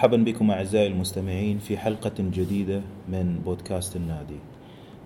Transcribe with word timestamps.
مرحبا 0.00 0.16
بكم 0.16 0.50
أعزائي 0.50 0.86
المستمعين 0.86 1.58
في 1.58 1.76
حلقة 1.76 2.12
جديدة 2.18 2.80
من 3.08 3.40
بودكاست 3.44 3.96
النادي. 3.96 4.38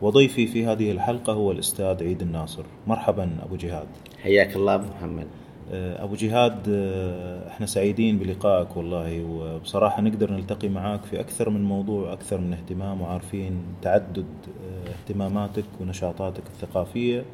وضيفي 0.02 0.46
في 0.46 0.66
هذه 0.66 0.90
الحلقة 0.90 1.32
هو 1.32 1.52
الأستاذ 1.52 2.02
عيد 2.02 2.22
الناصر. 2.22 2.62
مرحبا 2.86 3.30
أبو 3.42 3.56
جهاد. 3.56 3.86
حياك 4.22 4.56
الله 4.56 4.76
محمد. 4.76 5.26
آه، 5.72 6.04
أبو 6.04 6.14
جهاد 6.14 6.58
آه، 6.68 7.48
إحنا 7.48 7.66
سعيدين 7.66 8.18
بلقائك 8.18 8.76
والله 8.76 9.24
وبصراحة 9.24 10.02
نقدر 10.02 10.30
نلتقي 10.30 10.68
معاك 10.68 11.04
في 11.04 11.20
أكثر 11.20 11.50
من 11.50 11.64
موضوع 11.64 12.12
أكثر 12.12 12.40
من 12.40 12.52
اهتمام 12.52 13.00
وعارفين 13.00 13.62
تعدد 13.82 14.26
آه، 14.46 14.90
اهتماماتك 14.90 15.64
ونشاطاتك 15.80 16.42
الثقافية. 16.46 17.24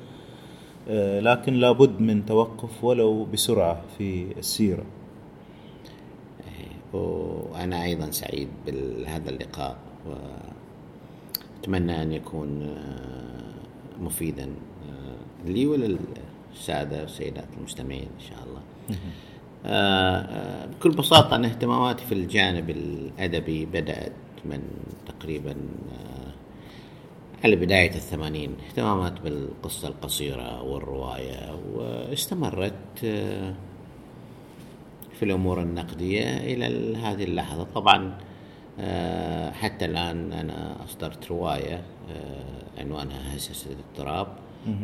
لكن 1.20 1.54
لابد 1.54 2.00
من 2.00 2.26
توقف 2.26 2.84
ولو 2.84 3.24
بسرعة 3.24 3.80
في 3.98 4.26
السيرة. 4.38 4.84
وأنا 6.92 7.84
أيضا 7.84 8.10
سعيد 8.10 8.48
بهذا 8.66 9.30
اللقاء 9.30 9.76
وأتمنى 11.58 12.02
أن 12.02 12.12
يكون 12.12 12.76
مفيدا 14.00 14.48
لي 15.46 15.66
وللسادة 15.66 17.00
والسيدات 17.00 17.48
المستمعين 17.58 18.08
إن 18.20 18.20
شاء 18.28 18.38
الله. 18.46 18.60
بكل 20.66 20.90
بساطة 20.90 21.36
أنا 21.36 21.46
اهتماماتي 21.48 22.04
في 22.04 22.12
الجانب 22.12 22.70
الأدبي 22.70 23.66
بدأت 23.66 24.12
من 24.44 24.62
تقريبا 25.06 25.56
على 27.44 27.56
بداية 27.56 27.94
الثمانين. 27.94 28.54
اهتمامات 28.68 29.20
بالقصة 29.20 29.88
القصيرة 29.88 30.62
والرواية 30.62 31.60
واستمرت 31.74 33.04
في 35.20 35.26
الأمور 35.26 35.62
النقدية 35.62 36.36
إلى 36.36 36.96
هذه 36.96 37.24
اللحظة. 37.24 37.64
طبعا 37.74 38.18
آه، 38.80 39.50
حتى 39.50 39.84
الآن 39.84 40.32
أنا 40.32 40.84
أصدرت 40.84 41.30
رواية 41.30 41.82
آه، 42.10 42.80
عنوانها 42.80 43.36
هسسة 43.36 43.70
التراب 43.70 44.26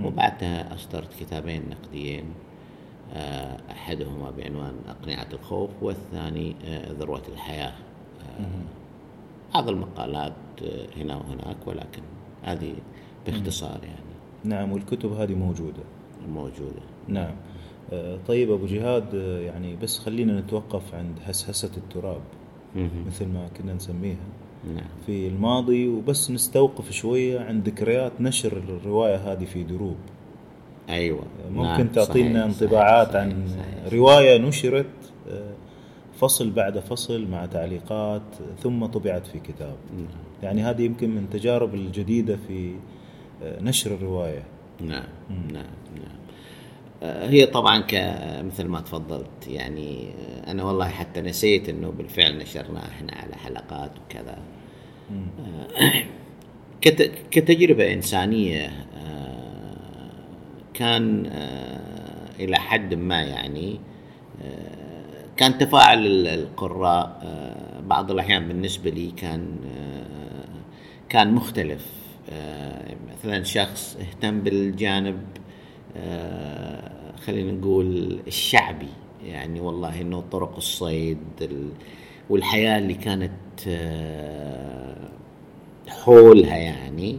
وبعدها 0.05 0.75
أصدرت 0.75 1.21
كتابين 1.21 1.63
نقديين 1.71 2.25
آه، 3.15 3.57
أحدهما 3.71 4.31
بعنوان 4.31 4.75
أقنعة 4.89 5.27
الخوف 5.33 5.71
والثاني 5.83 6.57
ذروة 6.99 7.23
الحياة. 7.33 7.73
بعض 9.55 9.69
المقالات 9.69 10.33
هنا 10.97 11.17
وهناك 11.17 11.67
ولكن 11.67 12.03
هذه 12.43 12.75
باختصار 13.27 13.81
يعني. 13.85 14.17
نعم 14.45 14.73
والكتب 14.73 15.13
هذه 15.13 15.35
موجودة. 15.35 15.83
موجودة. 16.29 16.83
نعم. 17.09 17.35
طيب 18.29 18.51
أبو 18.51 18.67
جهاد 18.67 19.15
آه، 19.15 19.41
يعني 19.41 19.77
بس 19.77 19.99
خلينا 19.99 20.41
نتوقف 20.41 20.95
عند 20.95 21.19
هسهسه 21.25 21.71
التراب 21.77 22.21
مثل 23.07 23.27
ما 23.27 23.49
كنا 23.59 23.75
نسميها 23.75 24.27
نعم. 24.75 24.87
في 25.07 25.29
الماضي 25.29 25.89
وبس 25.89 26.31
نستوقف 26.31 26.91
شوية 26.91 27.41
عند 27.41 27.69
ذكريات 27.69 28.13
نشر 28.21 28.57
الرواية 28.57 29.17
هذه 29.17 29.45
في 29.45 29.65
دروب 29.65 29.97
أيوه 30.89 31.23
ممكن 31.51 31.63
نعم. 31.63 31.87
تعطينا 31.89 32.45
انطباعات 32.45 33.09
صحيح. 33.09 33.21
عن 33.23 33.49
صحيح. 33.49 33.93
رواية 33.93 34.39
نشرت 34.39 34.87
آه، 35.31 35.55
فصل 36.19 36.51
بعد 36.51 36.79
فصل 36.79 37.29
مع 37.29 37.47
تعليقات 37.47 38.23
ثم 38.63 38.87
طبعت 38.87 39.27
في 39.27 39.39
كتاب 39.39 39.77
نعم. 39.97 40.07
يعني 40.43 40.63
هذه 40.63 40.83
يمكن 40.83 41.11
من 41.11 41.19
التجارب 41.25 41.75
الجديدة 41.75 42.39
في 42.49 42.75
نشر 43.43 43.95
الرواية 43.95 44.43
نعم 44.81 45.09
نعم 45.31 45.65
نعم 45.95 46.16
آه، 46.16 46.16
هي 47.03 47.47
طبعا 47.47 47.85
مثل 48.43 48.65
ما 48.65 48.81
تفضلت 48.81 49.49
يعني 49.49 50.09
آه، 50.09 50.51
أنا 50.51 50.65
والله 50.65 50.89
حتى 50.89 51.21
نسيت 51.21 51.69
إنه 51.69 51.91
بالفعل 51.91 52.39
نشرناه 52.39 52.89
إحنا 52.89 53.13
على 53.13 53.35
حلقات 53.35 53.91
وكذا. 53.99 54.39
آه، 55.11 56.03
كتجربة 57.31 57.93
إنسانية 57.93 58.87
كان 60.75 61.27
إلى 62.41 62.57
حد 62.57 62.95
ما 62.95 63.23
يعني 63.23 63.81
كان 65.37 65.59
تفاعل 65.59 66.27
القراء 66.27 67.21
بعض 67.87 68.11
الأحيان 68.11 68.49
بالنسبة 68.49 68.91
لي 68.91 69.11
كان 69.11 69.57
كان 71.09 71.35
مختلف. 71.35 71.87
مثلا 73.27 73.43
شخص 73.45 73.97
اهتم 74.01 74.41
بالجانب 74.41 75.21
آه، 75.37 75.46
خلينا 77.27 77.53
نقول 77.53 78.19
الشعبي 78.27 78.89
يعني 79.25 79.61
والله 79.61 80.01
إنه 80.01 80.21
طرق 80.21 80.57
الصيد 80.57 81.19
والحياة 82.31 82.79
اللي 82.79 82.95
كانت 82.95 83.33
آه، 83.69 85.09
حولها 85.89 86.57
يعني 86.57 87.19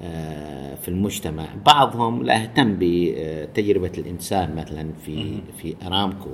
آه، 0.00 0.74
في 0.74 0.88
المجتمع. 0.88 1.46
بعضهم 1.66 2.22
لا 2.22 2.42
اهتم 2.42 2.76
بتجربة 2.80 3.92
الإنسان 3.98 4.56
مثلا 4.56 4.92
في 5.04 5.40
في 5.58 5.74
أرامكو 5.86 6.30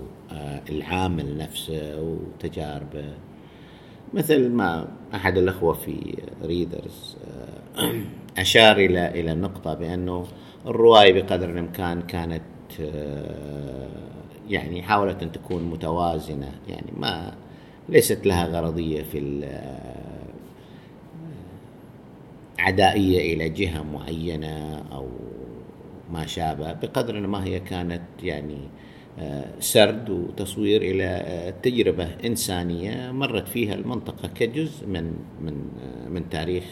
العامل 0.70 1.36
نفسه 1.38 2.00
وتجاربه 2.00 3.04
مثل 4.14 4.48
ما 4.48 4.88
أحد 5.14 5.38
الأخوة 5.38 5.72
في 5.72 6.14
ريدرز 6.42 7.16
أشار 8.38 8.76
إلى 8.76 9.20
إلى 9.20 9.32
النقطه 9.32 9.74
بأنه 9.74 10.24
الرواية 10.68 11.12
بقدر 11.22 11.50
الإمكان 11.50 12.02
كانت 12.02 12.42
آه، 12.80 13.88
يعني 14.48 14.82
حاولت 14.82 15.22
أن 15.22 15.32
تكون 15.32 15.62
متوازنة 15.62 16.52
يعني 16.68 16.92
ما 16.96 17.32
ليست 17.88 18.26
لها 18.26 18.46
غرضية 18.46 19.02
في 19.02 19.40
آه، 19.44 20.28
عدائية 22.58 23.34
إلى 23.34 23.48
جهة 23.48 23.82
معينة 23.82 24.84
أو 24.92 25.08
ما 26.12 26.26
شابه 26.26 26.72
بقدر 26.72 27.20
ما 27.26 27.44
هي 27.44 27.60
كانت 27.60 28.02
يعني 28.22 28.58
آه، 29.18 29.44
سرد 29.60 30.10
وتصوير 30.10 30.82
إلى 30.82 31.54
تجربة 31.62 32.08
إنسانية 32.24 33.12
مرت 33.12 33.48
فيها 33.48 33.74
المنطقة 33.74 34.28
كجزء 34.28 34.86
من 34.86 35.16
من 35.40 35.68
من 36.08 36.28
تاريخ 36.30 36.64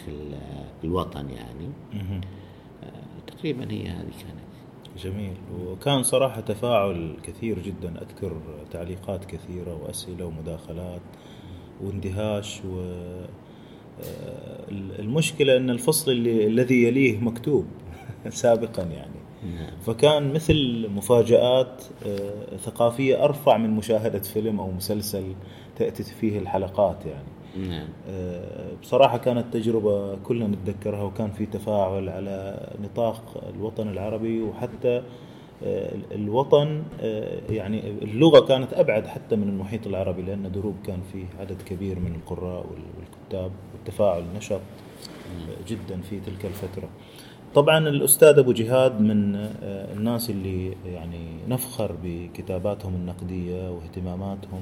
الوطن 0.83 1.29
يعني. 1.29 1.69
تقريبا 3.37 3.71
هي 3.71 3.87
هذه 3.87 4.11
كانت. 4.21 4.47
جميل. 5.03 5.37
وكان 5.59 6.03
صراحة 6.03 6.41
تفاعل 6.41 7.15
كثير 7.23 7.59
جدا. 7.59 8.01
أذكر 8.01 8.41
تعليقات 8.71 9.25
كثيرة 9.25 9.83
وأسئلة 9.83 10.25
ومداخلات 10.25 11.01
واندهاش 11.83 12.61
و 12.65 12.79
آه، 14.03 14.65
المشكلة 14.99 15.57
أن 15.57 15.69
الفصل 15.69 16.11
اللي 16.11 16.47
الذي 16.47 16.83
يليه 16.83 17.17
مكتوب 17.19 17.65
سابقا 18.29 18.83
يعني. 18.83 19.17
نعم. 19.43 19.79
فكان 19.85 20.33
مثل 20.33 20.87
مفاجآت 20.95 21.83
آه، 22.05 22.57
ثقافية 22.57 23.23
أرفع 23.23 23.57
من 23.57 23.69
مشاهدة 23.69 24.19
فيلم 24.19 24.59
أو 24.59 24.71
مسلسل 24.71 25.35
تأتي 25.75 26.03
فيه 26.03 26.39
الحلقات 26.39 27.05
يعني. 27.05 27.36
نعم. 27.57 27.87
آه، 28.09 28.73
بصراحة 28.81 29.17
كانت 29.17 29.53
تجربة 29.53 30.15
كلنا 30.15 30.47
نتذكرها 30.47 31.03
وكان 31.03 31.31
في 31.31 31.45
تفاعل 31.45 32.09
على 32.09 32.67
نطاق 32.83 33.43
الوطن 33.55 33.87
العربي 33.87 34.41
وحتى 34.41 35.03
آه، 35.63 35.95
الوطن 36.11 36.83
آه، 37.01 37.41
يعني 37.49 37.89
اللغة 38.01 38.39
كانت 38.39 38.73
أبعد 38.73 39.07
حتى 39.07 39.35
من 39.35 39.49
المحيط 39.49 39.87
العربي 39.87 40.21
لأن 40.21 40.51
دروب 40.51 40.75
كان 40.85 40.99
فيه 41.13 41.25
عدد 41.39 41.61
كبير 41.61 41.99
من 41.99 42.15
القراء 42.15 42.65
والكتاب 42.65 43.51
والتفاعل 43.73 44.23
نشط 44.35 44.61
جدا 45.67 46.01
في 46.01 46.19
تلك 46.19 46.45
الفترة 46.45 46.89
طبعا 47.55 47.89
الأستاذ 47.89 48.39
أبو 48.39 48.51
جهاد 48.51 49.01
من 49.01 49.35
الناس 49.63 50.29
اللي 50.29 50.73
يعني 50.85 51.27
نفخر 51.47 51.95
بكتاباتهم 52.03 52.95
النقدية 52.95 53.71
واهتماماتهم 53.71 54.61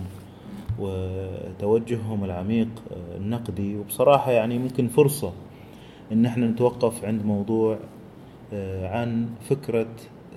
وتوجههم 0.79 2.23
العميق 2.23 2.67
آه، 2.91 3.17
النقدي. 3.17 3.77
وبصراحة 3.77 4.31
يعني 4.31 4.57
ممكن 4.57 4.87
فرصة 4.87 5.33
إن 6.11 6.25
إحنا 6.25 6.47
نتوقف 6.47 7.05
عند 7.05 7.25
موضوع 7.25 7.77
آه، 8.53 8.87
عن 8.87 9.29
فكرة 9.49 9.87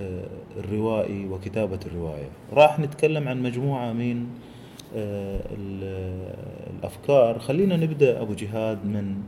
آه، 0.01 0.29
الروائي 0.57 1.29
وكتابة 1.29 1.79
الرواية. 1.87 2.29
راح 2.53 2.79
نتكلم 2.79 3.29
عن 3.29 3.43
مجموعة 3.43 3.93
من 3.93 4.27
الأفكار. 6.71 7.39
خلينا 7.39 7.77
نبدأ 7.77 8.23
أبو 8.23 8.35
جهاد 8.35 8.85
من 8.85 9.23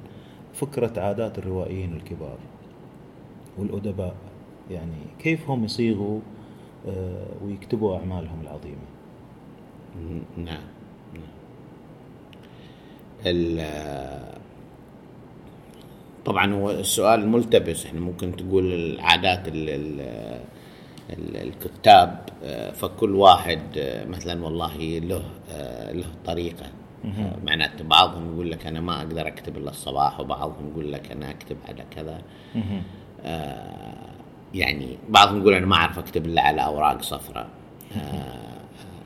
فكرة 0.55 1.01
عادات 1.01 1.39
الروائيين 1.39 1.93
الكبار 1.95 2.39
والأدباء. 3.59 4.15
يعني 4.71 4.97
كيف 5.19 5.51
هم 5.51 5.65
يصيغوا 5.65 6.21
ويكتبوا 7.45 7.97
أعمالهم 7.97 8.41
العظيمة؟ 8.43 8.87
نعم. 10.37 10.80
طبعا 16.25 16.55
هو 16.55 16.71
السؤال 16.71 17.29
ملتبس. 17.29 17.87
إحنا 17.87 18.01
ممكن 18.01 18.37
تقول 18.37 18.73
العادات 18.73 19.41
الكتاب 21.11 22.29
فكل 22.75 23.15
واحد 23.15 23.61
مثلا 24.09 24.45
والله 24.45 24.77
له 24.99 25.23
له 25.93 26.07
طريقة. 26.27 26.67
آه، 27.05 27.37
معناته 27.45 27.85
بعضهم 27.85 28.33
يقول 28.35 28.51
لك 28.51 28.67
أنا 28.67 28.81
ما 28.81 28.99
أقدر 28.99 29.27
أكتب 29.27 29.57
إلا 29.57 29.71
الصباح 29.71 30.21
وبعضهم 30.21 30.71
يقول 30.73 30.93
لك 30.93 31.13
أنا 31.13 31.31
أكتب 31.31 31.57
على 31.69 31.85
كذا. 31.91 32.19
آه 33.25 33.95
يعني 34.55 34.99
بعضهم 35.09 35.41
يقول 35.41 35.55
أنا 35.55 35.67
ما 35.67 35.77
أعرف 35.77 35.99
أكتب 35.99 36.27
إلا 36.27 36.43
على 36.43 36.65
أوراق 36.65 37.03
صفراء. 37.03 37.49
آه 37.97 38.60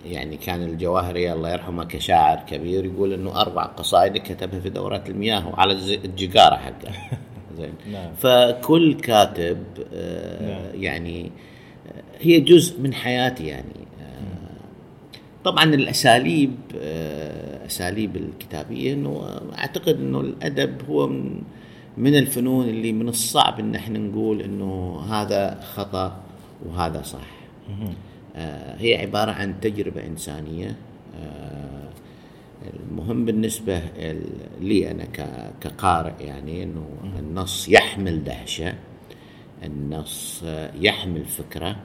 يعني 0.05 0.37
كان 0.37 0.63
الجواهري 0.63 1.33
الله 1.33 1.53
يرحمه 1.53 1.85
كشاعر 1.85 2.39
كبير 2.39 2.85
يقول 2.85 3.13
إنه 3.13 3.41
أربع 3.41 3.63
قصائد 3.63 4.17
كتبها 4.17 4.61
في 4.61 4.71
دورات 4.71 5.09
المياه 5.09 5.49
وعلى 5.49 5.73
الجقاره 6.05 6.57
حقه. 6.57 6.93
زين. 7.59 7.75
نعم. 7.93 8.15
فكل 8.15 8.95
كاتب 8.95 9.65
آه 9.95 10.43
نعم. 10.43 10.83
يعني 10.83 11.31
آه، 11.89 12.03
هي 12.21 12.41
جزء 12.41 12.81
من 12.81 12.95
حياتي 12.95 13.47
يعني. 13.47 13.85
طبعا 15.45 15.65
الأساليب 15.65 16.55
آه، 16.79 17.67
أساليب 17.67 18.17
الكتابية 18.17 18.93
إنه 18.93 19.41
أعتقد 19.59 19.97
إنه 20.01 20.21
الأدب 20.21 20.83
هو 20.89 21.07
من 21.07 21.43
من 21.97 22.19
الفنون 22.19 22.69
اللي 22.69 22.93
من 22.93 23.09
الصعب 23.09 23.61
إن 23.61 23.75
إحنا 23.75 23.99
نقول 23.99 24.43
إنه 24.43 25.01
هذا 25.11 25.61
خطأ 25.75 26.17
وهذا 26.67 27.03
صح. 27.03 27.27
آه، 27.69 27.93
هي 28.79 28.97
عبارة 28.97 29.31
عن 29.31 29.61
تجربة 29.61 30.07
إنسانية. 30.07 30.77
آه، 31.21 31.89
المهم 32.91 33.25
بالنسبة 33.25 33.83
لي 34.61 34.91
أنا 34.91 35.05
كقارئ 35.61 36.25
يعني 36.25 36.63
إنه 36.63 36.87
النص 37.19 37.69
يحمل 37.69 38.25
دهشة 38.25 38.75
النص 39.65 40.45
يحمل 40.81 41.25
فكرة 41.25 41.77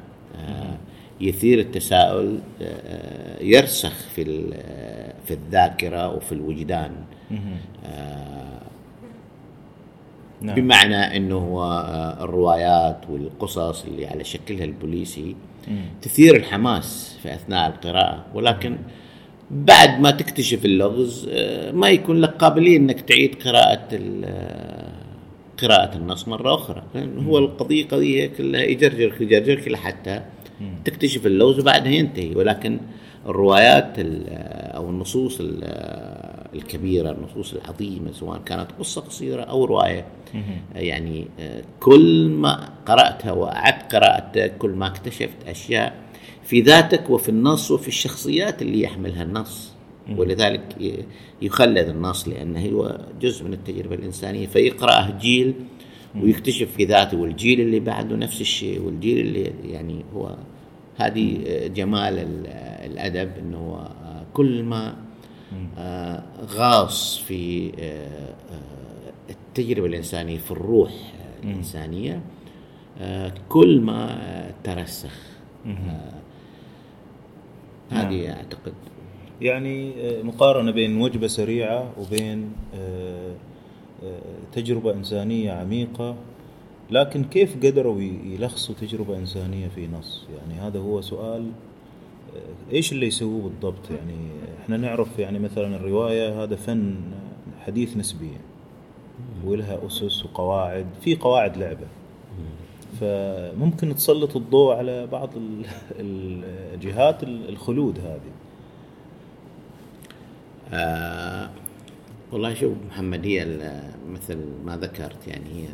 يثير 1.22 1.60
التساؤل 1.60 2.40
آه، 2.62 3.44
يرسخ 3.44 3.94
في 4.16 4.52
آه، 4.54 5.14
في 5.26 5.34
الذاكرة 5.34 6.16
وفي 6.16 6.32
الوجدان. 6.32 6.96
آه، 7.86 8.62
نعم. 10.42 10.56
بمعنى 10.56 11.18
هو 11.34 11.64
الروايات 12.22 13.10
والقصص 13.10 13.86
اللي 13.86 14.08
على 14.08 14.24
شكلها 14.24 14.66
البوليسي 14.66 15.36
تثير 16.02 16.36
الحماس 16.36 17.18
في 17.24 17.34
أثناء 17.34 17.70
القراءة. 17.70 18.26
ولكن 18.34 18.78
بعد 19.52 20.00
ما 20.00 20.12
تكتشف 20.12 20.66
اللغز 20.66 21.30
ما 21.74 21.90
يكون 21.90 22.22
لك 22.22 22.30
قابلية 22.30 22.78
إنك 22.78 23.02
تعيد 23.02 23.36
قراءة 23.36 24.00
قراءة 25.62 25.98
النص 25.98 26.28
مرة 26.28 26.56
أخرى. 26.56 26.84
هو 27.18 27.38
القضية 27.38 27.88
قضية 27.88 28.28
كلها 28.28 28.62
يجرجرك 28.62 29.22
يجرجرك 29.22 29.68
لحتى 29.68 30.22
تكتشف 30.86 31.26
اللوز 31.26 31.60
وبعدها 31.60 31.92
ينتهي. 31.92 32.36
ولكن 32.36 32.80
الروايات 33.26 33.94
أو 33.98 34.90
النصوص 34.90 35.42
الكبيرة 36.56 37.12
النصوص 37.12 37.54
العظيمة 37.54 38.12
سواء 38.12 38.42
كانت 38.46 38.68
قصة 38.80 39.02
قصيرة 39.02 39.42
أو 39.42 39.66
رواية 39.66 40.06
يعني 40.76 41.28
آه، 41.40 41.64
كل 41.80 42.30
ما 42.30 42.70
قرأتها 42.86 43.32
وأعدت 43.32 43.96
قراءتها 43.96 44.48
كل 44.48 44.70
ما 44.70 44.88
اكتشفت 44.88 45.48
أشياء 45.48 45.96
في 46.44 46.62
ذاتك 46.62 47.10
وفي 47.10 47.30
النص 47.30 47.72
وفي 47.72 47.88
الشخصيات 47.88 48.62
اللي 48.62 48.82
يحملها 48.82 49.24
النص. 49.24 49.72
ولذلك 50.18 50.62
يخلد 51.42 51.88
النص 51.88 52.28
لأنه 52.28 52.70
هو 52.70 53.00
جزء 53.22 53.46
من 53.46 53.54
التجربة 53.54 53.96
الإنسانية. 53.96 54.48
فيقرأه 54.48 55.18
جيل 55.22 55.54
ويكتشف 56.16 56.72
في 56.78 56.86
ذاته 56.86 57.18
والجيل 57.18 57.62
اللي 57.62 57.80
بعده 57.80 58.16
نفس 58.16 58.42
الشيء 58.42 58.82
والجيل 58.82 59.20
اللي 59.20 59.52
يعني 59.66 60.06
هو 60.16 60.36
هذه 60.98 61.38
جمال 61.76 62.20
الأدب 62.86 63.32
إنه 63.40 63.90
كل 64.34 64.64
ما 64.64 64.96
آه، 65.78 66.24
غاص 66.48 67.18
في 67.18 67.72
آه، 69.50 69.62
آه، 69.62 69.62
التجربة 69.62 69.88
الإنسانية 69.88 70.38
في 70.38 70.52
الروح 70.52 70.92
الإنسانية 71.44 72.22
كل 73.50 73.82
ما 73.82 74.52
ترسخ. 74.64 75.20
هذه 77.90 78.28
نعم. 78.28 78.36
أعتقد. 78.36 78.74
يعني 79.42 79.94
مقارنة 80.24 80.72
بين 80.72 81.02
وجبة 81.02 81.28
سريعة 81.28 81.92
وبين 82.00 82.52
تجربة 84.54 84.94
إنسانية 84.94 85.52
عميقة 85.52 86.16
لكن 86.92 87.24
كيف 87.24 87.58
قدروا 87.66 88.02
يلخصوا 88.02 88.76
تجربة 88.76 89.18
إنسانية 89.18 89.68
في 89.68 89.88
نص؟ 89.88 90.26
يعني 90.38 90.62
هذا 90.62 90.80
هو 90.80 91.02
سؤال 91.02 91.52
آه، 92.36 92.74
إيش 92.74 92.92
اللي 92.92 93.08
يسووه 93.08 93.42
بالضبط؟ 93.44 93.92
يعني 93.92 94.16
إحنا 94.64 94.78
نعرف 94.78 95.20
يعني 95.20 95.40
مثلا 95.40 95.76
الرواية 95.76 96.44
هذا 96.44 96.56
فن 96.56 96.96
حديث 97.66 97.98
نسبيا 97.98 98.40
ولها 99.46 99.88
أسس 99.88 100.26
وقواعد 100.26 100.86
في 101.02 101.16
قواعد 101.16 101.58
لعبة. 101.58 101.88
فممكن 103.00 103.96
تسلط 103.96 104.36
الضوء 104.36 104.76
على 104.76 105.08
بعض 105.08 105.30
الجهات 106.00 107.24
الخلود 107.50 108.00
هذه. 108.00 108.32
آه 110.74 111.50
والله 112.32 112.54
شوف 112.54 112.74
محمد 112.88 113.26
هي 113.26 113.46
مثل 114.10 114.38
ما 114.66 114.78
ذكرت 114.78 115.28
يعني 115.28 115.46
هي 115.54 115.68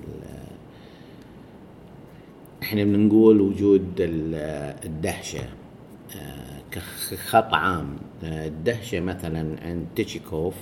إحنا 2.64 2.84
بنقول 2.84 3.42
وجود 3.42 3.94
الدهشة 4.00 5.44
آه، 6.16 6.62
كخط 6.72 7.54
عام. 7.54 7.98
آه، 8.24 8.48
الدهشة 8.48 9.00
مثلا 9.00 9.56
عند 9.62 9.86
تيتشيكوف 9.96 10.56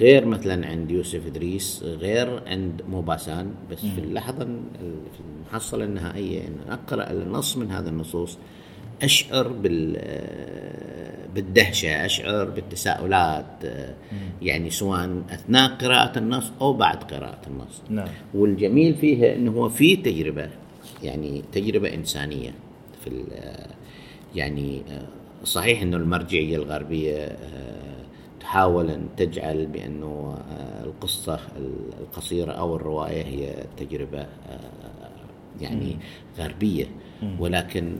غير 0.00 0.26
مثلا 0.26 0.66
عند 0.66 0.90
يوسف 0.90 1.26
إدريس 1.26 1.82
غير 1.82 2.42
عند 2.46 2.82
موباسان 2.88 3.54
بس 3.70 3.80
في 3.80 3.98
اللحظة 3.98 4.44
في 4.78 5.20
المحصلة 5.46 5.84
النهائية 5.84 6.40
إن 6.40 6.72
أقرأ 6.72 7.10
النص 7.10 7.56
من 7.56 7.70
هذه 7.70 7.88
النصوص 7.88 8.38
أشعر 9.02 9.48
بال 9.48 9.96
بالدهشة 11.34 12.04
أشعر 12.04 12.44
بالتساؤلات 12.44 13.46
يعني 14.42 14.70
سواء 14.70 15.22
أثناء 15.30 15.70
قراءة 15.70 16.18
النص 16.18 16.52
أو 16.60 16.72
بعد 16.72 17.02
قراءة 17.02 17.40
النص. 17.46 17.82
نعم. 17.90 18.08
والجميل 18.34 18.94
فيها 18.94 19.34
إنه 19.34 19.50
هو 19.50 19.68
في 19.68 19.96
تجربة 19.96 20.48
يعني 21.02 21.42
تجربة 21.52 21.94
إنسانية 21.94 22.54
في 23.04 23.24
يعني 24.34 24.82
صحيح 25.44 25.82
إنه 25.82 25.96
المرجعية 25.96 26.56
الغربية 26.56 27.36
تحاول 28.44 28.90
أن 28.90 29.08
تجعل 29.16 29.66
بأنه 29.66 30.38
القصة 30.84 31.40
القصيرة 32.00 32.52
أو 32.52 32.76
الرواية 32.76 33.24
هي 33.24 33.54
تجربة 33.76 34.26
يعني 35.60 35.96
غربية. 36.38 36.86
ولكن 37.38 37.96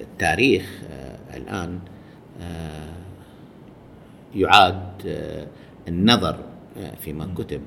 التاريخ 0.00 0.82
الآن 1.34 1.78
آه، 2.40 2.92
يعاد 4.34 5.02
آه، 5.06 5.46
النظر 5.88 6.38
آه، 6.76 6.94
فيما 6.94 7.34
كتب. 7.34 7.60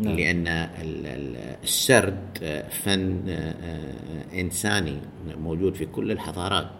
نعم. 0.00 0.16
لأن 0.16 0.46
السرد 1.62 2.64
فن 2.70 3.28
إنساني 4.34 4.98
موجود 5.38 5.74
في 5.74 5.86
كل 5.86 6.10
الحضارات. 6.10 6.70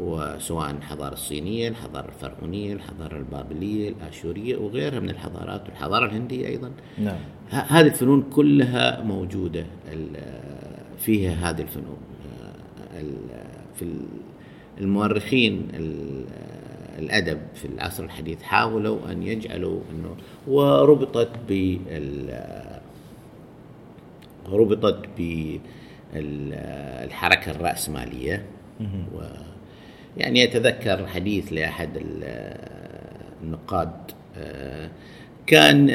وسواء 0.00 0.70
الحضارة 0.70 1.12
الصينية 1.12 1.68
الحضارة 1.68 2.08
الفرعونية 2.08 2.72
الحضارة 2.72 3.16
البابلية 3.16 3.88
الآشورية 3.88 4.56
وغيرها 4.56 5.00
من 5.00 5.10
الحضارات 5.10 5.68
والحضارة 5.68 6.06
الهندية 6.06 6.46
أيضا. 6.46 6.70
نعم. 6.98 7.18
هذه 7.50 7.86
الفنون 7.86 8.22
كلها 8.22 9.02
موجودة 9.02 9.66
فيها 10.98 11.50
هذه 11.50 11.62
الفنون. 11.62 11.96
في 13.74 13.86
المؤرخين 14.80 15.68
الأدب 16.98 17.38
في 17.54 17.64
العصر 17.64 18.04
الحديث 18.04 18.42
حاولوا 18.42 19.12
أن 19.12 19.22
يجعلوا 19.22 19.80
إنه 19.90 20.16
وربطت 20.46 21.30
بال 21.48 22.40
ربطت 24.46 25.08
بالحركه 26.14 27.50
الرأسمالية. 27.50 28.44
و 29.14 29.20
يعني 30.16 30.40
يتذكر 30.40 31.06
حديث 31.06 31.52
لأحد 31.52 31.90
النقاد 33.42 33.92
كان 35.46 35.88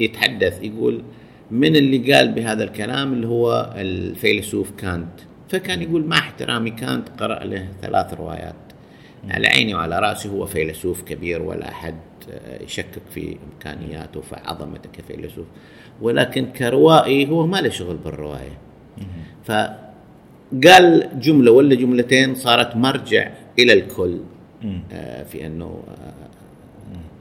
يتحدث 0.00 0.62
يقول 0.62 1.02
من 1.50 1.76
اللي 1.76 2.12
قال 2.12 2.32
بهذا 2.32 2.64
الكلام 2.64 3.12
اللي 3.12 3.26
هو 3.26 3.74
الفيلسوف 3.76 4.70
كانت. 4.70 5.20
فكان 5.48 5.82
يقول 5.82 6.04
مع 6.04 6.18
احترامي 6.18 6.70
كانت 6.70 7.08
قرأ 7.08 7.44
له 7.44 7.68
ثلاث 7.82 8.14
روايات. 8.14 8.54
على 9.28 9.46
عيني 9.46 9.74
وعلى 9.74 9.98
رأسي 9.98 10.28
هو 10.28 10.46
فيلسوف 10.46 11.02
كبير 11.02 11.42
ولا 11.42 11.68
أحد 11.68 11.94
يشكك 12.60 13.02
في 13.10 13.36
إمكانياته 13.52 14.20
في 14.20 14.36
عظمته 14.44 14.90
كفيلسوف. 14.92 15.46
ولكن 16.00 16.46
كروائي 16.46 17.28
هو 17.28 17.46
ما 17.46 17.60
له 17.60 17.68
شغل 17.68 17.96
بالرواية. 17.96 18.58
فقال 20.52 21.20
جملة 21.20 21.52
ولا 21.52 21.74
جملتين 21.74 22.34
صارت 22.34 22.76
مرجع 22.76 23.30
إلى 23.58 23.72
الكل. 23.72 24.18
آه، 24.92 25.22
في 25.22 25.46
أنه 25.46 25.82
آه، 25.88 26.12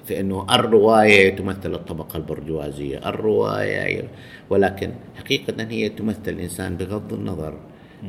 في 0.06 0.20
أنه 0.20 0.46
الرواية 0.56 1.36
تمثل 1.36 1.74
الطبقة 1.74 2.18
البرجوازية، 2.18 3.10
الرواية 3.10 4.04
ولكن 4.50 4.92
حقيقة 5.16 5.68
هي 5.70 5.90
تمثل 5.90 6.28
الإنسان 6.28 6.78
بغض 6.78 7.14
النظر 7.14 7.54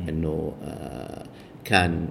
أنه 0.09 0.53
آه، 0.63 1.23
كان 1.65 2.07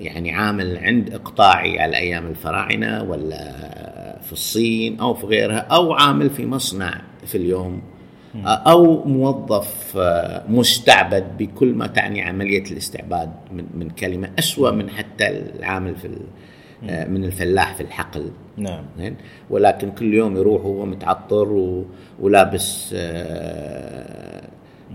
يعني 0.00 0.32
عامل 0.32 0.78
عند 0.78 1.14
إقطاعي 1.14 1.80
على 1.80 1.96
أيام 1.96 2.26
الفراعنة 2.26 3.02
ولا 3.02 4.18
في 4.22 4.32
الصين 4.32 5.00
أو 5.00 5.14
في 5.14 5.26
غيرها 5.26 5.58
أو 5.58 5.92
عامل 5.92 6.30
في 6.30 6.46
مصنع 6.46 7.00
في 7.26 7.34
اليوم. 7.34 7.82
أو 8.44 9.04
موظف 9.04 9.96
آه، 9.96 10.44
مستعبد 10.48 11.24
بكل 11.38 11.74
ما 11.74 11.86
تعني 11.86 12.22
عملية 12.22 12.64
الاستعباد 12.70 13.30
من 13.52 13.64
من 13.74 13.90
كلمة 13.90 14.30
أسوأ 14.38 14.70
من 14.70 14.90
حتى 14.90 15.28
العامل 15.28 15.96
في 15.96 16.08
آه، 16.88 17.08
من 17.08 17.24
الفلاح 17.24 17.74
في 17.74 17.80
الحقل. 17.80 18.30
نعم. 18.56 18.84
ولكن 19.50 19.90
كل 19.90 20.14
يوم 20.14 20.36
يروح 20.36 20.64
وهو 20.64 20.86
متعطر 20.86 21.82
ولابس 22.20 22.94
آه، 22.94 24.48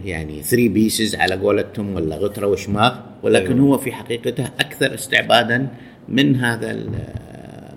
يعني 0.05 0.41
ثري 0.41 0.69
بيسز 0.69 1.15
على 1.15 1.35
قولتهم 1.35 1.95
ولا 1.95 2.15
غتره 2.15 2.47
وشماغ 2.47 2.95
ولكن 3.23 3.53
أيوه. 3.53 3.67
هو 3.67 3.77
في 3.77 3.91
حقيقته 3.91 4.45
أكثر 4.59 4.93
استعبادا 4.93 5.67
من 6.09 6.35
هذا 6.35 6.77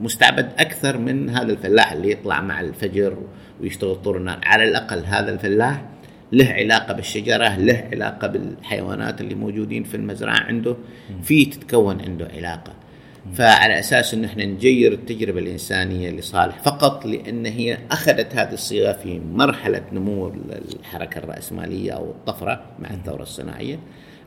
مستعبد 0.00 0.48
أكثر 0.58 0.98
من 0.98 1.30
هذا 1.30 1.52
الفلاح 1.52 1.92
اللي 1.92 2.10
يطلع 2.10 2.40
مع 2.40 2.60
الفجر 2.60 3.16
ويشتغل 3.64 3.96
طول 3.96 4.16
النهار 4.16 4.40
على 4.42 4.64
الأقل 4.64 5.04
هذا 5.04 5.32
الفلاح. 5.32 5.84
له 6.32 6.52
علاقة 6.52 6.94
بالشجرة 6.94 7.56
له 7.56 7.88
علاقة 7.92 8.26
بالحيوانات 8.26 9.20
اللي 9.20 9.34
موجودين 9.34 9.84
في 9.84 9.94
المزرعة 9.96 10.38
عنده. 10.38 10.76
في 11.22 11.44
تتكون 11.44 12.00
عنده 12.00 12.28
علاقة. 12.36 12.72
فعلى 13.34 13.78
أساس 13.78 14.14
إن 14.14 14.24
إحنا 14.24 14.44
نجير 14.44 14.92
التجربة 14.92 15.38
الإنسانية 15.38 16.10
لصالح 16.10 16.58
فقط 16.62 17.06
لأن 17.06 17.46
هي 17.46 17.78
أخذت 17.90 18.34
هذه 18.34 18.52
الصيغة 18.52 18.92
في 18.92 19.20
مرحلة 19.20 19.82
نمو 19.92 20.32
الحركة 20.78 21.18
الرأسمالية 21.18 21.92
أو 21.92 22.10
الطفرة 22.10 22.62
مع 22.78 22.90
الثورة 22.90 23.22
الصناعية. 23.22 23.78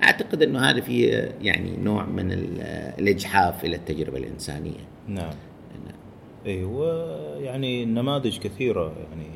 أعتقد 0.03 0.41
إنه 0.41 0.59
هذا 0.69 0.81
فيه 0.81 1.31
يعني 1.41 1.77
نوع 1.77 2.05
من 2.05 2.31
الإجحاف 2.99 3.65
إلى 3.65 3.75
التجربة 3.75 4.17
الإنسانية. 4.17 4.87
نعم. 5.07 5.33
أيوه 6.47 7.37
يعني 7.37 7.85
نماذج 7.85 8.37
كثيرة. 8.37 8.83
يعني 8.83 9.27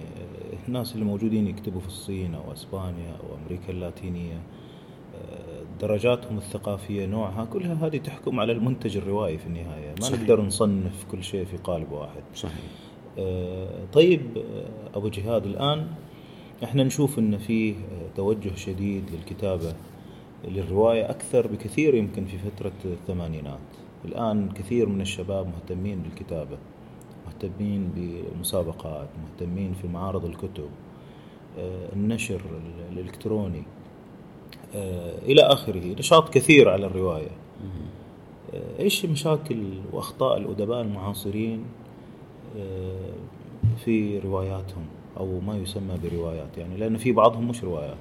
الناس 0.67 0.93
اللي 0.93 1.05
موجودين 1.05 1.47
يكتبوا 1.47 1.81
في 1.81 1.87
الصين 1.87 2.35
أو 2.35 2.53
أسبانيا 2.53 3.11
أو 3.11 3.35
أمريكا 3.43 3.69
اللاتينية 3.69 4.41
درجاتهم 5.81 6.37
الثقافية 6.37 7.05
نوعها 7.05 7.45
كلها 7.45 7.87
هذه 7.87 7.97
تحكم 7.97 8.39
على 8.39 8.51
المنتج 8.51 8.97
الروائي 8.97 9.37
في 9.37 9.47
النهاية. 9.47 9.89
ما 9.89 10.05
صحيح. 10.05 10.19
نقدر 10.19 10.41
نصنف 10.41 11.05
كل 11.11 11.23
شيء 11.23 11.45
في 11.45 11.57
قالب 11.57 11.91
واحد. 11.91 12.23
صحيح. 12.35 12.63
طيب 13.93 14.21
أبو 14.95 15.09
جهاد 15.09 15.45
الآن 15.45 15.87
إحنا 16.63 16.83
نشوف 16.83 17.19
إن 17.19 17.37
في 17.37 17.75
توجه 18.15 18.55
شديد 18.55 19.03
للكتابة 19.11 19.73
للرواية 20.47 21.09
أكثر 21.09 21.47
بكثير 21.47 21.95
يمكن 21.95 22.25
في 22.25 22.37
فترة 22.37 22.73
الثمانينات. 22.85 23.59
الآن 24.05 24.49
كثير 24.49 24.89
من 24.89 25.01
الشباب 25.01 25.47
مهتمين 25.47 25.99
بالكتابة. 25.99 26.57
مهتمين 27.25 27.91
بالمسابقات 27.95 29.09
مهتمين 29.23 29.73
في 29.81 29.87
معارض 29.87 30.25
الكتب 30.25 30.69
آه، 31.59 31.93
النشر 31.93 32.41
الإلكتروني 32.91 33.63
آه، 34.75 35.19
إلى 35.19 35.41
آخره 35.41 35.95
نشاط 35.99 36.29
كثير 36.33 36.69
على 36.69 36.85
الرواية. 36.85 37.31
آه، 38.53 38.79
إيش 38.79 39.05
مشاكل 39.05 39.63
وأخطاء 39.91 40.37
الأدباء 40.37 40.81
المعاصرين 40.81 41.65
في 43.85 44.19
رواياتهم؟ 44.19 44.85
أو 45.17 45.39
ما 45.39 45.57
يسمى 45.57 45.97
بروايات 46.03 46.57
يعني 46.57 46.77
لأن 46.77 46.97
في 46.97 47.11
بعضهم 47.11 47.47
مش 47.47 47.63
روايات. 47.63 47.97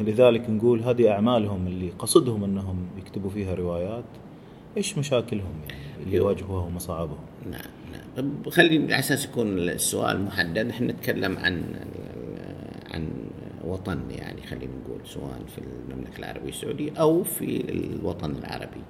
لذلك 0.00 0.50
نقول 0.50 0.82
هذه 0.82 1.10
أعمالهم 1.10 1.66
اللي 1.66 1.90
قصدهم 1.98 2.44
أنهم 2.44 2.76
يكتبوا 2.98 3.30
فيها 3.30 3.54
روايات 3.54 4.04
إيش 4.76 4.98
مشاكلهم 4.98 5.52
يعني 5.68 6.02
اللي 6.02 6.16
يواجهوها 6.16 6.66
ومصاعبهم؟ 6.66 7.18
نعم. 7.50 7.60
خلينا 8.50 8.84
على 8.84 8.98
أساس 8.98 9.24
يكون 9.24 9.58
السؤال 9.58 10.22
محدد 10.22 10.70
إحنا 10.70 10.92
نتكلم 10.92 11.38
عن 11.38 11.62
عن 12.90 13.08
وطن 13.64 14.10
يعني 14.10 14.42
خلينا 14.42 14.72
نقول 14.84 15.00
سواء 15.04 15.42
في 15.54 15.58
المملكة 15.58 16.18
العربية 16.18 16.48
السعودية 16.48 16.92
أو 16.92 17.24
في 17.24 17.70
الوطن 17.70 18.30
العربي. 18.30 18.82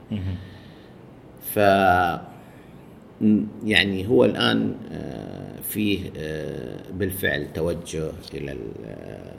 ف 1.55 1.59
يعني 3.65 4.09
هو 4.09 4.25
الآن 4.25 4.75
آه، 4.93 5.61
فيه 5.61 6.11
آه، 6.17 6.91
بالفعل 6.93 7.53
توجه 7.55 8.11
إلى 8.35 8.57
آه، 8.87 9.33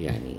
يعني 0.00 0.36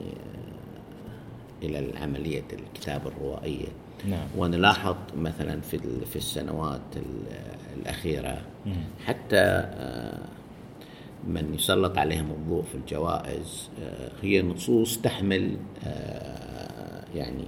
إلى 1.64 1.98
عمليه 2.02 2.44
الكتابة 2.54 3.08
الروائية 3.08 3.68
نعم. 4.10 4.28
ونلاحظ 4.38 4.96
مثلا 5.18 5.62
في 5.62 5.80
في 6.06 6.16
السنوات 6.16 6.82
الأخيرة 7.78 8.42
حتى 9.06 9.40
آه، 9.40 10.20
من 11.28 11.54
يسلط 11.54 11.98
عليهم 11.98 12.32
الضوء 12.32 12.64
في 12.64 12.76
الجوائز 12.76 13.70
آه، 13.84 14.12
هي 14.22 14.42
نصوص 14.42 14.98
تحمل 14.98 15.58
آه، 15.86 17.04
يعني 17.16 17.46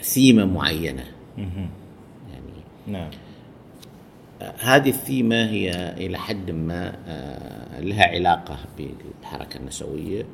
ثيمة 0.00 0.44
معينة. 0.44 1.04
يعني 2.32 2.52
نعم. 2.86 3.10
هذه 4.60 4.88
الثيمة 4.88 5.50
هي 5.50 5.94
إلى 5.96 6.18
حد 6.18 6.50
ما 6.50 6.92
لها 7.80 8.04
علاقة 8.04 8.56
بالحركة 8.78 9.56
النسوية 9.56 10.24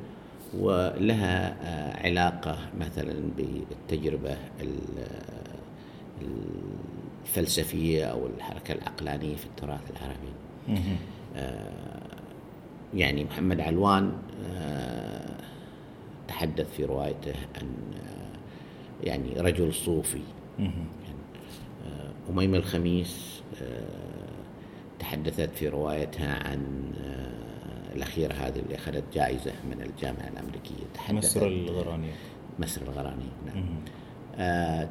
ولها 0.53 1.57
علاقة 2.05 2.57
مثلا 2.79 3.15
بالتجربة 3.37 4.37
الفلسفية 7.27 8.05
أو 8.05 8.27
الحركة 8.27 8.71
العقلانية 8.71 9.35
في 9.35 9.45
التراث 9.45 9.81
العربي. 9.91 10.33
آه 11.35 12.17
يعني 12.93 13.23
محمد 13.23 13.59
علوان 13.61 14.17
آه 14.45 15.37
تحدث 16.27 16.75
في 16.77 16.85
روايته 16.85 17.33
عن 17.55 17.69
آه 17.93 19.07
يعني 19.07 19.33
رجل 19.41 19.73
صوفي. 19.73 20.21
أميمة 22.29 22.57
الخميس 22.57 23.41
تحدثت 24.99 25.49
في 25.55 25.67
روايتها 25.67 26.47
عن 26.47 26.91
الأخيرة 27.95 28.33
هذه 28.33 28.59
اللي 28.59 28.75
أخذت 28.75 29.03
جائزة 29.13 29.51
من 29.71 29.81
الجامعة 29.81 30.27
الأمريكية. 30.27 30.83
تحدثت 30.93 31.37
مصر 31.37 31.47
الغرانية. 31.47 32.11
مصر 32.59 32.81
الغرانية 32.81 33.31
نعم. 33.45 33.65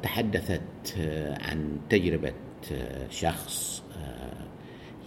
تحدثت 0.03 0.61
آه، 0.99 1.37
عن 1.41 1.77
تجربة 1.89 2.33
آه، 2.71 3.07
شخص 3.09 3.83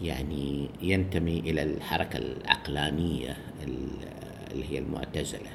يعني 0.02 0.68
ينتمي 0.82 1.40
إلى 1.40 1.62
الحركة 1.62 2.16
العقلانية 2.16 3.36
اللي 4.52 4.64
هي 4.70 4.78
المعتزلة. 4.78 5.50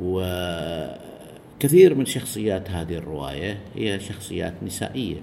وكثير 0.00 1.14
من 1.94 2.04
شخصيات 2.04 2.70
هذه 2.70 2.94
الرواية 2.94 3.58
هي 3.74 4.00
شخصيات 4.00 4.54
نسائية. 4.62 5.22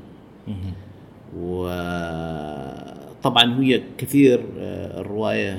وطبعا 1.37 2.43
هي 3.63 3.81
كثير 3.97 4.45
الرواية 4.97 5.53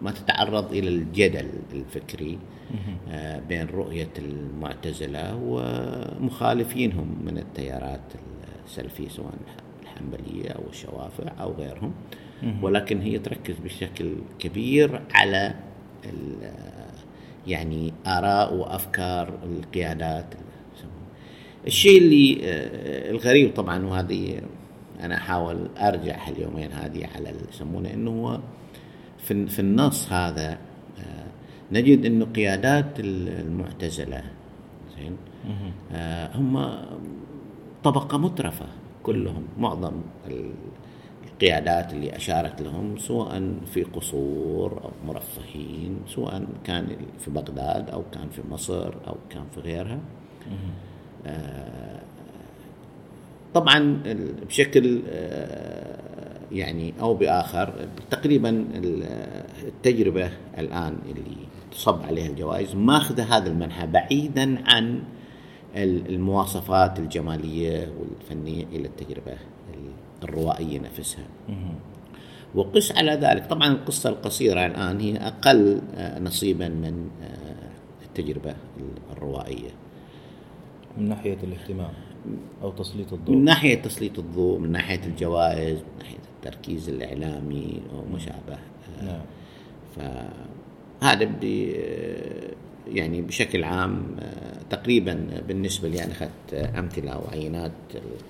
ما 0.00 0.10
تتعرض 0.10 0.72
إلى 0.72 0.88
الجدل 0.88 1.50
الفكري 1.72 2.38
آه، 3.08 3.40
بين 3.48 3.66
رؤية 3.66 4.08
المعتزلة 4.18 5.36
ومخالفينهم 5.42 7.16
من 7.24 7.38
التيارات 7.38 8.00
السلفية 8.66 9.08
سواء 9.08 9.34
الحنبلية 9.82 10.48
أو 10.50 10.62
الشوافع 10.70 11.32
أو 11.40 11.52
غيرهم. 11.52 11.92
ولكن 12.62 13.00
هي 13.00 13.18
تركز 13.18 13.54
بشكل 13.58 14.14
كبير 14.38 15.00
على 15.14 15.54
يعني 17.46 17.92
آراء 18.06 18.54
وأفكار 18.54 19.38
القيادات. 19.44 20.34
الشيء 21.66 21.98
اللي 21.98 22.40
آه، 22.44 23.10
الغريب 23.10 23.54
طبعا 23.54 23.86
وهذه 23.86 24.40
أنا 25.00 25.14
أحاول 25.14 25.68
أرجع 25.78 26.28
هاليومين 26.28 26.72
هذه 26.72 27.08
على 27.14 27.32
يسمونه 27.48 27.90
أنه 27.92 28.10
هو 28.10 28.40
في, 29.24 29.46
في 29.46 29.58
النص 29.58 30.12
هذا 30.12 30.58
نجد 31.72 32.06
انه 32.06 32.24
قيادات 32.24 33.00
المعتزلة 33.00 34.22
زين 34.98 35.16
آه 35.92 36.36
هم 36.36 36.74
طبقة 37.84 38.18
مترفة 38.18 38.66
كلهم 39.02 39.42
معظم 39.58 39.92
القيادات 41.24 41.92
اللي 41.92 42.16
أشارت 42.16 42.62
لهم 42.62 42.96
سواء 42.98 43.54
في 43.66 43.82
قصور 43.82 44.84
أو 44.84 44.90
مرفهين 45.06 45.98
سواء 46.06 46.46
كان 46.64 46.96
في 47.18 47.30
بغداد 47.30 47.90
أو 47.90 48.02
كان 48.12 48.28
في 48.28 48.42
مصر 48.50 48.94
أو 49.06 49.16
كان 49.30 49.44
في 49.54 49.60
غيرها. 49.60 49.98
آه 51.26 52.00
طبعا 53.54 54.02
بشكل 54.48 55.02
آه، 55.08 56.03
يعني 56.54 56.94
أو 57.00 57.14
بآخر 57.14 57.88
تقريبا 58.10 58.48
ال- 58.50 59.02
التجربة 59.66 60.30
الآن 60.58 60.98
اللي 61.10 61.36
تصب 61.72 62.02
عليها 62.02 62.26
الجوائز 62.26 62.74
ماخذة 62.74 63.36
هذا 63.36 63.50
المنحى 63.50 63.86
بعيدا 63.86 64.62
عن 64.68 65.02
ال- 65.76 66.08
المواصفات 66.14 66.98
الجمالية 66.98 67.92
والفنية 68.00 68.64
إلى 68.64 68.86
التجربة 68.88 69.32
ال- 69.32 70.24
الروائية 70.24 70.78
نفسها. 70.80 71.24
وقس 72.54 72.92
على 72.92 73.12
ذلك. 73.12 73.46
طبعا 73.46 73.68
القصة 73.68 74.10
القصيرة 74.10 74.66
الآن 74.66 75.00
هي 75.00 75.16
أقل 75.16 75.80
آه، 75.94 76.18
نصيبا 76.20 76.68
من 76.68 77.08
آه، 77.22 78.04
التجربة 78.06 78.54
الروائية. 79.12 79.70
من 80.98 81.08
ناحية 81.08 81.36
الاهتمام 81.42 81.92
أو 82.62 82.70
تسليط 82.70 83.12
من 83.12 83.18
الضوء 83.18 83.36
ناحية 83.36 83.74
تسليط 83.82 84.18
الضوء 84.18 84.58
من 84.58 84.72
ناحية 84.72 85.00
الجوائز 85.06 85.76
من 85.78 85.98
ناحية 85.98 86.16
التركيز 86.46 86.88
الإعلامي 86.88 87.82
وما 87.94 88.18
شابه 88.18 88.58
آه، 89.00 89.04
نعم. 89.04 89.20
فهذا 89.96 91.24
بدي 91.24 91.72
آه، 91.76 92.50
يعني 92.88 93.22
بشكل 93.22 93.64
عام 93.64 94.06
آه، 94.20 94.58
تقريبا 94.70 95.26
بالنسبة 95.48 95.88
لي 95.88 96.04
أنا 96.04 96.12
أخذت 96.12 96.54
أمثلة 96.54 97.18
وعينات 97.18 97.72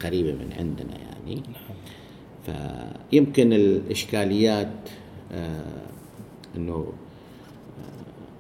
قريبة 0.03 0.33
من 0.33 0.53
عندنا 0.59 0.95
يعني. 0.99 1.43
فيمكن 3.11 3.53
الإشكاليات 3.53 4.73
أنه 6.57 6.93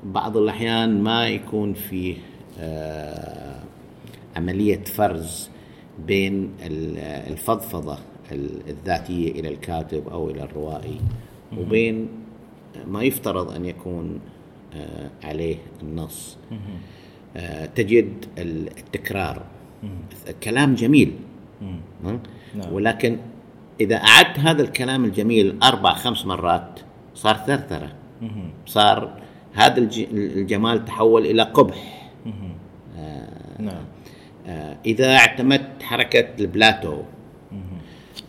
بعض 0.04 0.37
الأحيان 0.37 1.02
ما 1.02 1.28
يكون 1.28 1.75
فيه 1.75 2.16
آه، 2.59 3.61
عملية 4.37 4.85
فرز 4.85 5.49
بين 6.07 6.50
ال- 6.62 6.99
الفضفضة 7.33 7.95
ال- 7.95 7.99
الذاتية 8.33 9.31
إلى 9.33 9.49
الكاتب 9.49 10.09
أو 10.09 10.31
إلى 10.31 10.43
الروائي. 10.43 11.00
وبين 11.59 12.09
ما 12.87 13.02
يفترض 13.02 13.50
أن 13.50 13.64
يكون 13.64 14.21
آه، 14.75 15.11
عليه 15.25 15.57
النص. 15.83 16.37
آه، 17.37 17.66
تجد 17.66 18.25
التكرار. 18.38 19.43
كلام 20.43 20.75
جميل؟ 20.75 21.12
نعم. 22.54 22.73
ولكن 22.73 23.16
إذا 23.81 23.97
أعدت 23.97 24.38
هذا 24.38 24.62
الكلام 24.62 25.04
الجميل 25.04 25.59
أربع 25.62 25.95
خمس 25.95 26.26
مرات 26.26 26.81
صار 27.14 27.37
ثرثرة. 27.37 27.93
صار 28.66 29.21
هذا 29.52 29.78
الج- 29.78 30.07
الجمال 30.12 30.85
تحول 30.85 31.26
إلى 31.26 31.43
قبح. 31.43 32.11
نعم. 33.59 33.85
آه، 34.47 34.76
إذا 34.87 35.16
اعتمدت 35.16 35.83
حركة 35.83 36.28
البلاتو 36.40 37.02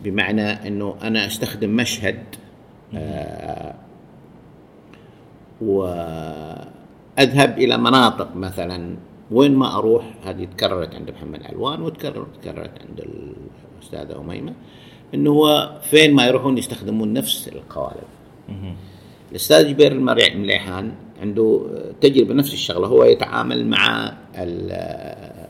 بمعنى 0.00 0.68
أنه 0.68 0.96
أنا 1.02 1.26
أستخدم 1.26 1.70
مشهد 1.70 2.18
آه، 2.94 3.74
وأذهب 5.60 7.58
إلى 7.58 7.76
مناطق 7.76 8.36
مثلا 8.36 8.96
وين 9.30 9.54
ما 9.54 9.76
أروح 9.78 10.04
هذه 10.24 10.44
تكررت 10.44 10.94
عند 10.94 11.10
محمد 11.10 11.42
علوان 11.42 11.82
وتكررت 11.82 12.26
تكررت 12.42 12.82
عند 12.88 13.08
الأستاذة 13.78 14.20
أميمة 14.20 14.52
أنه 15.14 15.30
هو 15.30 15.78
فين 15.82 16.14
ما 16.14 16.26
يروحون 16.26 16.58
يستخدمون 16.58 17.12
نفس 17.12 17.48
القوالب. 17.48 18.06
الأستاذ 19.30 19.68
جبير 19.68 19.92
المريع 19.92 20.34
مليحان 20.34 20.92
عنده 21.22 21.66
تجربة 22.00 22.34
نفس 22.34 22.52
الشغلة 22.52 22.86
هو 22.86 23.04
يتعامل 23.04 23.66
مع 23.66 24.12
آه، 24.36 25.46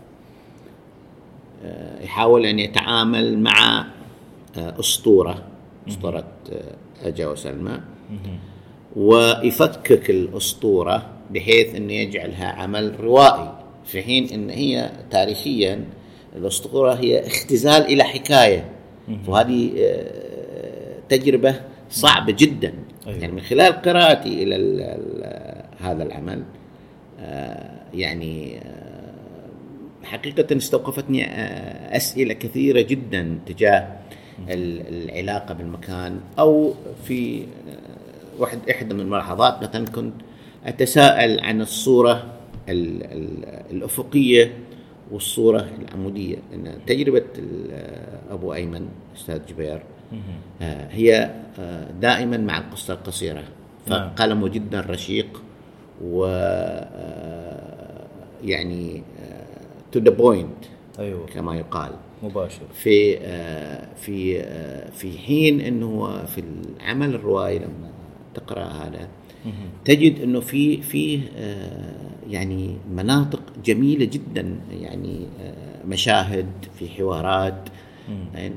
يحاول 2.03 2.47
أن 2.47 2.59
يتعامل 2.59 3.39
مع 3.39 3.87
أسطورة 4.59 5.43
أسطورة 5.89 6.25
آه، 6.53 7.09
أجا 7.09 7.27
وسلمى. 7.27 7.81
ويفكك 8.97 10.11
الأسطورة 10.11 11.07
بحيث 11.31 11.75
انه 11.75 11.93
يجعلها 11.93 12.47
عمل 12.47 13.01
روائي 13.01 13.59
في 13.85 14.03
حين 14.03 14.29
إن 14.33 14.51
هي 14.51 14.91
تاريخيا 15.11 15.85
الأسطورة 16.37 16.95
هي 16.95 17.27
اختزال 17.27 17.83
إلى 17.83 18.05
حكاية. 18.05 18.71
وهذه 19.29 19.73
آه، 19.79 20.99
تجربة 21.09 21.61
صعبة 21.91 22.33
جدا. 22.33 22.75
أيوة. 23.07 23.19
يعني 23.19 23.33
من 23.33 23.41
خلال 23.41 23.73
قراءتي 23.73 24.43
إلى 24.43 24.57
ال 24.57 24.81
ال 24.81 25.67
هذا 25.79 26.03
العمل 26.03 26.43
آه، 27.21 27.71
يعني 27.95 28.59
آه، 28.59 29.13
حقيقة 30.05 30.57
استوقفتني 30.57 31.25
آه، 31.25 31.97
أسئلة 31.97 32.35
كثيرة 32.35 32.81
جدا 32.81 33.39
تجاه 33.47 33.97
ال- 34.49 35.11
العلاقة 35.11 35.55
بالمكان 35.55 36.21
أو 36.39 36.75
في 37.05 37.43
آه، 37.43 37.47
واحد 38.39 38.59
إحدى 38.71 38.95
من 38.95 39.01
الملاحظات 39.01 39.63
مثلا 39.63 39.87
كنت 39.87 40.15
أتساءل 40.67 41.41
عن 41.41 41.61
الصورة 41.61 42.25
ال- 42.69 43.05
ال- 43.05 43.63
الأفقية 43.71 44.53
والصورة 45.13 45.69
العمودية. 45.79 46.37
أن 46.55 46.79
تجربة 46.87 47.25
ال- 47.39 47.71
أبو 48.31 48.55
أيمن 48.55 48.89
أستاذ 49.17 49.41
جبير 49.49 49.83
آه، 50.63 50.89
هي 50.91 51.31
آه، 51.59 51.91
دائما 52.01 52.37
مع 52.37 52.59
القصة 52.59 52.95
القصيرة. 52.95 53.43
نعم. 53.89 54.11
فقلمه 54.11 54.49
جدا 54.49 54.81
رشيق 54.81 55.43
و 56.05 56.25
آه، 56.27 58.05
يعني 58.45 59.03
to 59.93 59.99
the 60.01 60.11
point 60.11 60.65
أيوه. 60.99 61.27
كما 61.27 61.57
يقال. 61.57 61.91
مباشر. 62.27 62.63
في 62.75 63.19
آه، 63.19 63.95
في 63.97 64.41
آه، 64.41 64.91
في 64.91 65.19
حين 65.19 65.61
انه 65.61 66.25
في 66.25 66.41
العمل 66.41 67.15
الروائي 67.15 67.59
لما 67.59 67.91
تقرأ 68.35 68.65
هذا 68.65 69.09
تجد 69.85 70.21
إنه 70.21 70.41
في 70.41 70.83
في 70.83 71.21
آه، 71.37 72.11
يعني 72.31 72.77
مناطق 72.91 73.43
جميلة 73.65 74.05
جدا 74.05 74.59
يعني 74.81 75.27
مشاهد 75.89 76.47
في 76.79 76.89
حوارات. 76.89 77.69
يعني 78.35 78.55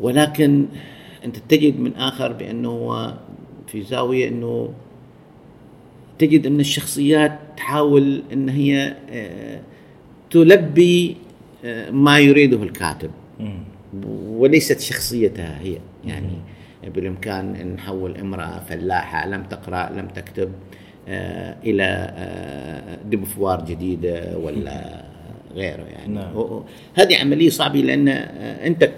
ولكن 0.00 0.66
أنت 1.24 1.36
تجد 1.48 1.80
من 1.80 1.94
آخر 1.94 2.32
بأنه 2.32 2.68
هو 2.68 3.14
في 3.66 3.82
زاوية 3.82 4.28
إنه 4.28 4.72
تجد 6.18 6.46
إن 6.46 6.60
الشخصيات 6.60 7.38
تحاول 7.56 8.22
إن 8.32 8.48
هي 8.48 8.96
تلبي 10.30 11.16
ما 11.90 12.18
يريده 12.18 12.62
الكاتب. 12.62 13.10
وليست 14.28 14.80
شخصيتها 14.80 15.60
هي 15.60 15.78
يعني 16.04 16.38
بالإمكان 16.94 17.54
إن 17.56 17.74
نحول 17.74 18.16
امرأة 18.16 18.60
فلاحة 18.68 19.28
لم 19.28 19.42
تقرأ 19.42 19.90
لم 19.92 20.08
تكتب 20.08 20.52
آه، 21.08 21.56
إلى 21.64 21.84
آه، 22.16 22.98
دبفوار 23.04 23.64
جديدة 23.64 24.38
ولا 24.38 25.04
غيره 25.54 25.82
يعني 25.82 26.14
نعم. 26.14 26.62
هذه 26.94 27.20
عملية 27.20 27.50
صعبة 27.50 27.80
لأن 27.80 28.08
آه، 28.08 28.66
أنت 28.66 28.90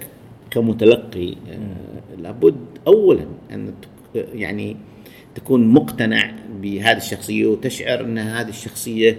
كمتلقي 0.51 1.35
لابد 2.19 2.57
اولا 2.87 3.27
أن 3.53 3.75
يعني 4.15 4.77
تكون 5.35 5.69
مقتنع 5.69 6.31
بهذه 6.63 6.97
الشخصية 6.97 7.47
وتشعر 7.47 8.01
إن 8.01 8.19
هذه 8.19 8.49
الشخصية 8.49 9.19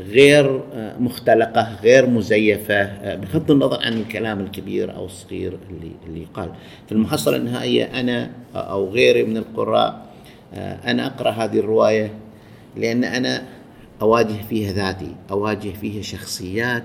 غير 0.00 0.62
آه، 0.74 0.98
مختلقة 0.98 1.80
غير 1.82 2.06
مزيفة 2.06 2.74
آه، 2.74 3.14
بغض 3.14 3.50
النظر 3.50 3.78
عن 3.82 3.92
الكلام 3.92 4.40
الكبير 4.40 4.96
أو 4.96 5.04
الصغير 5.04 5.58
اللي 5.70 5.92
اللي 6.06 6.22
يقال 6.22 6.52
في 6.86 6.92
المحصلة 6.92 7.36
النهائية 7.36 7.84
أنا 7.84 8.30
أو 8.54 8.90
غيري 8.90 9.22
من 9.22 9.36
القراء 9.36 10.06
آه، 10.54 10.90
أنا 10.90 11.06
أقرأ 11.06 11.30
هذه 11.30 11.58
الرواية 11.58 12.10
لأن 12.76 13.04
أنا 13.04 13.42
أواجه 14.02 14.42
فيها 14.48 14.72
ذاتي 14.72 15.14
أواجه 15.30 15.70
فيها 15.70 16.02
شخصيات 16.02 16.84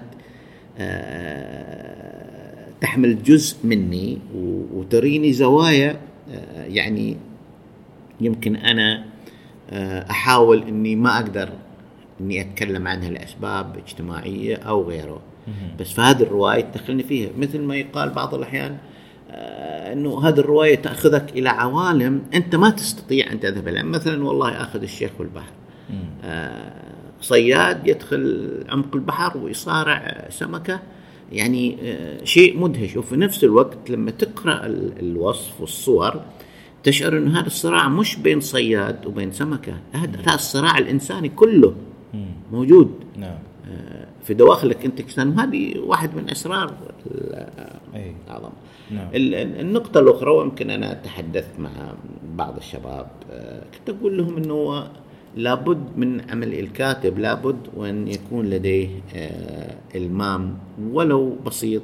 آه، 0.78 2.26
تحمل 2.82 3.24
جزء 3.24 3.58
مني 3.64 4.18
وتريني 4.74 5.34
زوايا 5.34 6.00
آه، 6.32 6.66
يعني 6.66 7.18
يمكن 8.22 8.56
أنا 8.56 9.06
آه، 9.70 10.06
أحاول 10.10 10.64
إني 10.64 10.96
ما 10.96 11.16
أقدر 11.16 11.50
إني 12.22 12.42
أتكلم 12.42 12.88
عنها 12.88 13.10
لأسباب 13.10 13.78
اجتماعية 13.88 14.56
أو 14.56 14.84
غيره. 14.90 15.22
بس 15.80 15.92
فهذه 15.92 16.24
الرواية 16.24 16.62
تدخلني 16.62 17.04
فيها 17.04 17.30
مثل 17.38 17.62
ما 17.62 17.76
يقال 17.76 18.10
بعض 18.10 18.34
الأحيان 18.36 18.78
آه، 19.32 19.94
إنه 19.94 20.28
هذه 20.28 20.40
الرواية 20.40 20.76
تأخذك 20.76 21.32
إلى 21.32 21.50
عوالم 21.50 22.22
أنت 22.34 22.56
ما 22.56 22.70
تستطيع 22.70 23.32
أن 23.32 23.40
تذهب 23.40 23.68
لها 23.68 23.84
مثلا 23.84 24.24
والله 24.24 24.50
أخذ 24.62 24.82
الشيخ 24.82 25.12
والبحر. 25.20 25.52
آه، 26.24 26.74
صياد 27.22 27.88
يدخل 27.88 28.50
عمق 28.70 28.96
البحر 28.96 29.38
ويصارع 29.38 30.28
سمكة. 30.30 30.80
يعني 31.32 31.78
آه، 31.84 32.24
شيء 32.24 32.60
مدهش. 32.60 32.98
وفي 32.98 33.16
نفس 33.16 33.44
الوقت 33.44 33.90
لما 33.90 34.12
تقرأ 34.12 34.66
ال- 34.66 35.00
الوصف 35.00 35.62
والصور 35.62 36.22
تشعر 36.84 37.18
ان 37.18 37.28
هذا 37.36 37.48
الصراع 37.48 37.88
مش 37.90 38.16
بين 38.16 38.40
صياد 38.40 39.06
وبين 39.06 39.32
سمكة. 39.32 39.74
هذا 39.94 40.34
الصراع 40.36 40.78
الإنساني 40.78 41.30
كله. 41.30 41.76
موجود. 42.52 42.92
نعم. 43.18 43.38
آه، 43.72 44.08
في 44.24 44.34
دواخلك 44.34 44.86
انت 44.86 45.02
وهذه 45.20 45.78
واحد 45.80 46.16
من 46.16 46.30
اسرار. 46.30 46.74
الاعظم 47.96 48.50
نعم. 48.92 49.08
ال- 49.16 49.36
ال- 49.36 49.60
النقطة 49.60 50.00
الأخرى 50.00 50.32
ويمكن 50.32 50.70
أنا 50.70 50.94
تحدثت 50.94 51.60
مع 51.60 51.70
بعض 52.36 52.58
الشباب 52.58 53.08
آه، 53.32 53.62
كنت 53.78 53.98
أقول 53.98 54.18
لهم 54.18 54.38
أنه 54.38 54.88
لابد 55.36 55.84
من 55.98 56.30
عمل 56.32 56.54
الكاتب 56.60 57.20
لابد 57.20 57.58
وأن 57.76 58.08
يكون 58.08 58.46
لديه 58.50 58.90
آه، 59.16 59.76
إلمام 59.96 60.58
ولو 60.92 61.36
بسيط 61.46 61.82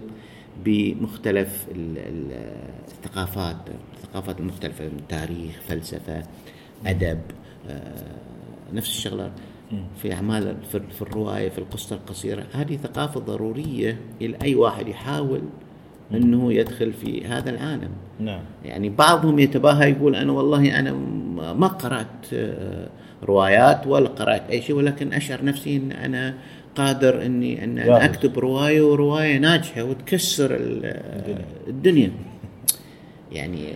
بمختلف 0.65 1.65
ال- 1.76 1.98
ال- 1.98 2.56
الثقافات 2.88 3.58
الثقافات 3.94 4.39
المختلفة 4.39 4.86
من 4.86 5.02
تاريخ 5.10 5.60
فلسفة 5.67 6.24
أدب 6.86 7.20
آه، 7.70 8.15
نفس 8.74 8.89
الشغلة 8.89 9.32
في 10.02 10.14
أعمال 10.14 10.56
في 10.72 10.80
في 10.96 11.02
الرواية 11.02 11.50
في 11.50 11.58
القصة 11.58 11.96
القصيرة. 11.96 12.44
هذه 12.54 12.76
ثقافة 12.78 13.20
ضرورية 13.20 13.98
لأي 14.22 14.56
واحد 14.56 14.88
يحاول 14.88 15.42
أنه 16.14 16.54
يدخل 16.54 16.94
في 16.94 17.26
هذا 17.26 17.50
العالم. 17.50 17.90
نعم. 18.20 18.42
يعني 18.66 18.90
بعضهم 18.90 19.40
يتباهى 19.40 19.92
يقول 19.92 20.16
أنا 20.16 20.32
والله 20.32 20.80
أنا 20.80 20.92
ما 21.54 21.68
قرأت 21.68 22.08
آه، 22.34 22.88
روايات 23.24 23.88
ولا 23.88 24.10
قرأت 24.10 24.50
أي 24.50 24.62
شيء 24.62 24.76
ولكن 24.76 25.14
أشعر 25.14 25.46
نفسي 25.46 25.76
أن 25.78 25.92
أنا 25.92 26.34
قادر 26.76 27.26
أني 27.26 27.64
أن 27.64 27.78
أنا. 27.78 28.06
أكتب 28.06 28.40
رواية 28.40 28.82
ورواية 28.82 29.38
ناجحة 29.38 29.84
وتكسر 29.84 30.56
ال- 30.56 31.42
الدنيا. 31.68 32.12
يعني 33.32 33.68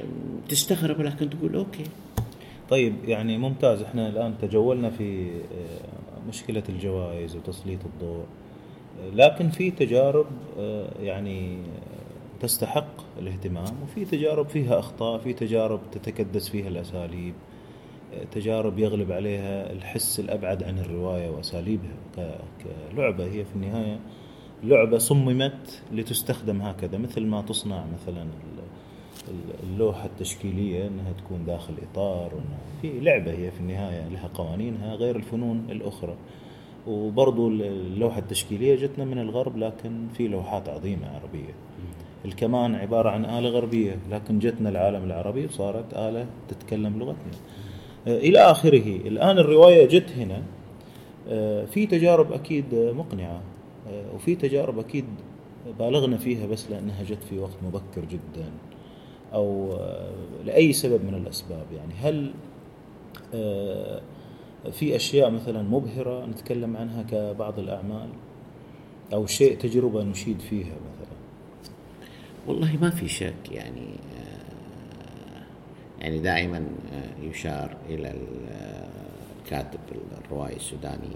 تستغرب 0.49 1.01
لكن 1.01 1.29
تقول 1.29 1.55
أوكي. 1.55 1.83
طيب 2.69 2.95
يعني 3.07 3.37
ممتاز. 3.37 3.81
إحنا 3.81 4.09
الآن 4.09 4.37
تجولنا 4.41 4.89
في 4.89 5.27
آه، 5.29 6.27
مشكلة 6.29 6.63
الجوائز 6.69 7.35
وتسليط 7.35 7.79
الضوء. 7.85 8.25
لكن 9.13 9.49
في 9.49 9.71
تجارب 9.71 10.25
آه، 10.59 10.87
يعني 11.01 11.57
تستحق 12.39 13.19
الاهتمام 13.19 13.73
وفي 13.83 14.05
تجارب 14.05 14.47
فيها 14.47 14.79
أخطاء 14.79 15.19
في 15.19 15.33
تجارب 15.33 15.79
تتكدس 15.91 16.49
فيها 16.49 16.67
الأساليب 16.67 17.33
آه، 18.13 18.23
تجارب 18.23 18.79
يغلب 18.79 19.11
عليها 19.11 19.71
الحس 19.71 20.19
الأبعد 20.19 20.63
عن 20.63 20.79
الرواية 20.79 21.29
وأساليبها. 21.29 21.95
كلعبة 22.91 23.25
هي 23.25 23.45
في 23.45 23.55
النهاية 23.55 23.99
لعبة 24.63 24.97
صممت 24.97 25.83
لتستخدم 25.91 26.61
هكذا 26.61 26.97
مثل 26.97 27.25
ما 27.25 27.41
تصنع 27.41 27.85
مثلا 27.93 28.27
اللوحة 29.63 30.05
التشكيلية 30.05 30.87
أنها 30.87 31.11
تكون 31.11 31.45
داخل 31.45 31.73
إطار 31.91 32.31
في 32.81 32.99
لعبة 32.99 33.31
هي 33.31 33.51
في 33.51 33.59
النهاية 33.59 34.07
لها 34.07 34.29
قوانينها 34.33 34.95
غير 34.95 35.15
الفنون 35.15 35.67
الأخرى. 35.69 36.15
وبرضو 36.87 37.47
ال- 37.49 37.61
اللوحة 37.63 38.19
التشكيلية 38.19 38.75
جتنا 38.75 39.05
من 39.05 39.19
الغرب 39.19 39.57
لكن 39.57 40.07
في 40.17 40.27
لوحات 40.27 40.69
عظيمة 40.69 41.07
عربية. 41.07 41.53
الكمان 42.25 42.75
عبارة 42.75 43.09
عن 43.09 43.25
آلة 43.25 43.49
غربية 43.49 43.97
لكن 44.11 44.39
جتنا 44.39 44.69
العالم 44.69 45.03
العربي 45.03 45.45
وصارت 45.45 45.93
آلة 45.93 46.25
تتكلم 46.47 46.99
لغتنا. 46.99 47.31
إلى 48.07 48.39
آخره 48.39 48.95
الآن 49.07 49.37
الرواية 49.39 49.87
جت 49.87 50.11
هنا. 50.11 50.43
آه، 51.29 51.65
في 51.65 51.85
تجارب 51.85 52.31
أكيد 52.33 52.65
مقنعة. 52.75 53.41
آه، 53.89 54.15
وفي 54.15 54.35
تجارب 54.35 54.79
أكيد 54.79 55.05
بالغنا 55.79 56.17
فيها 56.17 56.47
بس 56.47 56.71
لأنها 56.71 57.03
جت 57.03 57.23
في 57.29 57.39
وقت 57.39 57.57
مبكر 57.67 58.05
جدا. 58.11 58.49
أو 59.33 59.73
آه، 59.73 60.11
لأي 60.45 60.73
سبب 60.73 61.05
من 61.05 61.13
الأسباب. 61.15 61.65
يعني 61.75 61.93
هل 61.93 62.33
آه، 63.33 64.01
في 64.71 64.95
أشياء 64.95 65.29
مثلا 65.29 65.61
مبهرة 65.61 66.25
نتكلم 66.25 66.77
عنها 66.77 67.03
كبعض 67.03 67.59
الأعمال؟ 67.59 68.09
أو 69.13 69.25
شيء 69.25 69.57
تجربة 69.57 70.03
نشيد 70.03 70.39
فيها 70.39 70.65
مثلا؟ 70.75 71.15
والله 72.47 72.77
ما 72.81 72.89
في 72.89 73.07
شك 73.07 73.51
يعني 73.51 73.87
آه، 74.19 75.45
يعني 76.03 76.19
دائما 76.19 76.65
يشار 77.23 77.77
إلى 77.89 78.11
ال- 78.11 78.49
آه، 78.51 78.87
كاتب 79.49 79.79
الرواية 80.25 80.55
السوداني 80.55 81.15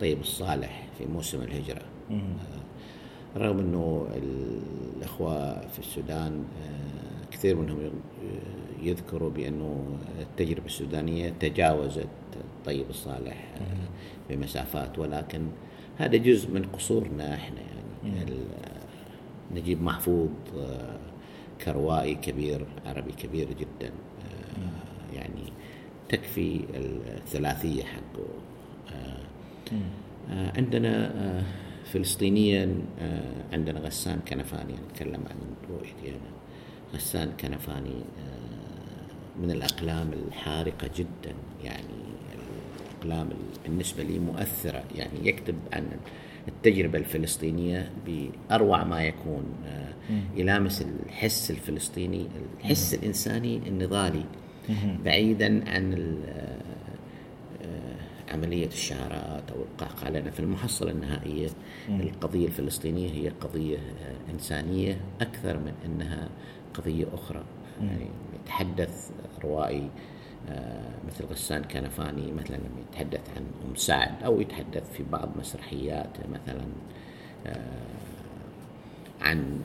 طيب 0.00 0.20
الصالح 0.20 0.86
في 0.98 1.06
موسم 1.06 1.42
الهجرة. 1.42 1.82
آه، 2.10 2.14
رغم 3.36 3.58
إنه 3.58 4.06
الإخوة 4.96 5.60
في 5.68 5.78
السودان 5.78 6.44
آه، 6.62 7.30
كثير 7.30 7.56
منهم 7.56 7.90
يذكروا 8.82 9.30
بأنه 9.30 9.98
التجربة 10.20 10.66
السودانية 10.66 11.30
تجاوزت 11.40 12.08
طيب 12.64 12.90
الصالح 12.90 13.54
آه، 13.56 14.32
بمسافات. 14.32 14.98
ولكن 14.98 15.46
هذا 15.98 16.16
جزء 16.16 16.50
من 16.50 16.64
قصورنا 16.64 17.34
إحنا 17.34 17.60
يعني. 18.04 18.36
نجيب 19.54 19.82
محفوظ 19.82 20.28
آه، 20.58 20.98
كروائي 21.64 22.14
كبير 22.14 22.66
عربي 22.86 23.12
كبير 23.12 23.48
جدا 23.52 23.90
يعني 25.14 25.52
تكفي 26.08 26.60
الثلاثية 27.16 27.84
حقه. 27.84 28.26
عندنا 30.30 31.12
فلسطينيا 31.92 32.74
آه، 33.00 33.32
عندنا 33.52 33.80
غسان 33.80 34.18
كنفاني 34.28 34.72
نتكلم 34.72 35.20
عن 35.30 35.36
رؤيتي 35.70 36.08
أنا 36.08 36.30
غسان 36.94 37.32
كنفاني 37.40 37.94
آه، 38.18 39.40
من 39.42 39.50
الأقلام 39.50 40.10
الحارقة 40.12 40.90
جدا 40.96 41.34
يعني 41.64 42.06
الأقلام 42.94 43.28
بالنسبة 43.66 44.02
لي 44.02 44.18
مؤثرة 44.18 44.84
يعني 44.94 45.28
يكتب 45.28 45.54
عن 45.72 45.86
التجربة 46.48 46.98
الفلسطينية 46.98 47.90
بأروع 48.06 48.84
ما 48.84 49.02
يكون 49.02 49.44
آه، 49.66 49.92
يلامس 50.36 50.84
الحس 51.06 51.50
الفلسطيني 51.50 52.26
الحس 52.60 52.94
الإنساني 52.94 53.56
النضالي. 53.56 54.24
بعيدا 55.04 55.70
عن 55.70 55.92
عملية 58.28 58.66
الشعارات 58.66 59.50
أو 59.50 59.62
القعقعة 59.62 60.10
لأن 60.10 60.30
في 60.30 60.40
المحصلة 60.40 60.90
النهائية. 60.90 61.48
القضية 61.88 62.46
الفلسطينية 62.46 63.10
هي 63.10 63.28
قضية 63.28 63.76
آه، 63.78 64.32
إنسانية 64.32 65.00
أكثر 65.20 65.56
من 65.58 65.72
أنها 65.84 66.28
قضية 66.74 67.06
أخرى. 67.14 67.44
يعني 67.82 68.06
يتحدث 68.42 69.10
روائي 69.44 69.90
آه، 70.48 70.90
مثل 71.06 71.24
غسان 71.24 71.62
كنفاني 71.62 72.32
مثلا 72.32 72.56
لما 72.56 72.80
يتحدث 72.90 73.20
عن 73.36 73.42
أم 73.68 73.74
سعد 73.74 74.22
أو 74.24 74.40
يتحدث 74.40 74.92
في 74.92 75.02
بعض 75.12 75.28
مسرحياته 75.38 76.20
مثلا 76.32 76.64
آه، 77.46 77.86
عن 79.20 79.60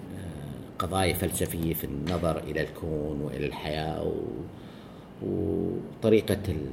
قضايا 0.80 1.14
فلسفية 1.14 1.74
في 1.74 1.84
النظر 1.84 2.38
إلى 2.38 2.62
الكون 2.62 3.22
وإلى 3.22 3.46
الحياة. 3.46 4.12
وطريقة 5.22 6.40
ال... 6.50 6.68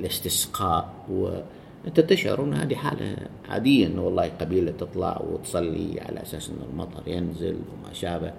الاستسقاء 0.00 0.92
وأنت 1.10 2.00
تشعر 2.00 2.44
إن 2.44 2.54
هذه 2.54 2.74
حالة 2.74 3.16
عادية 3.48 3.86
إنه 3.86 4.02
والله 4.02 4.30
قبيلة 4.40 4.72
تطلع 4.72 5.22
وتصلي 5.30 6.00
على 6.00 6.22
أساس 6.22 6.50
ان 6.50 6.56
المطر 6.72 7.02
ينزل 7.08 7.54
وما 7.54 7.92
شابه. 7.92 8.32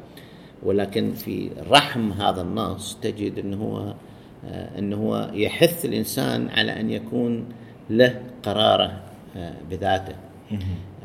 ولكن 0.64 1.12
في 1.14 1.52
رحم 1.70 2.12
هذا 2.12 2.42
النص 2.42 2.98
تجد 3.02 3.40
إنه 3.40 3.58
هو 3.58 3.94
آه، 4.48 4.80
إنه 4.80 4.96
هو 4.98 5.30
يحث 5.34 5.86
الإنسان 5.86 6.50
على 6.50 6.80
أن 6.80 6.90
يكون 6.90 7.46
له 7.90 8.22
قراره 8.44 9.02
آه، 9.38 9.54
بذاته. 9.70 10.16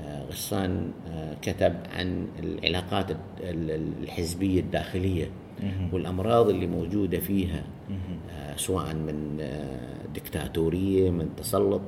آه، 0.04 0.24
غسان 0.30 0.90
كتب 1.42 1.74
عن 1.96 2.26
العلاقات 2.42 3.10
ال- 3.10 3.70
ال- 3.70 3.92
والأمراض 5.92 6.48
اللي 6.48 6.66
موجودة 6.66 7.18
فيها 7.18 7.64
آه، 8.30 8.56
سواء 8.56 8.94
من 8.94 9.36
آه، 9.40 10.06
دكتاتورية 10.14 11.10
من 11.10 11.28
تسلط 11.36 11.80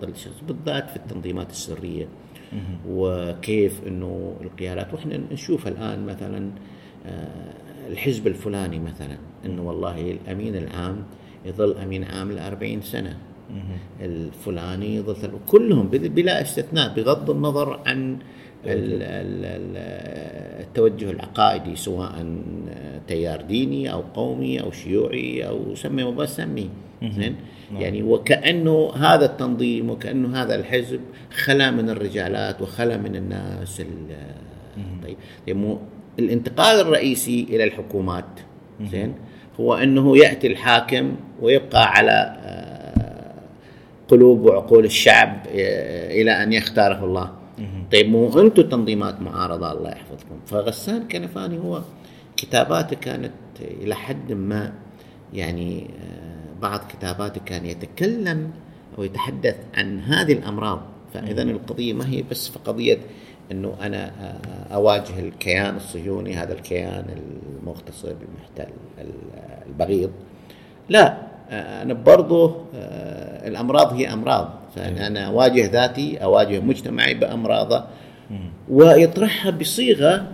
بالذات 0.49 0.91
في 0.91 0.97
التنظيمات 0.97 1.51
السرية. 1.51 2.09
وكيف 2.89 3.81
إنه 3.87 4.37
القيادات 4.41 4.95
وإحنا 4.95 5.21
نشوف 5.33 5.69
الآن 5.69 6.07
مثلا 6.07 6.51
آه، 7.07 7.53
الحزب 7.89 8.27
الفلاني 8.27 8.79
مثلا 8.79 9.17
إنه 9.45 9.63
والله 9.63 10.11
الأمين 10.11 10.57
العام 10.57 11.05
يظل 11.45 11.79
أمين 11.79 12.05
عام 12.05 12.33
ل 12.33 12.39
40 12.39 12.81
سنه 12.81 13.17
الفلاني 14.01 14.95
يظل 14.97 15.31
كلهم 15.47 15.89
بل- 15.89 16.09
بلا 16.09 16.43
استثناء 16.43 16.95
بغض 16.95 17.31
النظر 17.31 17.81
عن 17.87 18.19
التوجه 20.61 21.11
العقائدي 21.11 21.77
سواء 21.77 22.27
تيار 23.09 23.41
ديني 23.43 23.93
أو 23.93 24.01
قومي 24.15 24.61
أو 24.61 24.71
شيوعي 24.71 25.47
أو 25.49 25.75
سمي 25.75 26.05
ما 26.05 26.11
بس 26.11 26.37
سمي 26.37 26.71
زين؟ 27.03 27.37
يعني 27.79 28.03
وكأنه 28.03 28.93
هذا 28.97 29.25
التنظيم 29.25 29.91
وكأنه 29.91 30.43
هذا 30.43 30.55
الحزب 30.55 31.01
خلا 31.45 31.71
من 31.71 31.91
الرجالات 31.91 32.63
وخلا 32.63 32.97
من 32.97 33.17
الناس 33.17 33.81
ال- 33.81 33.87
طيب. 35.03 35.17
يمو- 35.49 35.79
الانتقال 36.19 36.81
الرئيسي 36.81 37.47
إلى 37.51 37.65
الحكومات. 37.65 38.25
زين؟ 38.91 39.15
هو 39.61 39.75
أنه 39.75 40.17
يأتي 40.19 40.47
الحاكم 40.47 41.15
ويبقى 41.41 41.87
على 41.93 42.37
آه، 42.45 43.35
قلوب 44.09 44.41
وعقول 44.41 44.85
الشعب 44.85 45.47
إلى 46.11 46.43
أن 46.43 46.53
يختاره 46.53 47.05
الله. 47.05 47.31
طيب 47.93 48.09
مو 48.09 48.41
أنتم 48.41 48.63
تنظيمات 48.63 49.21
معارضة 49.21 49.73
الله 49.73 49.91
يحفظكم. 49.91 50.41
فغسان 50.47 51.09
كنفاني 51.09 51.59
هو 51.59 51.83
كتاباته 52.37 52.97
كانت 52.97 53.33
إلى 53.61 53.95
حد 53.95 54.33
ما 54.33 54.73
يعني 55.33 55.91
بعض 56.63 56.81
كتاباته 56.89 57.41
كان 57.47 57.67
يتكلم 57.67 58.51
أو 58.99 59.03
يتحدث 59.03 59.57
عن 59.75 60.01
هذه 60.01 60.33
الأمراض. 60.33 60.83
فاذا 61.15 61.43
القضية 61.43 61.93
ما 61.93 62.09
هي 62.09 62.23
بس 62.31 62.49
في 62.49 62.59
قضية 62.59 62.99
إنه 63.53 63.77
أنا 63.81 64.13
أواجه 64.73 65.19
الكيان 65.19 65.77
الصهيوني 65.77 66.35
هذا 66.35 66.53
الكيان 66.53 67.05
المغتصب 67.61 68.17
المحتل 68.23 68.73
البغيض. 69.67 70.11
لا 70.89 71.32
أنا 71.53 71.95
برضه 71.95 72.57
الأمراض 73.47 73.93
هي 73.93 74.13
أمراض 74.13 74.49
فأنا 74.77 75.27
أواجه 75.27 75.71
ذاتي 75.71 76.17
أواجه 76.17 76.61
مجتمعي 76.61 77.15
بأمراضه. 77.15 77.85
ويطرحها 78.69 79.51
بصيغة 79.51 80.29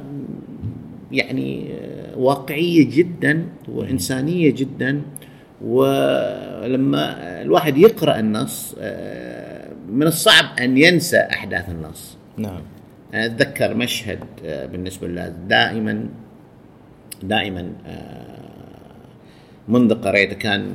يعني 1.12 1.74
واقعية 2.16 2.90
جدا 2.90 3.44
وإنسانية 3.68 4.50
جدا. 4.50 5.02
ولما 5.64 7.16
الواحد 7.42 7.78
يقرأ 7.78 8.18
النص 8.18 8.74
من 9.88 10.06
الصعب 10.06 10.44
أن 10.60 10.78
ينسى 10.78 11.18
أحداث 11.18 11.70
النص. 11.70 12.16
نعم. 12.36 12.60
أنا 13.14 13.26
أتذكر 13.26 13.74
مشهد 13.74 14.18
بالنسبة 14.42 15.08
لله 15.08 15.28
دائما 15.28 16.08
دائما 17.22 17.72
منذ 19.68 19.94
قريته 19.94 20.36
كان 20.36 20.74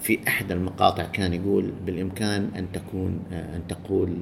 في 0.00 0.18
أحد 0.28 0.52
المقاطع 0.52 1.04
كان 1.04 1.34
يقول 1.34 1.72
بالإمكان 1.86 2.50
أن 2.56 2.72
تكون 2.72 3.20
أن 3.32 3.62
تقول 3.68 4.16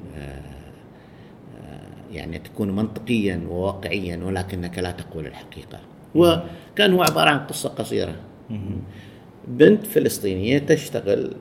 يعني 2.13 2.39
تكون 2.39 2.71
منطقيا 2.71 3.47
وواقعيا 3.49 4.17
ولكنك 4.17 4.79
لا 4.79 4.91
تقول 4.91 5.27
الحقيقة. 5.27 5.81
وكان 6.15 6.93
هو 6.93 7.03
عبارة 7.03 7.31
عن 7.31 7.39
قصة 7.39 7.69
قصيرة. 7.69 8.17
بنت 9.49 9.87
فلسطينية 9.87 10.59
تشتغل 10.59 11.33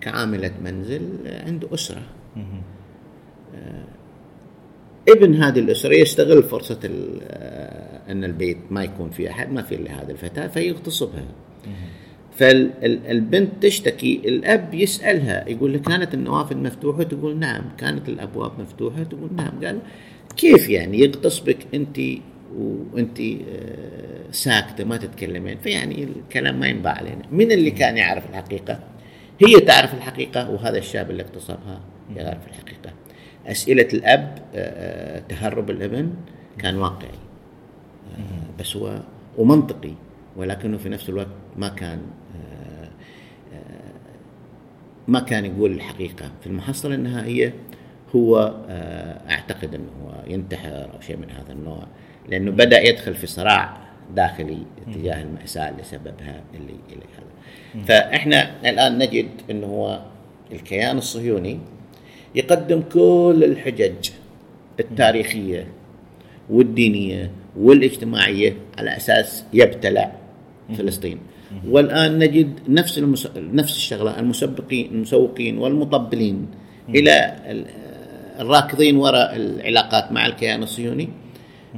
كعاملة 0.00 0.52
منزل 0.64 1.02
عند 1.26 1.64
أسرة. 1.64 2.02
ابن 5.08 5.34
هذه 5.34 5.58
الأسرة 5.58 5.94
يستغل 5.94 6.42
فرصة 6.42 6.80
أن 8.08 8.24
البيت 8.24 8.58
ما 8.70 8.84
يكون 8.84 9.10
فيه 9.10 9.30
أحد 9.30 9.52
ما 9.52 9.62
في 9.62 9.74
إلا 9.74 10.02
هذه 10.02 10.10
الفتاة 10.10 10.46
فيغتصبها. 10.46 11.24
فالبنت 12.36 13.50
تشتكي 13.60 14.20
الأب 14.24 14.74
يسألها 14.74 15.48
يقول 15.48 15.72
لها 15.72 15.80
كانت 15.80 16.14
النوافذ 16.14 16.56
مفتوحة 16.56 17.02
تقول 17.02 17.38
نعم. 17.38 17.62
كانت 17.78 18.08
الأبواب 18.08 18.60
مفتوحة؟ 18.60 19.02
تقول 19.02 19.30
نعم. 19.36 19.64
قال 19.64 19.78
كيف 20.36 20.68
يعني؟ 20.68 20.98
يغتصبك 20.98 21.56
أنت 21.74 21.98
وأنت 22.56 23.18
ساكتة 24.30 24.84
ما 24.84 24.96
تتكلمين. 24.96 25.58
فيعني 25.58 26.04
الكلام 26.04 26.60
ما 26.60 26.66
ينباع 26.66 26.92
علينا. 26.92 27.22
من 27.32 27.52
اللي 27.52 27.70
كان 27.70 27.96
يعرف 27.96 28.30
الحقيقة؟ 28.30 28.80
هي 29.40 29.60
تعرف 29.60 29.94
الحقيقة 29.94 30.50
وهذا 30.50 30.78
الشاب 30.78 31.10
اللي 31.10 31.22
اغتصبها 31.22 31.80
يعرف 32.16 32.48
الحقيقة. 32.48 32.92
أسئلة 33.46 33.88
الأب 33.92 34.38
تهرب 35.28 35.70
الابن 35.70 36.10
كان 36.58 36.76
واقعي. 36.76 37.18
بس 38.58 38.76
هو 38.76 39.00
ومنطقي 39.38 39.92
ولكنه 40.36 40.76
في 40.76 40.88
نفس 40.88 41.08
الوقت 41.08 41.28
ما 41.56 41.68
كان 41.68 41.98
ما 45.08 45.20
كان 45.20 45.44
يقول 45.44 45.72
الحقيقة 45.72 46.30
في 46.40 46.46
المحصلة 46.46 46.94
النهائية 46.94 47.54
هو 48.16 48.54
أعتقد 49.30 49.74
أنه 49.74 50.22
ينتحر 50.26 50.68
أو 50.94 51.00
شيء 51.00 51.16
من 51.16 51.30
هذا 51.30 51.52
النوع 51.52 51.86
لأنه 52.28 52.50
بدأ 52.50 52.80
يدخل 52.80 53.14
في 53.14 53.26
صراع 53.26 53.76
داخلي 54.14 54.58
تجاه 54.94 55.22
المأساة 55.22 55.68
اللي 55.68 55.82
سببها 55.82 56.40
اللي, 56.54 56.74
اللي 56.92 57.04
هذا. 57.16 57.84
فإحنا 57.84 58.68
الآن 58.70 58.98
نجد 58.98 59.28
أنه 59.50 59.66
هو 59.66 60.00
الكيان 60.52 60.98
الصهيوني 60.98 61.58
يقدم 62.34 62.82
كل 62.92 63.42
الحجج 63.44 64.10
التاريخية 64.80 65.66
والدينية 66.50 67.30
والاجتماعية 67.56 68.56
على 68.78 68.96
أساس 68.96 69.44
يبتلع 69.52 70.12
فلسطين. 70.78 71.18
والآن 71.68 72.18
نجد 72.18 72.60
نفس 72.68 72.98
المس... 72.98 73.28
نفس 73.36 73.76
الشغلة 73.76 74.20
المسبقين 74.20 74.86
المسوقين 74.92 75.58
والمطبلين 75.58 76.46
إلى 76.88 77.36
الراكضين 78.40 78.96
وراء 78.96 79.36
العلاقات 79.36 80.12
مع 80.12 80.26
الكيان 80.26 80.62
الصهيوني. 80.62 81.08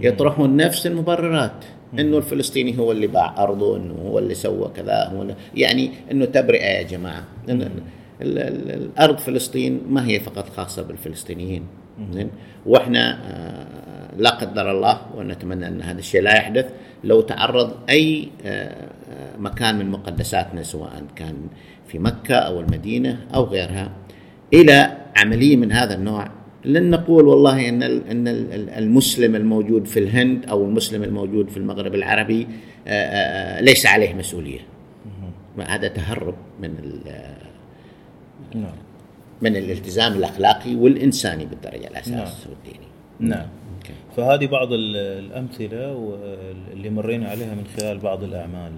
يطرحون 0.00 0.56
نفس 0.56 0.86
المبررات 0.86 1.64
إنه 1.98 2.18
الفلسطيني 2.18 2.78
هو 2.78 2.92
اللي 2.92 3.06
باع 3.06 3.42
أرضه 3.42 3.76
إنه 3.76 3.94
هو 3.94 4.18
اللي 4.18 4.34
سوى 4.34 4.70
كذا 4.76 5.04
هو 5.04 5.26
يعني 5.54 5.90
إنه 6.10 6.24
تبرئة 6.24 6.66
يا 6.66 6.82
جماعة. 6.82 7.24
الأرض 8.20 9.18
فلسطين 9.18 9.80
ما 9.88 10.06
هي 10.06 10.20
فقط 10.20 10.48
خاصة 10.48 10.82
بالفلسطينيين. 10.82 11.62
زين؟ 12.12 12.30
وإحنا 12.66 13.18
لا 14.16 14.30
قدر 14.30 14.70
الله 14.70 15.00
ونتمنى 15.16 15.66
أن 15.66 15.82
هذا 15.82 15.98
الشيء 15.98 16.22
لا 16.22 16.36
يحدث 16.36 16.72
لو 17.04 17.20
تعرض 17.20 17.76
أي 17.90 18.28
مكان 19.38 19.78
من 19.78 19.90
مقدساتنا 19.90 20.62
سواء 20.62 21.02
كان 21.16 21.34
في 21.86 21.98
مكة 21.98 22.34
أو 22.34 22.60
المدينة 22.60 23.26
أو 23.34 23.44
غيرها 23.44 23.92
إلى 24.54 24.96
عملية 25.16 25.56
من 25.56 25.72
هذا 25.72 25.94
النوع. 25.94 26.30
لن 26.64 26.90
نقول 26.90 27.26
والله 27.26 27.68
إن 27.68 27.82
إن 27.82 28.28
المسلم 28.78 29.36
الموجود 29.36 29.86
في 29.86 29.98
الهند 29.98 30.46
أو 30.46 30.64
المسلم 30.64 31.02
الموجود 31.02 31.50
في 31.50 31.56
المغرب 31.56 31.94
العربي 31.94 32.46
ليس 33.60 33.86
عليه 33.86 34.14
مسؤولية. 34.14 34.60
هذا 35.58 35.88
تهرب 35.88 36.34
من 36.60 36.74
نعم. 38.54 38.72
من 39.42 39.56
الالتزام 39.56 40.12
الأخلاقي 40.12 40.74
والإنساني 40.74 41.46
بالدرجة 41.46 41.86
الأساس 41.86 42.10
نعم. 42.10 42.26
والديني. 42.48 42.86
نعم. 43.20 43.46
فهذه 44.18 44.46
بعض 44.46 44.68
الأمثلة 44.72 46.18
اللي 46.72 46.90
مرينا 46.90 47.28
عليها 47.28 47.54
من 47.54 47.64
خلال 47.76 47.98
بعض 47.98 48.22
الأعمال 48.22 48.72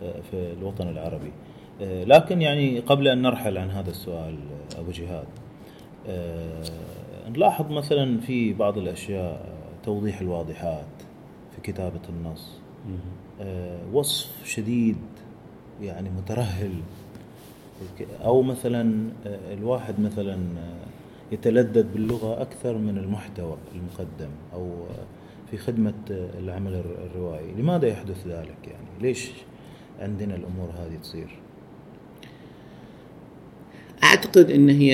في 0.00 0.52
الوطن 0.58 0.88
العربي. 0.88 1.32
لكن 1.80 2.42
يعني 2.42 2.80
قبل 2.80 3.08
أن 3.08 3.22
نرحل 3.22 3.58
عن 3.58 3.70
هذا 3.70 3.90
السؤال 3.90 4.34
أبو 4.78 4.90
جهاد 4.90 5.26
نلاحظ 7.28 7.72
مثلا 7.72 8.20
في 8.20 8.52
بعض 8.52 8.78
الأشياء 8.78 9.48
توضيح 9.84 10.20
الواضحات 10.20 10.86
في 11.54 11.72
كتابة 11.72 12.00
النص. 12.08 12.50
وصف 13.92 14.46
شديد 14.46 14.96
يعني 15.82 16.10
مترهل. 16.10 16.72
أو 18.24 18.42
مثلا 18.42 19.10
الواحد 19.52 20.00
مثلا 20.00 20.38
يتلذذ 21.32 21.82
باللغة 21.82 22.42
أكثر 22.42 22.78
من 22.78 22.98
المحتوى 22.98 23.56
المقدم 23.74 24.30
أو 24.52 24.86
في 25.50 25.56
خدمة 25.56 25.94
العمل 26.10 26.82
الروائي. 27.14 27.52
لماذا 27.52 27.86
يحدث 27.86 28.26
ذلك 28.26 28.56
يعني؟ 28.64 28.88
ليش 29.00 29.30
عندنا 30.00 30.34
الأمور 30.34 30.70
هذه 30.70 30.96
تصير؟ 31.02 31.38
أعتقد 34.04 34.50
إن 34.50 34.68
هي 34.68 34.92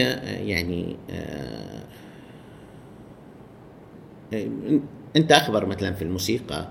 يعني 0.49 0.97
أنت 5.17 5.33
أخبر 5.33 5.67
مثلا 5.67 5.93
في 5.93 6.03
الموسيقى 6.03 6.69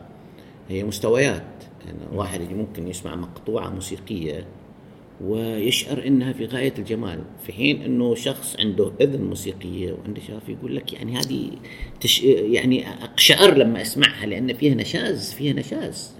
هي 0.69 0.83
مستويات. 0.83 1.43
يعني 1.85 1.97
واحد 2.13 2.41
ممكن 2.41 2.87
يسمع 2.87 3.15
مقطوعة 3.15 3.69
موسيقية 3.69 4.45
ويشعر 5.25 6.07
إنها 6.07 6.33
في 6.33 6.45
غاية 6.45 6.73
الجمال 6.79 7.19
في 7.45 7.53
حين 7.53 7.81
إنه 7.81 8.15
شخص 8.15 8.55
عنده 8.59 8.91
إذن 9.01 9.21
موسيقية 9.21 9.93
وعنده 9.93 10.21
شغف 10.21 10.49
يقول 10.49 10.75
لك 10.75 10.93
يعني 10.93 11.17
هذه 11.17 11.49
تش 12.01 12.23
يعني 12.23 12.87
أقشعر 12.87 13.53
لما 13.53 13.81
أسمعها 13.81 14.25
لأن 14.25 14.53
فيها 14.53 14.75
نشاز 14.75 15.33
فيها 15.33 15.53
نشاز. 15.53 16.15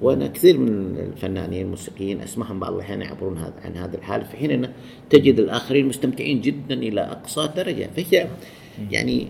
وأنا 0.00 0.26
كثير 0.26 0.58
من 0.58 0.98
الفنانين 0.98 1.64
الموسيقيين 1.64 2.20
أسمعهم 2.20 2.60
بعض 2.60 2.74
الأحيان 2.74 3.02
يعبرون 3.02 3.38
هذا 3.38 3.54
عن 3.64 3.76
هذا 3.76 3.96
الحال 3.96 4.24
في 4.24 4.36
حين 4.36 4.50
انه 4.50 4.72
تجد 5.10 5.38
الآخرين 5.38 5.86
مستمتعين 5.86 6.40
جدا 6.40 6.74
إلى 6.74 7.00
أقصى 7.00 7.48
درجة. 7.56 7.90
فهي 7.96 8.28
يعني 8.90 9.28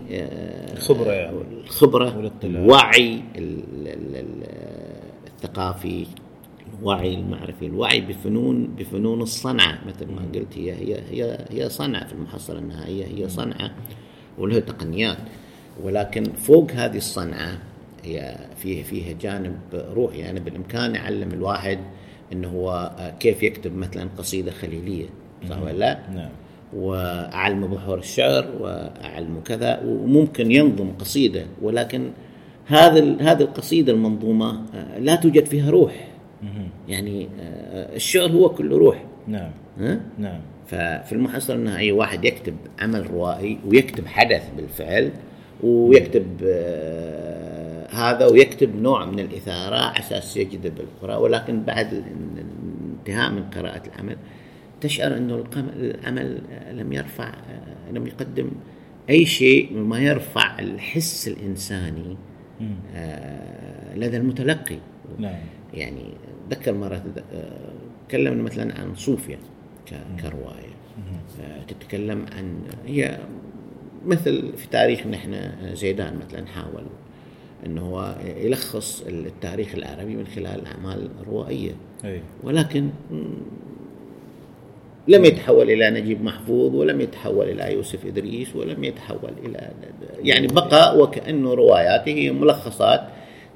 الخبرة 0.73 1.11
يعني. 1.11 1.37
الخبرة 1.63 2.31
الوعي 2.43 3.21
الثقافي 5.35 6.05
الوعي 6.79 7.13
المعرفي 7.13 7.65
الوعي 7.65 8.01
بفنون 8.01 8.67
بفنون 8.67 9.21
الصنعة 9.21 9.79
مثل 9.87 10.11
ما 10.11 10.21
قلت 10.35 10.57
هي 10.57 10.71
هي 10.71 11.01
هي 11.11 11.45
هي 11.49 11.69
صنعة 11.69 12.07
في 12.07 12.13
المحصلة 12.13 12.59
النهائية 12.59 13.05
هي 13.05 13.29
صنعة 13.29 13.71
وله 14.37 14.59
تقنيات 14.59 15.17
ولكن 15.83 16.23
فوق 16.23 16.71
هذه 16.71 16.97
الصنعة 16.97 17.57
هي 18.03 18.37
فيه 18.57 18.83
فيها 18.83 19.13
جانب 19.21 19.57
روحي 19.73 20.19
يعني 20.19 20.39
بالإمكان 20.39 20.95
يعلم 20.95 21.31
الواحد 21.31 21.79
إنه 22.33 22.47
هو 22.47 22.91
كيف 23.19 23.43
يكتب 23.43 23.77
مثلا 23.77 24.09
قصيدة 24.17 24.51
خليلية 24.51 25.05
صح 25.49 25.61
ولا 25.61 25.71
لا؟ 25.71 25.99
نعم 26.13 26.29
واعلم 26.73 27.67
بحور 27.67 27.97
الشعر 27.97 28.45
واعلم 28.59 29.39
كذا 29.45 29.81
وممكن 29.85 30.51
ينظم 30.51 30.91
قصيدة 30.99 31.45
ولكن 31.61 32.11
هذا 32.65 33.15
هذه 33.21 33.41
القصيدة 33.41 33.93
المنظومة 33.93 34.61
لا 34.99 35.15
توجد 35.15 35.45
فيها 35.45 35.69
روح. 35.69 36.07
يعني 36.87 37.27
آه، 37.39 37.95
الشعر 37.95 38.29
هو 38.29 38.49
كله 38.49 38.77
روح. 38.77 39.03
نعم. 39.27 39.51
ها؟ 39.79 39.99
نعم. 40.17 40.39
ففي 40.67 41.11
المحصل 41.11 41.53
إن 41.53 41.67
أي 41.67 41.91
واحد 41.91 42.25
يكتب 42.25 42.55
عمل 42.79 43.11
روائي 43.11 43.59
ويكتب 43.67 44.07
حدث 44.07 44.49
بالفعل 44.57 45.11
ويكتب 45.63 46.25
آه، 46.45 47.87
هذا 47.91 48.25
ويكتب 48.25 48.81
نوع 48.81 49.05
من 49.05 49.19
الإثارة 49.19 49.75
على 49.75 49.99
أساس 49.99 50.37
يجذب 50.37 50.73
القراء 50.79 51.21
ولكن 51.21 51.63
بعد 51.63 51.93
ال- 51.93 52.03
الانتهاء 52.37 53.31
من 53.31 53.43
قراءة 53.43 53.81
العمل 53.87 54.17
تشعر 54.81 55.13
القم- 55.31 55.69
العمل 55.75 56.41
آه، 56.51 56.71
لم 56.71 56.93
يرفع 56.93 57.33
لم 57.93 58.07
يقدم 58.07 58.51
أي 59.09 59.25
شيء 59.25 59.73
مما 59.73 59.99
يرفع 59.99 60.59
الحس. 60.59 61.27
آه، 62.95 63.95
لدى 63.95 64.17
المتلقي. 64.17 64.77
نعم. 65.19 65.35
يعني 65.73 66.03
ذكر 66.49 66.73
مرة 66.73 67.01
آه، 67.33 67.71
تكلمنا 68.09 68.43
مثلا 68.43 68.79
عن 68.79 68.95
صوفيا 68.95 69.37
ك- 69.87 70.21
كرواية. 70.21 70.77
آه، 71.41 71.61
تتكلم 71.67 72.25
عن 72.37 72.59
هي 72.87 73.17
مثل 74.05 74.53
في 74.57 74.67
تاريخنا 74.67 75.17
إحنا 75.17 75.55
زيدان 75.73 76.19
مثلا 76.27 76.47
حاول 76.47 76.83
انه 77.65 77.81
هو 77.81 78.15
يلخص 78.37 79.03
التاريخ 79.07 79.75
العربي 79.75 80.15
من 80.15 80.27
خلال 80.27 80.65
أعمال 80.65 81.09
روائية. 81.27 81.71
أي. 82.05 82.21
ولكن 82.43 82.89
لم 85.07 85.25
يتحول 85.25 85.71
إلى 85.71 85.89
نجيب 86.01 86.23
محفوظ 86.23 86.75
ولم 86.75 87.01
يتحول 87.01 87.49
إلى 87.49 87.73
يوسف 87.73 88.05
إدريس 88.05 88.55
ولم 88.55 88.83
يتحول 88.83 89.31
إلى 89.45 89.71
يعني 90.19 90.47
بقى 90.47 90.97
وكانه 90.99 91.53
رواياته 91.53 92.09
هي 92.11 92.31
ملخصات 92.31 93.01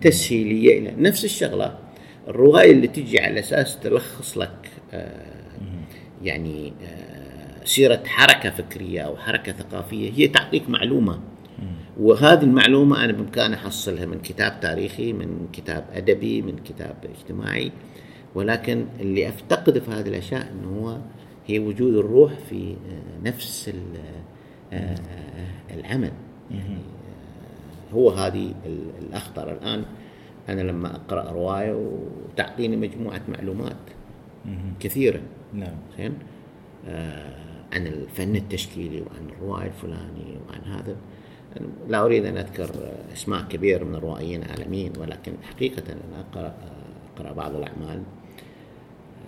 تسهيلية 0.01 0.80
إلى 0.80 0.91
نفس 0.97 1.25
الشغلة. 1.25 1.77
الروايه 2.27 2.71
اللي 2.71 2.88
تجي 2.88 3.19
على 3.19 3.39
أساس 3.39 3.79
تلخص 3.79 4.38
لك 4.38 4.69
آه، 4.93 5.31
يعني 6.23 6.73
آه، 6.84 7.65
سيرة 7.65 8.03
حركة 8.05 8.49
فكرية 8.49 9.01
أو 9.01 9.17
حركة 9.17 9.51
ثقافية 9.51 10.12
هي 10.12 10.27
تعطيك 10.27 10.69
معلومة. 10.69 11.19
وهذه 11.99 12.43
المعلومة 12.43 13.03
أنا 13.05 13.13
بإمكاني 13.13 13.55
أحصلها 13.55 14.05
من 14.05 14.19
كتاب 14.19 14.60
تاريخي 14.60 15.13
من 15.13 15.47
كتاب 15.53 15.86
أدبي 15.93 16.41
من 16.41 16.55
كتاب 16.55 16.95
اجتماعي. 17.19 17.71
ولكن 18.36 18.86
اللي 18.99 19.29
أفتقده 19.29 19.79
في 19.79 19.91
هذه 19.91 20.07
الأشياء 20.07 20.51
أنه 20.51 20.79
هو 20.79 20.97
هي 21.47 21.60
وجود 21.60 21.93
الروح 21.95 22.31
في 22.49 22.71
آه، 22.89 23.27
نفس 23.27 23.69
ال- 23.69 24.95
العمل. 25.73 26.12
يعني 26.51 26.77
هو 27.93 28.10
هذه 28.10 28.53
ال- 28.65 28.89
الأخطر 29.07 29.51
الآن. 29.51 29.86
أنا 30.51 30.61
لما 30.61 30.95
أقرأ 30.95 31.31
رواية 31.31 31.73
وتعطيني 31.73 32.77
مجموعة 32.77 33.21
معلومات 33.27 33.77
كثيرة. 34.79 35.21
نعم. 35.53 35.75
زين؟ 35.97 36.13
آه 36.87 37.51
عن 37.73 37.87
الفن 37.87 38.35
التشكيلي 38.35 39.01
وعن 39.01 39.29
الروائي 39.29 39.67
الفلاني 39.67 40.37
وعن 40.49 40.61
هذا. 40.61 40.95
أنا 41.59 41.67
لا 41.87 42.05
أريد 42.05 42.25
أن 42.25 42.37
أذكر 42.37 42.63
آه، 42.63 43.13
أسماء 43.13 43.41
كبيرة 43.41 43.83
من 43.83 43.95
الروائيين 43.95 44.43
العالميين 44.43 44.93
ولكن 44.99 45.33
حقيقة 45.43 45.83
أنا 45.93 46.19
أقرأ 46.19 46.47
آه، 46.47 47.15
أقرأ 47.15 47.33
بعض 47.33 47.55
الأعمال. 47.55 48.03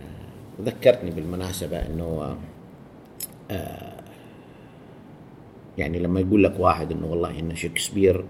آه، 0.02 0.62
ذكرتني 0.62 1.12
بالمناسبة 1.12 1.78
إنه 1.78 2.38
آه، 3.52 3.94
يعني 5.78 6.00
لما 6.00 6.20
يقول 6.20 6.44
لك 6.44 6.60
واحد 6.60 6.92
إنه 6.92 7.08
والله 7.08 7.40
ان 7.40 7.56
شكسبير 7.56 8.26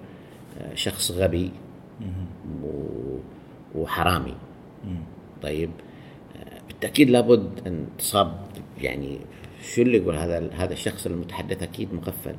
شخص 0.75 1.11
غبي 1.11 1.51
وحرامي. 3.75 4.35
طيب 5.41 5.69
آه، 6.35 6.59
بالتأكيد 6.67 7.09
لابد 7.09 7.49
أن 7.67 7.85
تصاب 7.97 8.37
يعني 8.81 9.17
شو 9.61 9.81
اللي 9.81 9.97
يقول 9.97 10.15
هذا 10.15 10.49
هذا 10.53 10.73
الشخص 10.73 11.05
المتحدث؟ 11.05 11.63
أكيد 11.63 11.93
مغفل. 11.93 12.35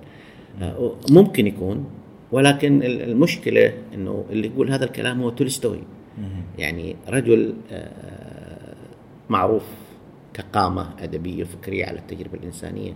آه، 0.62 0.96
ممكن 1.10 1.46
يكون 1.46 1.84
ولكن 2.32 2.82
ال- 2.82 3.02
المشكلة 3.02 3.72
إنه 3.94 4.24
اللي 4.30 4.46
يقول 4.48 4.70
هذا 4.70 4.84
الكلام 4.84 5.22
هو 5.22 5.30
تولستوي. 5.30 5.82
يعني 6.58 6.96
رجل 7.08 7.54
آه، 7.70 8.74
معروف 9.30 9.64
كقامة 10.34 10.90
أدبية 10.98 11.42
وفكرية 11.42 11.86
على 11.86 11.98
التجربة 11.98 12.34
الإنسانية. 12.38 12.92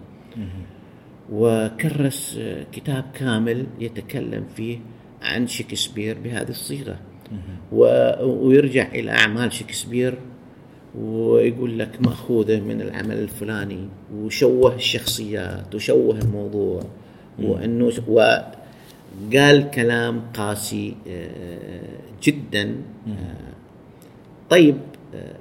وكرس 1.33 2.41
كتاب 2.73 3.05
كامل 3.15 3.67
يتكلم 3.81 4.45
فيه 4.57 4.79
عن 5.23 5.47
شكسبير 5.47 6.19
بهذه 6.25 6.49
الصيغة. 6.51 6.97
و- 7.73 8.25
ويرجع 8.49 8.89
إلى 8.95 9.11
أعمال 9.11 9.53
شكسبير 9.53 10.19
ويقول 10.99 11.79
لك 11.79 11.91
مأخوذة 12.03 12.61
من 12.61 12.81
العمل 12.81 13.19
الفلاني 13.19 13.89
وشوه 14.15 14.75
الشخصيات 14.75 15.75
وشوه 15.75 16.19
الموضوع 16.19 16.83
وإنه 17.39 17.93
وقال 18.09 19.71
كلام 19.71 20.21
قاسي 20.35 20.97
آه، 21.09 21.81
جدا. 22.23 22.77
آه، 23.09 23.13
طيب 24.51 24.77
آه، 25.15 25.35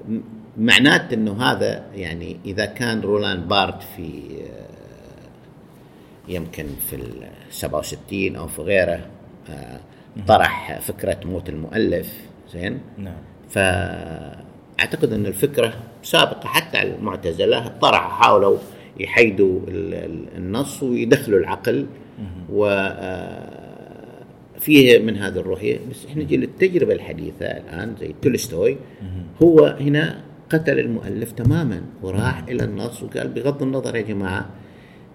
معناته 0.57 1.13
إنه 1.13 1.41
هذا 1.43 1.85
يعني 1.95 2.37
إذا 2.45 2.65
كان 2.65 3.01
رولان 3.01 3.41
بارت 3.47 3.83
في 3.95 4.21
يمكن 6.27 6.65
في 6.89 6.95
ال 6.95 7.11
67 7.51 8.35
أو 8.35 8.47
في 8.47 8.61
غيره 8.61 9.05
طرح 10.27 10.79
فكرة 10.79 11.17
موت 11.25 11.49
المؤلف 11.49 12.13
زين؟ 12.53 12.79
نعم. 12.97 13.13
فأعتقد 13.49 15.13
أن 15.13 15.25
الفكرة 15.25 15.73
سابقة 16.03 16.47
حتى 16.47 16.81
المعتزلة 16.81 17.67
طرحوا 17.67 18.09
حاولوا 18.11 18.57
يحيدوا 18.99 19.59
ال- 19.67 19.93
ال- 19.93 20.25
النص 20.37 20.83
ويدخلوا 20.83 21.39
العقل 21.39 21.85
و 22.49 22.65
آه، 22.65 24.23
فيه 24.59 24.99
من 24.99 25.17
هذه 25.17 25.37
الروحيه 25.39 25.79
بس 25.91 26.05
إحنا 26.05 26.23
نجي 26.23 26.37
للتجربه 26.37 26.93
الحديثة 26.93 27.45
الآن 27.45 27.95
زي 27.99 28.15
تولستوي. 28.21 28.77
هو 29.43 29.65
هنا 29.79 30.21
قتل 30.49 30.79
المؤلف 30.79 31.31
تماما 31.31 31.81
وراح 32.03 32.43
إلى 32.49 32.63
النص 32.63 33.03
وقال 33.03 33.27
بغض 33.27 33.63
النظر 33.63 33.95
يا 33.95 34.01
جماعة 34.01 34.39
آه، 34.39 34.45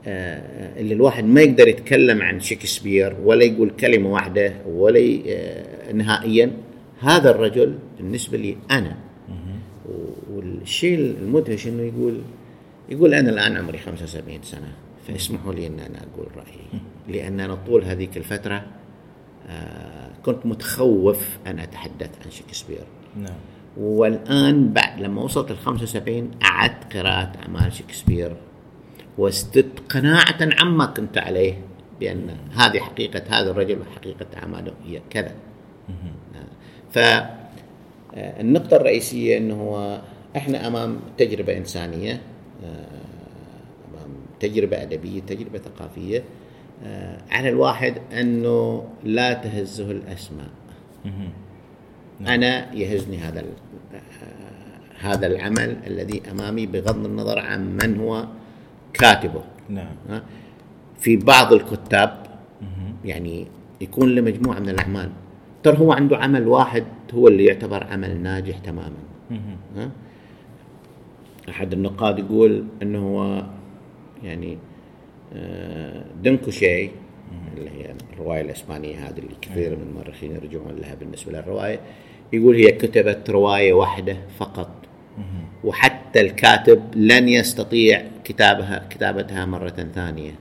اللي 0.07 0.95
الواحد 0.95 1.25
ما 1.25 1.41
يقدر 1.41 1.69
يتكلم 1.69 2.23
عن 2.23 2.41
شكسبير 2.41 3.17
ولا 3.25 3.45
يقول 3.45 3.71
كلمة 3.71 4.13
واحدة 4.13 4.55
ولا 4.67 5.19
آه، 5.29 5.93
نهائيا 5.93 6.51
هذا 7.01 7.31
الرجل 7.31 7.79
بالنسبة 7.99 8.39
لي 8.39 8.57
أنا. 8.71 8.97
والشيء 10.31 10.99
المدهش 10.99 11.67
إنه 11.67 11.83
يقول 11.83 12.21
يقول 12.89 13.15
أنا 13.15 13.31
الآن 13.31 13.57
عمري 13.57 13.79
75 13.79 14.43
سنة 14.43 14.73
فاسمحوا 15.09 15.53
لي 15.53 15.67
إن 15.67 15.81
أنا 15.81 15.99
أقول 15.99 16.27
رأيي. 16.37 16.83
لأن 17.09 17.41
أنا 17.41 17.55
طول 17.55 17.85
هذيك 17.85 18.17
الفترة 18.17 18.65
آه، 19.49 20.11
كنت 20.25 20.47
متخوف 20.47 21.39
أن 21.47 21.59
أتحدث 21.59 22.11
عن 22.25 22.31
شكسبير. 22.31 22.85
نعم. 23.17 23.35
والآن 23.77 24.73
بعد 24.73 25.01
لما 25.01 25.23
وصلت 25.23 25.51
ال 25.51 25.59
75 25.59 26.31
أعدت 26.43 26.97
قراءة 26.97 27.33
أعمال 27.43 27.73
شكسبير. 27.73 28.37
وازددت 29.19 29.93
قناعة 29.93 30.39
عما 30.61 30.87
كنت 30.87 31.19
عليه 31.19 31.55
بأن 32.01 32.37
هذه 32.55 32.79
حقيقة 32.79 33.23
هذا 33.29 33.51
الرجل 33.51 33.79
وحقيقة 33.81 34.27
أعماله 34.37 34.73
هي 34.85 35.01
كذا. 35.11 35.35
ف 36.93 36.99
آه، 36.99 38.41
النقطة 38.41 38.77
الرئيسية 38.77 39.39
إنه 39.39 39.55
هو 39.55 40.01
إحنا 40.37 40.67
أمام 40.67 41.01
تجربة 41.19 41.57
إنسانية 41.57 42.21
آه، 42.65 42.87
أمام 43.91 44.11
تجربة 44.41 44.83
أدبية 44.83 45.21
تجربة 45.21 45.59
ثقافية 45.59 46.25
على 47.31 47.49
الواحد 47.49 47.95
أنه 48.13 48.85
لا 49.05 49.33
تهزه 49.33 49.91
الأسماء. 49.91 50.49
أنا 52.21 52.75
يهزني 52.75 53.19
هذا 53.19 53.45
هذا 55.01 55.27
العمل 55.27 55.77
الذي 55.87 56.23
أمامي 56.31 56.67
بغض 56.67 57.05
النظر 57.05 57.39
عن 57.39 57.77
من 57.77 58.01
هو 58.01 58.27
كاتبه. 58.95 59.43
نعم؟ 59.69 60.23
في 60.99 61.17
بعض 61.17 61.53
الكتاب 61.53 62.27
يعني 63.05 63.47
يكون 63.81 64.15
له 64.15 64.23
مجموعة 64.23 64.59
من 64.59 64.69
الأعمال. 64.69 65.11
ترى 65.63 65.79
هو 65.79 65.93
عنده 65.93 66.17
عمل 66.17 66.49
واحد 66.49 66.85
هو 67.15 67.29
اللي 67.29 67.45
يعتبر 67.45 67.85
عمل 67.85 68.23
ناجح 68.23 68.59
تماما. 68.59 68.97
ها؟ 69.77 69.91
أحد 71.49 71.73
النقاد 71.73 72.19
يقول 72.19 72.65
أنه 72.83 72.99
هو 72.99 73.45
يعني 74.23 74.59
آه، 75.35 76.05
دنكوشي 76.23 76.91
اللي 77.57 77.71
هي 77.71 77.95
الرواية 78.13 78.41
الإسبانية 78.41 79.09
هذه 79.09 79.19
اللي 79.19 79.35
كثير 79.43 79.77
من 79.77 79.83
المؤرخين 79.83 80.33
يرجعون 80.33 80.77
لها 80.77 80.95
بالنسبة 80.95 81.33
للرواية. 81.33 81.81
يقول 82.33 82.57
هي 82.57 82.73
كتبت 82.73 83.31
رواية 83.31 83.73
واحدة 83.73 84.17
فقط. 84.39 84.71
وحتى 85.65 86.02
الكاتب 86.17 86.83
لن 86.97 87.29
يستطيع 87.29 88.03
كتابها 88.25 88.87
كتابتها 88.91 89.47
مرة 89.47 89.87
ثانية. 89.95 90.35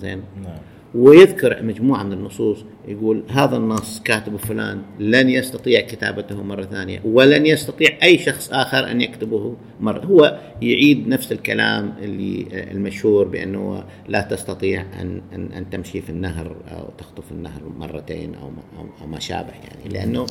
زين؟ 0.00 0.22
نعم. 0.42 0.58
ويذكر 0.94 1.62
مجموعة 1.62 2.02
من 2.02 2.12
النصوص 2.12 2.64
يقول 2.88 3.22
هذا 3.30 3.56
النص 3.56 4.00
كاتبه 4.00 4.36
فلان 4.36 4.82
لن 4.98 5.30
يستطيع 5.30 5.80
كتابته 5.80 6.42
مرة 6.42 6.62
ثانية 6.62 7.00
ولن 7.04 7.46
يستطيع 7.46 7.88
أي 8.02 8.18
شخص 8.18 8.50
آخر 8.52 8.90
أن 8.90 9.00
يكتبه 9.00 9.56
مرة. 9.80 10.04
هو 10.04 10.38
يعيد 10.62 11.08
نفس 11.08 11.32
الكلام 11.32 11.94
اللي 12.02 12.46
المشهور 12.70 13.28
بأنه 13.28 13.84
لا 14.08 14.20
تستطيع 14.20 14.84
أن, 15.00 15.22
أن, 15.34 15.52
أن 15.52 15.70
تمشي 15.70 16.00
في 16.00 16.10
النهر 16.10 16.56
أو 16.72 16.90
تخطف 16.98 17.32
النهر 17.32 17.62
مرتين 17.78 18.34
أو 18.34 18.50
ما, 18.50 18.88
أو 19.02 19.06
ما 19.06 19.18
شابه 19.18 19.52
يعني. 19.52 19.94
لأنه 19.94 20.26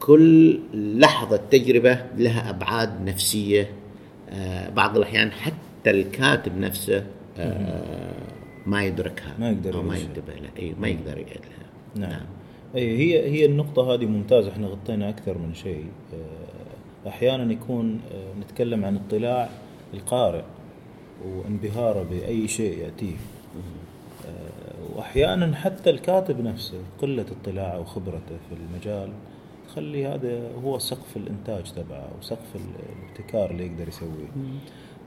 كل 0.00 0.58
لحظة 0.74 1.36
تجربة 1.36 1.98
لها 2.16 2.50
أبعاد 2.50 3.04
نفسية 3.04 3.70
آه، 4.30 4.70
بعض 4.70 4.96
الأحيان 4.96 5.32
حتى 5.32 5.90
الكاتب 5.90 6.58
نفسه 6.58 7.06
آه، 7.38 8.14
ما 8.66 8.84
يدركها 8.84 9.34
ما 9.38 9.50
يقدر 9.50 9.74
أو 9.74 9.82
ما. 9.82 9.96
ينتبه 9.96 10.34
لها. 10.34 10.50
أي 10.58 10.74
ما 10.80 10.88
يقدر 10.88 11.18
يعيدها 11.18 11.66
نعم. 11.96 12.26
اي 12.74 12.98
هي 12.98 13.30
هي 13.30 13.44
النقطة 13.44 13.94
هذه 13.94 14.06
ممتازة. 14.06 14.50
إحنا 14.50 14.66
غطينا 14.66 15.08
أكثر 15.08 15.38
من 15.38 15.54
شيء. 15.54 15.86
آه، 16.14 17.08
أحيانا 17.08 17.52
يكون 17.52 18.00
نتكلم 18.40 18.84
عن 18.84 18.96
اطلاع 18.96 19.50
القارئ 19.94 20.42
وانبهاره 21.24 22.02
بأي 22.02 22.48
شيء 22.48 22.78
يأتيه. 22.78 23.16
آه، 24.26 24.96
وأحيانا 24.96 25.56
حتى 25.56 25.90
الكاتب 25.90 26.40
نفسه 26.40 26.78
قلة 27.02 27.24
اطلاعه 27.42 27.80
وخبرته 27.80 28.36
في 28.48 28.54
المجال 28.54 29.12
تخلي 29.68 30.06
هذا 30.06 30.50
هو 30.64 30.78
سقف 30.78 31.16
الإنتاج 31.16 31.72
تبعه 31.72 32.08
وسقف 32.18 32.56
الابتكار 32.56 33.50
اللي 33.50 33.66
يقدر 33.66 33.88
يسويه. 33.88 34.28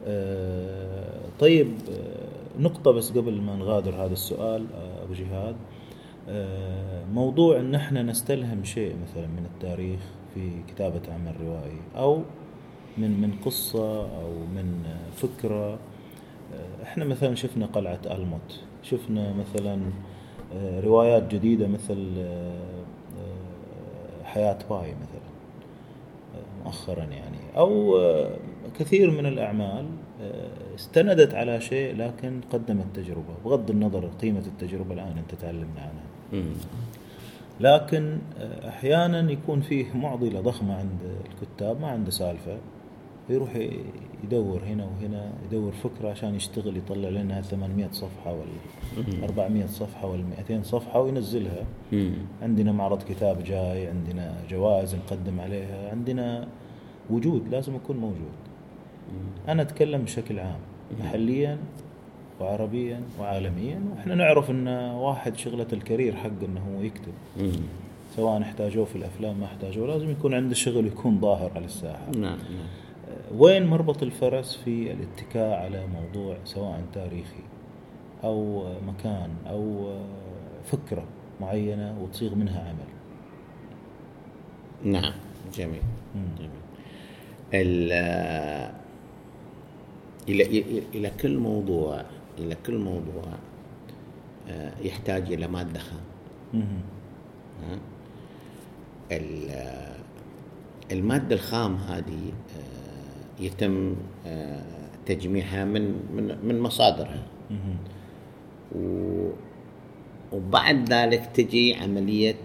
آه، 0.06 1.22
طيب 1.40 1.68
آه، 1.92 2.62
نقطة 2.62 2.92
بس 2.92 3.12
قبل 3.12 3.42
ما 3.42 3.56
نغادر 3.56 3.96
هذا 3.96 4.14
السؤال 4.14 4.66
أبو 5.04 5.14
جهاد. 5.14 5.56
موضوع 7.14 7.60
إن 7.60 7.76
إحنا 7.76 8.04
نستلهم 8.04 8.64
شيء 8.64 8.96
مثلا 9.04 9.28
من 9.28 9.46
التاريخ 9.54 10.00
في 10.34 10.50
كتابة 10.68 11.02
عمل 11.14 11.34
روائي 11.42 11.78
أو 11.98 12.22
من 12.98 13.22
من 13.22 13.32
قصة 13.46 14.02
أو 14.02 14.32
من 14.56 14.84
فكرة. 15.16 15.74
آه، 15.74 16.84
إحنا 16.84 17.06
مثلا 17.06 17.36
شفنا 17.36 17.66
قلعة 17.66 18.00
ألموت. 18.12 18.60
شفنا 18.84 19.34
مثلا 19.34 19.80
آه، 20.56 20.80
روايات 20.80 21.36
جديدة 21.36 21.68
مثل 21.68 22.14
آه، 22.18 22.84
آه، 23.20 24.24
حياة 24.24 24.58
باي 24.70 24.92
مثلا 24.92 25.34
مؤخرا 26.66 27.04
يعني. 27.04 27.38
آه، 27.56 28.38
كثير 28.80 29.12
من 29.12 29.26
الأعمال 29.26 29.86
آه، 30.22 30.76
استندت 30.76 31.34
على 31.34 31.62
شيء 31.62 31.96
لكن 31.96 32.42
قدمت 32.52 32.86
تجربة. 32.96 33.34
بغض 33.46 33.70
النظر 33.70 34.10
قيمة 34.22 34.44
التجربة 34.48 34.94
الآن 34.94 35.18
أنت 35.18 35.36
تعلمنا 35.42 35.82
عنها. 35.82 36.44
لكن 37.60 38.18
أحيانا 38.68 39.32
يكون 39.32 39.62
فيه 39.62 39.94
معضلة 39.94 40.42
ضخمة 40.42 40.76
عند 40.76 41.00
الكتاب 41.32 41.82
ما 41.82 41.88
عنده 41.88 42.12
سالفة 42.12 42.58
يروح 43.30 43.50
يدور 44.24 44.62
هنا 44.64 44.86
وهنا 44.86 45.32
يدور 45.46 45.72
فكرة 45.72 46.10
عشان 46.10 46.36
يشتغل 46.36 46.78
يطلع 46.78 47.10
لنا 47.10 47.42
800 47.42 47.88
صفحة 47.92 48.34
ولا 48.34 49.24
400 49.24 49.66
صفحة 49.66 50.08
ولا 50.08 50.24
200 50.50 50.64
صفحة 50.64 51.02
وينزلها. 51.02 51.66
عندنا 52.42 52.72
معرض 52.72 53.04
كتاب 53.04 53.44
جاي 53.44 53.88
عندنا 53.88 54.36
جوائز 54.50 54.96
نقدم 54.96 55.40
عليها 55.40 55.92
عندنا 55.92 56.48
وجود 57.10 57.48
لازم 57.52 57.76
يكون 57.76 57.98
موجود. 57.98 58.34
أنا 59.48 59.62
أتكلم 59.62 60.02
بشكل 60.02 60.40
عام 60.40 60.60
محليا 61.00 61.58
وعربيا 62.42 63.02
وعالميا 63.20 63.82
وإحنا 63.92 64.16
نعرف 64.16 64.52
إن 64.52 64.68
واحد 64.68 65.38
شغلة 65.38 65.68
الكارير 65.74 66.16
حق 66.16 66.44
إنه 66.44 66.62
هو 66.76 66.82
يكتب. 66.82 67.14
سواء 68.16 68.42
احتاجوه 68.42 68.86
في 68.86 68.96
الأفلام 68.96 69.40
ما 69.40 69.46
احتاجوه 69.46 69.88
لازم 69.88 70.10
يكون 70.12 70.34
عنده 70.34 70.56
شغل 70.56 70.88
يكون 70.88 71.20
ظاهر 71.20 71.52
على 71.56 71.66
الساحة. 71.66 72.12
نعم 72.12 72.22
نعم. 72.22 72.38
وين 73.32 73.66
مربط 73.68 74.04
الفرس 74.04 74.56
في 74.66 74.92
الاتكاء 74.92 75.60
على 75.64 75.88
موضوع 75.88 76.38
سواء 76.46 76.82
تاريخي 76.94 77.44
أو 78.24 78.66
مكان 78.88 79.30
أو 79.48 79.94
فكرة 80.66 81.04
معينة 81.42 81.98
وتصيغ 82.02 82.36
منها 82.36 82.70
عمل 82.70 82.94
نعم 84.94 85.14
جميل. 85.54 85.82
جميل 86.38 86.50
ال- 87.54 88.74
إلى 90.30 90.64
إلى 90.96 91.10
كل 91.22 91.38
موضوع 91.38 92.02
إلى 92.40 92.56
كل 92.66 92.78
موضوع 92.78 93.24
آه، 94.50 94.72
يحتاج 94.82 95.34
إلى 95.34 95.48
مادة 95.48 95.80
خام 95.80 96.00
مهم. 96.54 96.82
ها؟ 97.70 97.80
ال- 99.12 99.94
المادة 100.92 101.36
الخام 101.36 101.76
هذه 101.76 102.32
يتم 103.40 103.96
آه، 104.26 104.64
تجميعها 105.06 105.66
من 105.66 105.82
من 106.16 106.38
من 106.44 106.60
مصادرها. 106.60 107.24
وبعد 110.34 110.94
ذلك 110.94 111.26
تجي 111.34 111.76
عملية 111.76 112.36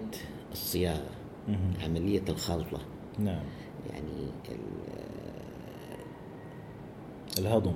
الصياغة. 0.52 1.10
عملية 1.84 2.22
الخلطة. 2.28 2.80
نعم. 3.18 3.42
يعني 3.90 4.22
ال- 4.50 4.58
الهضم 7.38 7.72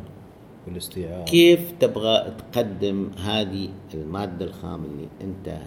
والاستيعاب. 0.66 1.24
كيف 1.24 1.72
تبغى 1.80 2.32
تقدم 2.52 3.10
هذه 3.24 3.68
المادة 3.94 4.44
الخام 4.44 4.84
اللي 4.84 5.08
أنت 5.20 5.58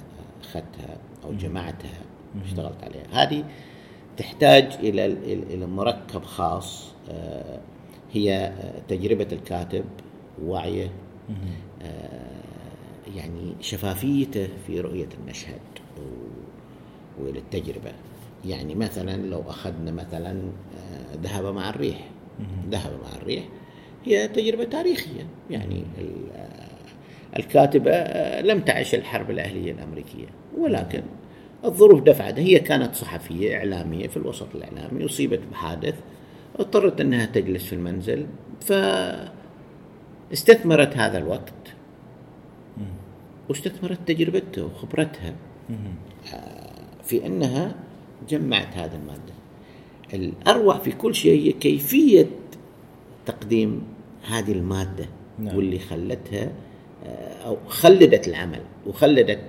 أخذتها 0.44 0.98
أو 1.24 1.34
جمعتها 1.34 2.00
اشتغلت 2.46 2.84
عليها؟ 2.84 3.24
هذه 3.24 3.44
تحتاج 4.18 4.74
إلى 4.80 5.06
إلى 5.54 5.66
مركب 5.66 6.24
خاص 6.24 6.92
آه، 7.10 7.60
هي 8.14 8.52
تجربة 8.88 9.28
الكاتب 9.32 9.86
وعيه. 10.44 10.90
آه، 11.82 12.42
يعني 13.16 13.54
شفافيته 13.62 14.48
في 14.68 14.80
رؤية 14.82 15.08
المشهد 15.22 15.60
وللتجربة. 17.22 17.92
يعني 18.46 18.76
مثلا 18.76 19.18
لو 19.18 19.42
أخذنا 19.48 19.92
مثلا 19.92 20.32
آه، 20.32 21.16
ذهب 21.24 21.46
مع 21.54 21.70
الريح. 21.70 22.10
ذهب 22.72 22.92
مع 23.04 23.16
الريح 23.22 23.44
هي 24.06 24.28
تجربة 24.28 24.64
تاريخية. 24.64 25.28
يعني 25.50 25.84
ال- 25.98 26.46
الكاتبة 27.40 27.92
لم 28.42 28.60
تعش 28.62 28.96
الحرب 28.96 29.32
الأهلية 29.32 29.72
الأمريكية 29.72 30.28
ولكن 30.58 31.02
الظروف 31.66 32.02
دفعتها 32.02 32.42
هي 32.42 32.60
كانت 32.60 32.96
صحفية 32.96 33.58
إعلامية 33.58 34.08
في 34.08 34.18
الوسط 34.18 34.48
الإعلامي 34.56 35.06
أصيبت 35.06 35.40
بحادث 35.52 35.96
اضطرت 36.60 37.02
أنها 37.02 37.26
تجلس 37.26 37.66
في 37.66 37.74
المنزل 37.74 38.26
فاستثمرت 40.32 40.98
هذا 40.98 41.18
الوقت 41.18 41.54
واستثمرت 43.50 44.00
تجربتها 44.08 44.64
وخبرتها 44.64 45.36
مهم. 45.70 45.96
في 47.04 47.26
إنها 47.26 47.76
جمعت 48.30 48.78
هذه 48.78 48.96
المادة. 48.96 49.34
الأروع 50.14 50.78
في 50.78 50.92
كل 50.92 51.16
شيء 51.16 51.42
هي 51.42 51.52
كيفية 51.52 52.28
تقديم 53.26 53.84
هذه 54.28 54.52
المادة 54.52 55.06
نعم. 55.40 55.58
واللي 55.58 55.80
خلتها 55.80 56.52
آه، 57.06 57.34
أو 57.46 57.58
خلدت 57.68 58.28
العمل 58.28 58.62
وخلدت 58.88 59.40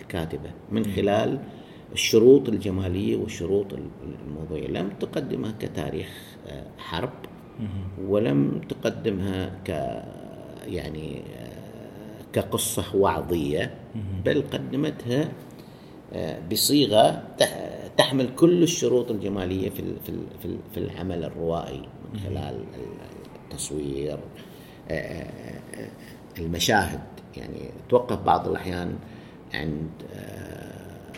ال- 0.00 0.06
الكاتبة 0.06 0.50
من 0.70 0.84
خلال 0.86 1.38
الشروط 1.92 2.48
الجمالية 2.48 3.16
والشروط 3.16 3.72
ال- 3.72 3.90
الموضوعية، 4.26 4.68
لم 4.68 4.90
تقدمها 5.00 5.54
كتاريخ 5.60 6.08
آه، 6.48 6.64
حرب 6.78 7.10
ولم 8.08 8.60
تقدمها 8.68 9.46
ك 9.66 9.68
يعني 10.66 11.22
آه، 11.36 12.22
كقصة 12.32 12.96
وعظية 12.96 13.74
بل 14.24 14.42
قدمتها 14.52 15.28
آه، 16.12 16.38
بصيغة 16.52 17.22
تح- 17.38 17.70
تحمل 17.96 18.34
كل 18.34 18.62
الشروط 18.62 19.10
الجمالية 19.10 19.70
في 19.70 19.82
في 20.04 20.08
ال- 20.08 20.26
في 20.38 20.44
ال- 20.44 20.58
في 20.74 20.80
العمل 20.80 21.24
الروائي 21.24 21.82
من 22.12 22.20
خلال 22.20 22.64
التصوير 23.44 24.18
المشاهد. 26.38 27.00
يعني 27.36 27.70
توقف 27.88 28.18
بعض 28.22 28.48
الأحيان 28.48 28.94
عند 29.54 29.90
آه، 30.14 31.12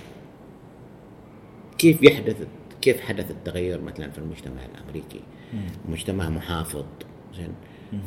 كيف 1.78 2.02
يحدث 2.02 2.46
كيف 2.82 3.00
حدث 3.00 3.30
التغير 3.30 3.80
مثلا 3.80 4.10
في 4.10 4.18
المجتمع 4.18 4.64
الأمريكي؟ 4.64 5.20
مجتمع 5.88 6.28
محافظ 6.28 6.84
زين. 7.36 7.52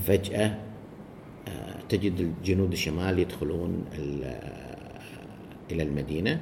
فجأة 0.06 0.58
آه، 1.48 1.80
تجد 1.90 2.20
الجنود 2.20 2.72
الشمال 2.72 3.20
يدخلون 3.20 3.86
آه، 4.24 5.02
إلى 5.72 5.84
المدينة 5.84 6.42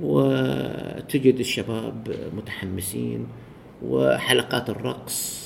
وتجد 0.00 1.38
الشباب 1.38 2.16
متحمسين 2.36 3.26
وحلقات 3.82 4.70
الرقص 4.70 5.42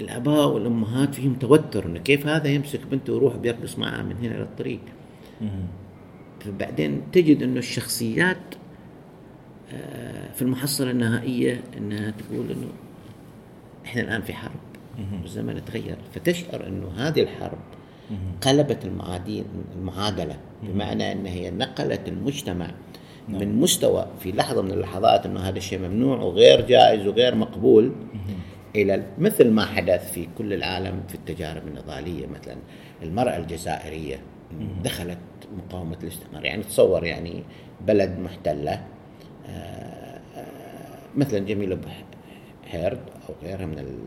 الآباء 0.00 0.48
والأمهات 0.48 1.14
فيهم 1.14 1.34
توتر 1.34 1.86
إنه 1.86 1.98
كيف 1.98 2.26
هذا 2.26 2.48
يمسك 2.48 2.80
بنته 2.90 3.12
ويروح 3.12 3.36
بيرقص 3.36 3.78
معها 3.78 4.02
من 4.02 4.16
هنا 4.16 4.34
للطريق 4.34 4.80
فبعدين 6.40 7.02
تجد 7.12 7.42
إنه 7.42 7.58
الشخصيات 7.58 8.36
آه، 9.72 10.32
في 10.32 10.42
المحصلة 10.42 10.90
النهائية 10.90 11.60
إنها 11.78 12.10
تقول 12.10 12.50
إنه 12.50 12.68
إحنا 13.84 14.02
الآن 14.02 14.22
في 14.22 14.34
حرب 14.34 14.60
الزمن 15.24 15.64
تغير. 15.64 15.96
فتشعر 16.14 16.66
إنه 16.66 16.88
هذه 16.96 17.20
الحرب 17.20 17.58
قلبت 18.42 18.84
المعادين 18.84 19.44
المعادلة 19.76 20.36
بمعنى 20.62 21.12
إن 21.12 21.26
هي 21.26 21.50
نقلت 21.50 22.08
المجتمع 22.08 22.70
نعم. 23.28 23.40
من 23.40 23.60
مستوى 23.60 24.06
في 24.20 24.32
لحظة 24.32 24.62
من 24.62 24.70
اللحظات 24.70 25.26
إنه 25.26 25.40
هذا 25.40 25.58
الشيء 25.58 25.78
ممنوع 25.78 26.18
وغير 26.18 26.66
جائز 26.66 27.06
وغير 27.06 27.34
مقبول. 27.34 27.92
إلى 28.76 29.02
مثل 29.18 29.50
ما 29.50 29.64
حدث 29.64 30.12
في 30.12 30.28
كل 30.38 30.52
العالم 30.52 31.02
في 31.08 31.14
التجارب 31.14 31.68
النضالية 31.68 32.26
مثلا 32.26 32.56
المرأة 33.02 33.36
الجزائرية 33.36 34.20
دخلت 34.84 35.18
مقاومة 35.58 35.96
الاستعمار 36.02 36.44
يعني 36.44 36.62
تصور 36.62 37.04
يعني 37.04 37.42
بلد 37.86 38.18
محتلة 38.18 38.84
آه، 39.46 40.20
آه، 40.36 40.98
مثلا 41.16 41.38
جميله 41.38 41.78
هيرد 42.70 43.00
أو 43.28 43.34
غيرها 43.42 43.66
من 43.66 43.98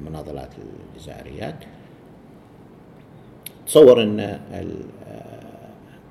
المناضلات 0.00 0.50
الجزائريات. 0.94 1.64
تصور 3.66 4.02
إن 4.02 4.20
آه، 4.20 4.40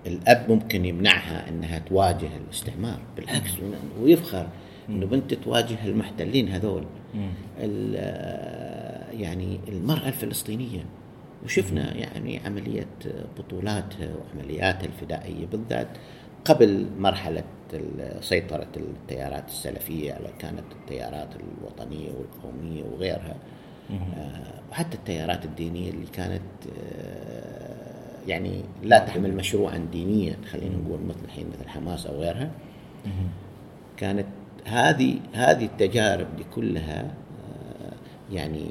الأب 0.07 0.51
ممكن 0.51 0.85
يمنعها 0.85 1.49
إنها 1.49 1.79
تواجه 1.79 2.29
الاستعمار 2.45 2.99
بالعكس 3.17 3.51
ويفخر 4.01 4.47
إنه 4.89 5.05
بنت 5.05 5.33
تواجه 5.33 5.85
المحتلين 5.85 6.49
هذول. 6.49 6.81
آه، 6.81 7.04
يعني 9.11 9.59
المرأة 9.67 10.07
الفلسطينية. 10.07 10.85
وشفنا 11.45 11.95
يعني 11.97 12.39
عملية 12.45 12.87
بطولاتها 13.37 14.09
وعملياتها 14.15 14.85
الفدائية 14.85 15.45
بالذات 15.45 15.87
قبل 16.45 16.87
مرحلة 16.99 17.43
سيطرة 18.21 18.67
التيارات 18.77 19.47
السلفية 19.47 20.13
على 20.13 20.29
كانت 20.39 20.63
التيارات 20.71 21.29
الوطنية 21.35 22.09
والقومية 22.11 22.83
وغيرها. 22.83 23.35
آه، 24.17 24.61
وحتى 24.71 24.97
التيارات 24.97 25.45
الدينية 25.45 25.89
اللي 25.89 26.05
كانت 26.13 26.41
آه، 26.79 27.75
يعني 28.27 28.61
لا 28.83 28.99
تحمل 28.99 29.35
مشروعا 29.35 29.77
دينيا 29.91 30.35
خلينا 30.51 30.75
نقول 30.77 30.99
مثل 31.01 31.19
الحين 31.25 31.45
مثل 31.47 31.69
حماس 31.69 32.05
أو 32.07 32.15
غيرها. 32.21 32.51
كانت 33.97 34.25
هذه 34.65 35.19
هذه 35.33 35.65
التجارب 35.65 36.27
دي 36.37 36.43
كلها 36.55 37.01
آه، 37.01 37.93
يعني 38.33 38.65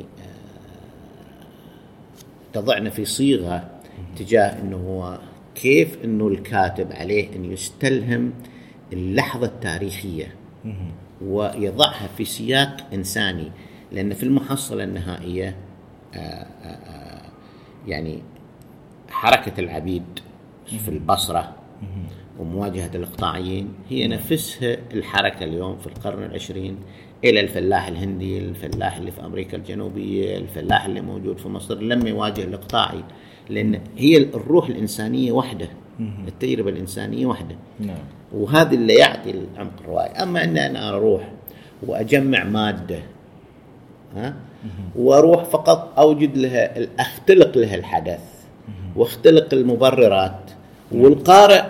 تضعنا 2.52 2.90
في 2.90 3.04
صيغة 3.04 3.70
تجاه 4.16 4.60
إنه 4.60 4.76
هو 4.76 5.18
كيف 5.54 6.04
إنه 6.04 6.28
الكاتب 6.28 6.92
عليه 6.92 7.36
إن 7.36 7.44
يستلهم 7.44 8.32
اللحظة 8.92 9.46
التاريخية 9.46 10.34
ويضعها 11.22 12.06
في 12.16 12.24
سياق 12.24 12.76
إنساني. 12.92 13.52
لأن 13.92 14.14
في 14.14 14.22
المحصلة 14.22 14.84
النهائية 14.84 15.56
آه، 16.14 16.18
آه، 16.18 16.66
آه، 16.66 17.22
يعني 17.86 18.22
حركة 19.10 19.60
العبيد 19.60 20.04
في 20.66 20.88
البصرة 20.88 21.54
ومواجهة 22.38 22.90
الإقطاعيين 22.94 23.68
هي 23.90 24.08
نفسها 24.08 24.76
الحركة 24.94 25.44
اليوم 25.44 25.78
في 25.78 25.86
القرن 25.86 26.22
العشرين 26.22 26.76
إلى 27.24 27.40
الفلاح 27.40 27.88
الهندي 27.88 28.38
الفلاح 28.38 28.96
اللي 28.96 29.10
في 29.10 29.24
أمريكا 29.24 29.56
الجنوبية 29.56 30.36
الفلاح 30.36 30.84
اللي 30.84 31.00
موجود 31.00 31.38
في 31.38 31.48
مصر 31.48 31.74
لما 31.80 32.08
يواجه 32.08 32.44
الإقطاعي 32.44 33.00
لأن 33.50 33.80
هي 33.96 34.16
الروح 34.16 34.68
الإنسانية 34.68 35.32
واحدة 35.32 35.68
التجربة 36.28 36.70
الإنسانية 36.70 37.26
واحدة 37.26 37.56
نعم. 37.80 37.98
وهذا 38.32 38.74
اللي 38.74 38.94
يعطي 38.94 39.30
العمق 39.30 39.72
الرواية 39.80 40.22
أما 40.22 40.44
أن 40.44 40.58
أنا 40.58 40.88
أروح 40.88 41.32
وأجمع 41.86 42.44
مادة 42.44 42.98
ها؟ 44.16 44.34
وأروح 44.96 45.44
فقط 45.44 45.98
أوجد 45.98 46.38
لها 46.38 46.86
أختلق 47.00 47.58
لها 47.58 47.74
الحدث 47.74 48.20
واختلق 48.96 49.54
المبررات 49.54 50.50
والقارئ 50.92 51.64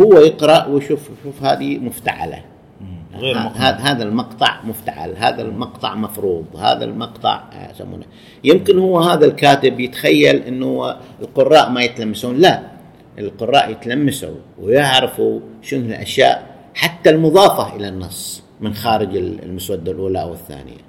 هو 0.00 0.18
يقرا 0.18 0.66
ويشوف 0.66 1.10
شوف 1.24 1.42
هذه 1.42 1.78
مفتعلة. 1.78 2.42
غير 3.14 3.36
هذا 3.56 4.02
المقطع 4.02 4.62
مفتعل 4.64 5.16
هذا 5.16 5.42
المقطع 5.42 5.94
مفروض 5.94 6.44
هذا 6.56 6.84
المقطع 6.84 7.42
آه، 7.52 7.70
يسمونه. 7.70 8.04
يمكن 8.44 8.78
هو 8.78 9.00
هذا 9.00 9.26
الكاتب 9.26 9.80
يتخيل 9.80 10.36
إنه 10.36 10.96
القراء 11.20 11.70
ما 11.70 11.82
يتلمسون 11.82 12.36
لا. 12.36 12.62
القراء 13.18 13.70
يتلمسوا 13.70 14.34
ويعرفوا 14.62 15.40
شنو 15.62 15.86
الأشياء 15.86 16.56
حتى 16.74 17.10
المضافة 17.10 17.76
إلى 17.76 17.88
النص 17.88 18.42
من 18.60 18.74
خارج 18.74 19.16
المسودة 19.16 19.92
الأولى 19.92 20.22
أو 20.22 20.32
الثانية. 20.32 20.88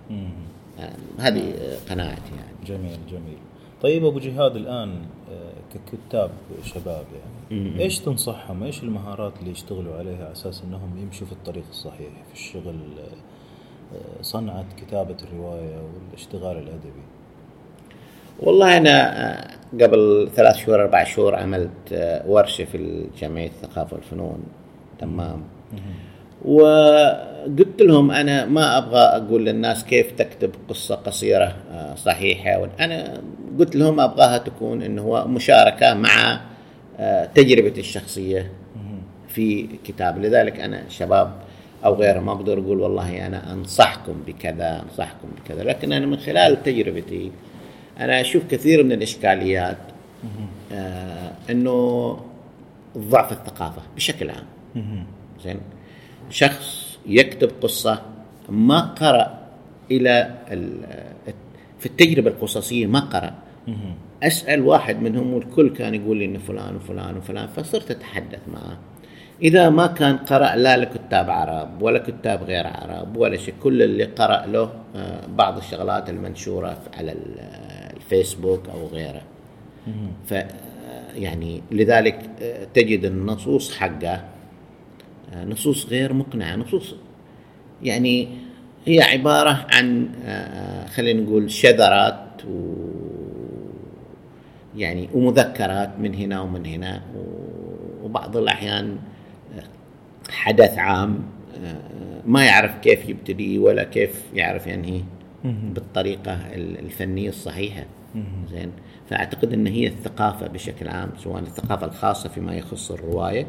هذه 1.20 1.54
قناعتي 1.90 2.32
يعني. 2.38 2.66
جميل 2.68 3.00
جميل. 3.10 3.38
طيب 3.82 4.06
أبو 4.06 4.20
جهاد 4.20 4.56
الآن 4.56 4.90
آه، 5.32 5.54
ككتاب 5.74 6.30
شباب 6.66 7.06
يعني. 7.14 7.39
إيش 7.52 8.00
تنصحهم؟ 8.00 8.64
إيش 8.64 8.84
المهارات 8.84 9.34
اللي 9.40 9.52
يشتغلوا 9.52 9.96
عليها 9.96 10.24
على 10.24 10.32
أساس 10.32 10.64
إنهم 10.64 10.98
يمشوا 11.02 11.28
في 11.28 11.34
الطريق 11.34 11.64
الصحيح 11.70 12.10
في 12.28 12.34
الشغل 12.34 12.76
آه، 13.94 14.22
صنعة 14.22 14.66
كتابة 14.78 15.16
الرواية 15.24 15.82
والاشتغال 15.82 16.58
الأدبي؟ 16.58 17.04
والله 18.40 18.78
أنا 18.78 19.24
آه، 19.24 19.58
قبل 19.82 20.30
ثلاث 20.36 20.56
شهور 20.56 20.82
أربع 20.82 21.04
شهور 21.04 21.36
عملت 21.36 22.22
ورشة 22.28 22.64
في 22.64 23.06
جمعية 23.22 23.48
الثقافة 23.48 23.96
والفنون 23.96 24.44
تمام. 25.00 25.44
وقلت 26.46 27.82
لهم 27.82 28.12
أنا 28.12 28.46
ما 28.46 28.78
أبغى 28.78 29.00
أقول 29.00 29.46
للناس 29.46 29.86
كيف 29.86 30.12
تكتب 30.12 30.52
قصة 30.70 30.96
قصيرة 30.96 31.56
آه، 31.72 31.96
صحيحة 31.96 32.70
أنا 32.80 33.22
قلت 33.60 33.76
لهم 33.76 34.00
أبغاها 34.00 34.38
تكون 34.38 34.82
انه 34.82 35.02
هو 35.02 35.28
مشاركة 35.28 35.94
مع 35.94 36.42
تجربتي 37.36 37.80
الشخصية 37.80 38.52
في 39.28 39.68
كتاب. 39.84 40.18
لذلك 40.26 40.60
أنا 40.60 40.90
شباب 40.90 41.34
أو 41.86 41.96
غيره 41.96 42.20
ما 42.20 42.32
أقدر 42.32 42.60
أقول 42.60 42.80
والله 42.80 43.28
أنا 43.28 43.54
أنصحكم 43.54 44.14
بكذا 44.28 44.84
أنصحكم 44.84 45.28
بكذا. 45.44 45.64
لكن 45.64 45.94
أنا 45.94 46.06
من 46.06 46.18
خلال 46.18 46.64
تجربتي 46.64 47.32
أنا 48.00 48.22
أشوف 48.22 48.44
كثير 48.52 48.84
من 48.84 48.92
الإشكاليات 48.92 49.78
آه 50.72 51.32
إنه 51.50 52.20
ضعف 52.98 53.32
الثقافة 53.32 53.82
بشكل 53.96 54.30
عام. 54.30 54.46
زين؟ 55.44 55.60
شخص 56.30 56.98
يكتب 57.08 57.50
قصة 57.62 58.02
ما 58.50 58.80
قرأ 58.80 59.40
إلى 59.92 60.36
في 61.80 61.86
التجربة 61.86 62.30
القصصية 62.30 62.86
ما 62.88 63.00
قرأ. 63.00 63.34
أسأل 64.24 64.62
واحد 64.62 65.02
منهم 65.02 65.34
والكل 65.34 65.70
كان 65.70 65.96
يقول 65.96 66.18
لي 66.18 66.26
إن 66.26 66.38
فلان 66.38 66.76
وفلان 66.76 67.18
وفلان 67.18 67.48
فصرت 67.48 67.92
أتحدث 67.92 68.40
معه 68.48 68.78
إذا 69.42 69.70
ما 69.70 69.88
كان 69.88 70.18
قرأ 70.18 70.56
لا 70.56 70.78
لكتاب 70.78 71.30
عرب 71.30 71.82
ولا 71.82 72.00
كتاب 72.00 72.44
غير 72.44 72.68
عرب 72.68 73.18
ولا 73.18 73.38
شيء 73.38 73.54
كل 73.64 73.82
اللي 73.82 74.04
قرأ 74.04 74.46
له 74.46 74.74
آه، 74.96 75.26
بعض 75.28 75.58
الشغلات 75.58 76.10
المنشورة 76.10 76.78
على 76.98 77.16
الفيسبوك 77.96 78.70
أو 78.70 78.88
غيره. 78.88 79.22
ف 80.28 80.34
يعني 81.16 81.62
لذلك 81.72 82.30
آه، 82.42 82.68
تجد 82.74 83.06
النصوص 83.06 83.78
حقه 83.78 84.24
نصوص 85.36 85.86
غير 85.86 86.14
مقنعة. 86.14 86.56
نصوص 86.56 86.96
يعني 87.84 88.28
هي 88.86 89.02
عبارة 89.02 89.66
عن 89.74 90.10
آه، 90.26 90.86
خلينا 90.86 91.22
نقول 91.22 91.52
شذرات 91.52 92.46
و 92.48 92.76
يعني 94.80 95.10
ومذكرات 95.14 96.00
من 96.00 96.16
هنا 96.16 96.42
ومن 96.42 96.66
هنا 96.66 97.02
وبعض 98.04 98.38
الأحيان 98.38 98.98
حدث 100.30 100.78
عام 100.78 101.20
آه، 101.64 102.22
ما 102.26 102.46
يعرف 102.46 102.78
كيف 102.78 103.10
يبتدي 103.10 103.60
ولا 103.60 103.84
كيف 103.84 104.24
يعرف 104.34 104.68
ينهي 104.68 105.02
بالطريقة 105.44 106.34
الفنية 106.56 107.30
الصحيحة. 107.30 107.86
زين؟ 108.52 108.72
فأعتقد 109.10 109.54
أن 109.54 109.68
هي 109.68 109.88
الثقافة 109.88 110.48
بشكل 110.48 110.88
عام 110.88 111.12
سواء 111.18 111.40
الثقافة 111.40 111.88
الخاصة 111.88 112.30
فيما 112.30 112.56
يخص 112.56 112.92
الرواية 112.92 113.48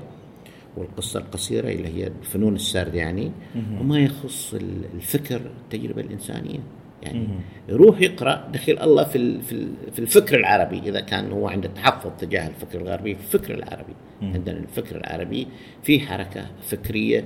والقصة 0.77 1.21
القصيرة 1.21 1.69
اللي 1.69 1.89
هي 1.89 2.11
فنون 2.23 2.55
السرد 2.55 2.95
يعني 2.95 3.33
وما 3.81 3.99
يخص 3.99 4.55
الفكر 4.95 5.37
التجربة 5.37 6.01
الإنسانية. 6.01 6.59
يعني 7.03 7.29
يروح 7.69 8.01
يقرأ 8.01 8.49
دخل 8.53 8.79
الله 8.83 9.05
في 9.05 9.41
في 9.93 9.99
الفكر 9.99 10.39
العربي 10.39 10.79
إذا 10.79 11.01
كان 11.01 11.33
هو 11.33 11.49
عنده 11.49 11.69
تحفظ 11.69 12.11
تجاه 12.19 12.49
الفكر 12.49 12.81
الغربي 12.81 13.15
في 13.15 13.21
الفكر 13.21 13.55
العربي. 13.55 13.95
عندنا 14.23 14.59
الفكر 14.59 14.97
العربي 14.97 15.47
في 15.83 16.01
حركة 16.01 16.47
فكرية 16.63 17.25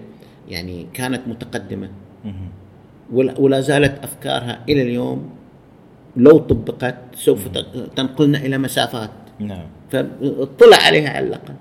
يعني 0.48 0.86
كانت 0.94 1.28
متقدمة. 1.28 1.90
مهم. 2.24 2.48
ولا 3.12 3.60
زالت 3.60 4.04
أفكارها 4.04 4.64
إلى 4.68 4.82
اليوم 4.82 5.30
لو 6.16 6.38
طبقت 6.38 6.96
سوف 7.14 7.48
تنقلنا 7.96 8.38
إلى 8.38 8.58
مسافات. 8.58 9.10
نعم. 9.38 9.66
فاطلع 9.90 10.76
عليها 10.76 11.10
على 11.10 11.26
الاقل. 11.26 11.54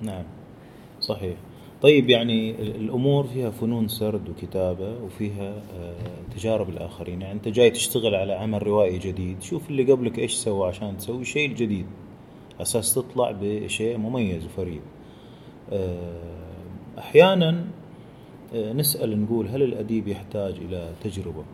نعم. 0.00 0.24
صحيح. 1.00 1.36
طيب 1.82 2.10
يعني 2.10 2.50
ال- 2.50 2.76
الأمور 2.76 3.26
فيها 3.26 3.50
فنون 3.50 3.88
سرد 3.88 4.28
وكتابة 4.28 5.02
وفيها 5.04 5.62
آه، 5.74 5.94
تجارب 6.36 6.68
الآخرين. 6.68 7.20
يعني 7.22 7.34
أنت 7.34 7.48
جاي 7.48 7.70
تشتغل 7.70 8.14
على 8.14 8.32
عمل 8.32 8.66
روائي 8.66 8.98
جديد 8.98 9.42
شوف 9.42 9.70
اللي 9.70 9.92
قبلك 9.92 10.18
إيش 10.18 10.34
سوى 10.34 10.68
عشان 10.68 10.96
تسوي 10.96 11.24
شيء 11.24 11.48
الجديد 11.50 11.86
أساس 12.60 12.94
تطلع 12.94 13.30
بشيء 13.40 13.96
مميز 13.98 14.44
وفريد. 14.44 14.80
آه، 15.72 16.20
أحيانا 16.98 17.64
آه، 18.54 18.72
نسأل 18.72 19.22
نقول 19.22 19.48
هل 19.48 19.62
الأديب 19.62 20.08
يحتاج 20.08 20.54
إلى 20.58 20.92
تجربة 21.04 21.44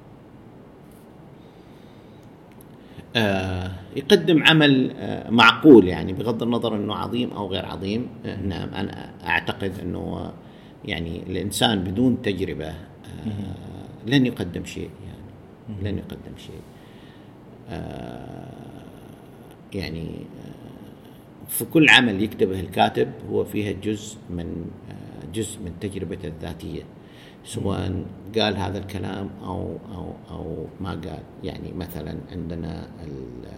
يقدم 3.97 4.43
عمل 4.43 4.93
آه، 4.97 5.31
معقول 5.31 5.89
يعني 5.89 6.13
بغض 6.13 6.43
النظر 6.43 6.77
إنه 6.77 6.95
عظيم 6.95 7.31
أو 7.31 7.47
غير 7.47 7.67
عظيم. 7.67 8.07
آه، 8.27 8.41
نعم 8.41 8.69
أنا 8.75 9.11
أعتقد 9.27 9.73
إنه 9.83 10.33
يعني 10.85 11.23
الإنسان 11.23 11.85
بدون 11.85 12.23
تجربة 12.23 12.69
آه، 12.69 12.77
لن 14.07 14.27
يقدم 14.27 14.65
شيء 14.65 14.91
يعني 15.07 15.83
لن 15.83 15.99
يقدم 15.99 16.37
شيء. 16.37 16.61
آه، 17.71 18.49
يعني 19.75 20.07
آه، 20.45 21.49
في 21.49 21.65
كل 21.65 21.89
عمل 21.89 22.23
يكتبه 22.23 22.61
الكاتب 22.61 23.13
هو 23.31 23.45
فيها 23.45 23.73
جزء 23.73 24.19
من 24.31 24.65
آه، 24.91 25.33
جزء 25.35 25.61
من 25.61 25.73
تجربته 25.81 26.29
الذاتية. 26.29 26.83
سواء 27.45 28.05
قال 28.39 28.57
هذا 28.57 28.79
الكلام 28.79 29.31
أو 29.45 29.77
أو 29.95 30.13
أو 30.31 30.67
ما 30.81 30.91
قال. 30.91 31.23
يعني 31.45 31.73
مثلا 31.77 32.15
عندنا 32.33 32.89
ال- 33.05 33.53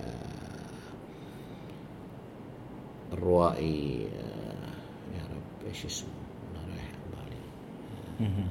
الروائي 3.13 4.07
آه، 4.19 5.17
يا 5.17 5.23
رب 5.35 5.69
إيش 5.69 5.87
اسمه؟ 5.87 6.09
رايح 6.55 6.91
عن 6.91 7.27
بالي. 8.29 8.45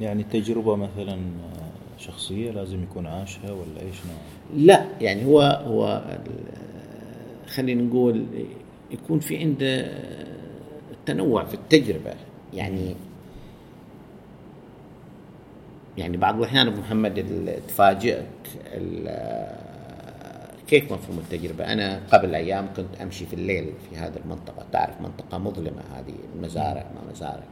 يعني 0.00 0.22
التجربه 0.22 0.76
مثلا 0.76 1.14
آه، 1.14 1.98
شخصية 1.98 2.50
لازم 2.50 2.82
يكون 2.82 3.06
عاشها 3.06 3.52
ولا 3.52 3.80
إيش 3.82 3.96
نوع؟ 4.06 4.16
لا 4.64 4.84
يعني 5.00 5.24
هو 5.24 5.40
هو 5.66 6.02
خلينا 7.48 7.82
نقول 7.82 8.26
يكون 8.90 9.20
في 9.20 9.36
عنده 9.38 9.98
تنوع 11.06 11.44
في 11.44 11.54
التجربة. 11.54 12.14
يعني 12.54 12.94
يعني 15.98 16.16
بعض 16.16 16.38
الأحيان 16.38 16.66
أبو 16.66 16.80
محمد 16.80 17.18
ال- 17.18 17.58
كيف 20.66 20.92
مفهوم 20.92 21.18
التجربه؟ 21.18 21.72
أنا 21.72 22.00
قبل 22.12 22.34
أيام 22.34 22.66
كنت 22.76 23.00
أمشي 23.02 23.26
في 23.26 23.34
الليل 23.34 23.72
في 23.90 23.96
هذه 23.96 24.16
المنطقة، 24.24 24.66
تعرف 24.72 25.00
منطقة 25.00 25.38
مظلمة 25.38 25.82
هذه 25.96 26.14
المزارع 26.36 26.86
ما 26.94 27.12
مزارع. 27.12 27.42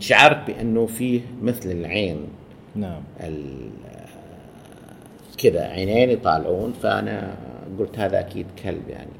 شعرت 0.00 0.46
بأنه 0.46 0.86
فيه 0.86 1.20
مثل 1.42 1.70
العين 1.70 2.26
نعم 2.76 3.02
كذا 5.38 5.60
عينين 5.68 6.10
يطالعون 6.10 6.72
فأنا 6.72 7.34
قلت 7.78 7.98
هذا 7.98 8.20
أكيد 8.20 8.46
كلب 8.64 8.88
يعني. 8.88 9.10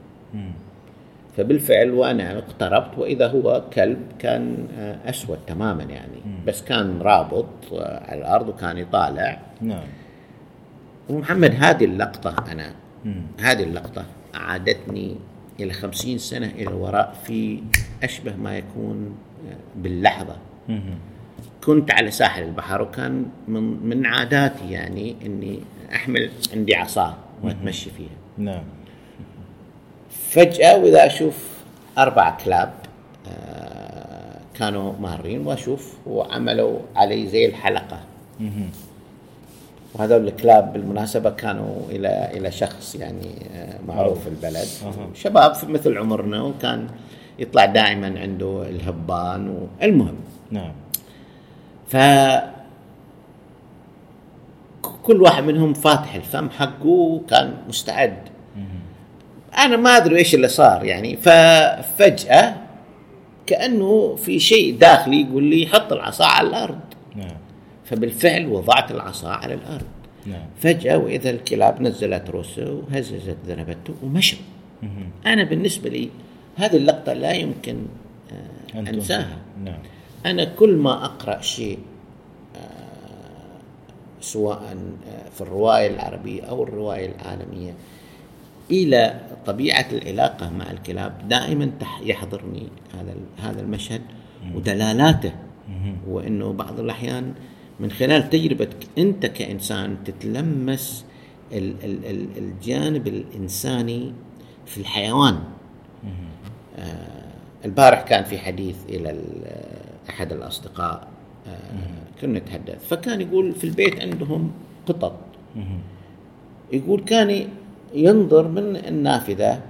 فبالفعل 1.36 1.90
وأنا 1.90 2.38
اقتربت 2.38 2.98
وإذا 2.98 3.26
هو 3.26 3.62
كلب 3.72 3.98
كان 4.18 4.68
آه، 4.78 5.10
أسود 5.10 5.38
تماما 5.46 5.82
يعني. 5.82 6.20
بس 6.46 6.62
كان 6.62 6.98
رابط 7.00 7.46
آه، 7.72 8.02
على 8.10 8.20
الأرض 8.20 8.48
وكان 8.48 8.78
يطالع. 8.78 9.40
نعم. 9.60 9.86
ومحمد 11.08 11.54
هذه 11.58 11.84
اللقطة 11.84 12.52
أنا. 12.52 12.72
هذه 13.40 13.62
اللقطة 13.62 14.04
عادتني 14.34 15.16
إلى 15.60 15.72
خمسين 15.72 16.18
سنة 16.18 16.46
إلى 16.46 16.68
الوراء 16.68 17.14
في 17.24 17.62
أشبه 18.02 18.36
ما 18.36 18.58
يكون 18.58 19.16
آه، 19.48 19.56
باللحظة. 19.76 20.36
كنت 21.64 21.90
على 21.90 22.10
ساحل 22.10 22.42
البحر 22.42 22.82
وكان 22.82 23.26
من 23.48 23.86
من 23.86 24.06
عاداتي 24.06 24.70
يعني 24.70 25.16
إني 25.26 25.60
أحمل 25.94 26.30
عندي 26.52 26.74
عصا 26.74 27.16
واتمشي 27.42 27.90
فيها. 27.90 28.16
نعم. 28.38 28.62
فجأة 30.32 30.78
وإذا 30.78 31.06
أشوف 31.06 31.48
أربع 31.98 32.30
كلاب 32.44 32.72
آه، 33.28 34.36
كانوا 34.54 34.92
مارين 35.00 35.46
وأشوف 35.46 35.94
وعملوا 36.06 36.78
علي 36.96 37.26
زي 37.26 37.46
الحلقة. 37.46 38.00
وهذول 39.94 40.28
الكلاب 40.28 40.72
بالمناسبة 40.72 41.30
كانوا 41.30 41.74
إلى 41.90 42.30
إلى 42.34 42.50
شخص 42.50 42.94
يعني 42.94 43.32
آه، 43.54 43.78
معروف 43.88 44.22
في 44.22 44.28
البلد. 44.28 44.66
شباب 45.14 45.54
في 45.54 45.66
مثل 45.66 45.98
عمرنا 45.98 46.42
وكان 46.42 46.86
يطلع 47.38 47.64
دائما 47.64 48.20
عنده 48.20 48.62
الهبان 48.68 49.48
والمهم. 49.80 50.16
نعم. 50.50 50.72
ف 51.88 51.96
كل 55.02 55.22
واحد 55.22 55.44
منهم 55.44 55.74
فاتح 55.74 56.14
الفم 56.14 56.50
حقه 56.50 56.86
وكان 56.86 57.54
مستعد. 57.68 58.16
أنا 59.58 59.76
ما 59.76 59.96
أدري 59.96 60.16
إيش 60.16 60.34
اللي 60.34 60.48
صار 60.48 60.84
يعني 60.84 61.16
ففجأة 61.16 62.56
كأنه 63.46 64.16
في 64.16 64.38
شيء 64.38 64.78
داخلي 64.78 65.20
يقول 65.20 65.44
لي 65.44 65.66
حط 65.66 65.92
العصا 65.92 66.24
على 66.24 66.48
الأرض. 66.48 66.80
نعم. 67.16 67.36
فبالفعل 67.84 68.46
وضعت 68.46 68.90
العصا 68.90 69.28
على 69.28 69.54
الأرض. 69.54 69.86
نعم. 70.26 70.46
فجأة 70.60 70.98
وإذا 70.98 71.30
الكلاب 71.30 71.82
نزلت 71.82 72.30
رؤوسه 72.30 72.72
وهززت 72.72 73.36
ذنبته 73.46 73.94
ومشوا. 74.02 74.38
أنا 75.26 75.44
بالنسبة 75.44 75.90
لي 75.90 76.08
هذه 76.56 76.76
اللقطة 76.76 77.12
لا 77.12 77.32
يمكن 77.32 77.76
آه، 78.32 78.78
أن 78.78 78.86
أنساها. 78.86 79.38
نعم. 79.64 79.78
أنا 80.26 80.44
كل 80.44 80.76
ما 80.76 81.04
أقرأ 81.04 81.40
شيء 81.40 81.78
آه، 82.56 82.60
سواء 84.20 84.62
آه، 84.62 85.28
في 85.34 85.40
الرواية 85.40 85.86
العربية 85.86 86.42
أو 86.42 86.62
الرواية 86.62 87.12
العالمية 87.14 87.74
إلى 88.72 89.20
طبيعة 89.46 89.86
العلاقة 89.92 90.50
مع 90.50 90.70
الكلاب 90.70 91.28
دائما 91.28 91.70
يحضرني 92.02 92.68
هذا 92.94 93.14
هذا 93.38 93.60
المشهد 93.60 94.00
ودلالاته. 94.54 95.32
وإنه 96.08 96.52
بعض 96.52 96.80
الأحيان 96.80 97.34
من 97.80 97.90
خلال 97.90 98.30
تجربتك 98.30 98.86
أنت 98.98 99.26
كإنسان 99.26 99.96
تتلمس 100.04 101.04
ال- 101.52 101.84
ال- 101.84 102.04
ال- 102.06 102.38
الجانب 102.38 103.06
الإنساني 103.08 104.12
في 104.66 104.78
الحيوان. 104.78 105.38
آه، 106.78 107.22
البارح 107.64 108.02
كان 108.02 108.24
في 108.24 108.38
حديث 108.38 108.76
إلى 108.88 109.10
ال- 109.10 109.44
آه، 109.44 110.10
أحد 110.10 110.32
الأصدقاء 110.32 111.08
آه، 111.46 112.20
كنا 112.20 112.38
نتحدث 112.38 112.88
فكان 112.88 113.20
يقول 113.20 113.52
في 113.52 113.64
البيت 113.64 114.00
عندهم 114.00 114.52
قطط. 114.86 115.16
يقول 116.72 117.00
كان 117.00 117.48
ينظر 117.94 118.48
من 118.48 118.76
النافذة. 118.76 119.60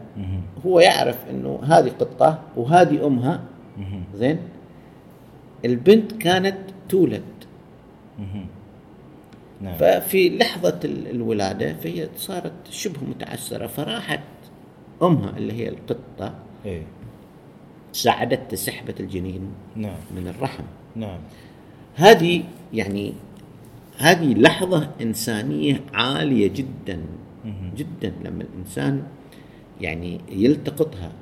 هو 0.66 0.80
يعرف 0.80 1.18
إنه 1.30 1.60
هذه 1.64 1.88
قطة 2.00 2.38
وهذه 2.56 3.06
أمها. 3.06 3.40
زين؟ 4.14 4.38
البنت 5.64 6.12
كانت 6.12 6.56
تولد. 6.88 7.22
نعم. 9.60 9.74
ففي 9.74 10.38
لحظة 10.38 10.80
ال- 10.84 11.10
الولادة 11.10 11.74
فهي 11.74 12.08
صارت 12.16 12.52
شبه 12.70 13.00
متعسرة 13.10 13.66
فراحت 13.66 14.20
أمها 15.02 15.30
اللي 15.36 15.52
هي 15.52 15.68
القطة. 15.68 16.34
إيه. 16.66 16.82
ساعدت 17.92 18.54
سحبه 18.54 18.94
الجنين 19.00 19.40
نعم. 19.76 19.96
من 20.16 20.28
الرحم. 20.28 20.62
نعم. 20.96 21.18
هذه 21.94 22.42
يعني 22.72 23.12
هذه 23.98 24.34
لحظة 24.34 24.90
إنسانية 25.00 25.80
عالية 25.94 26.48
جدا. 26.48 27.00
جدا 27.76 28.12
لما 28.24 28.42
الإنسان 28.44 29.02
يعني 29.80 30.20
يلتقطها 30.32 31.12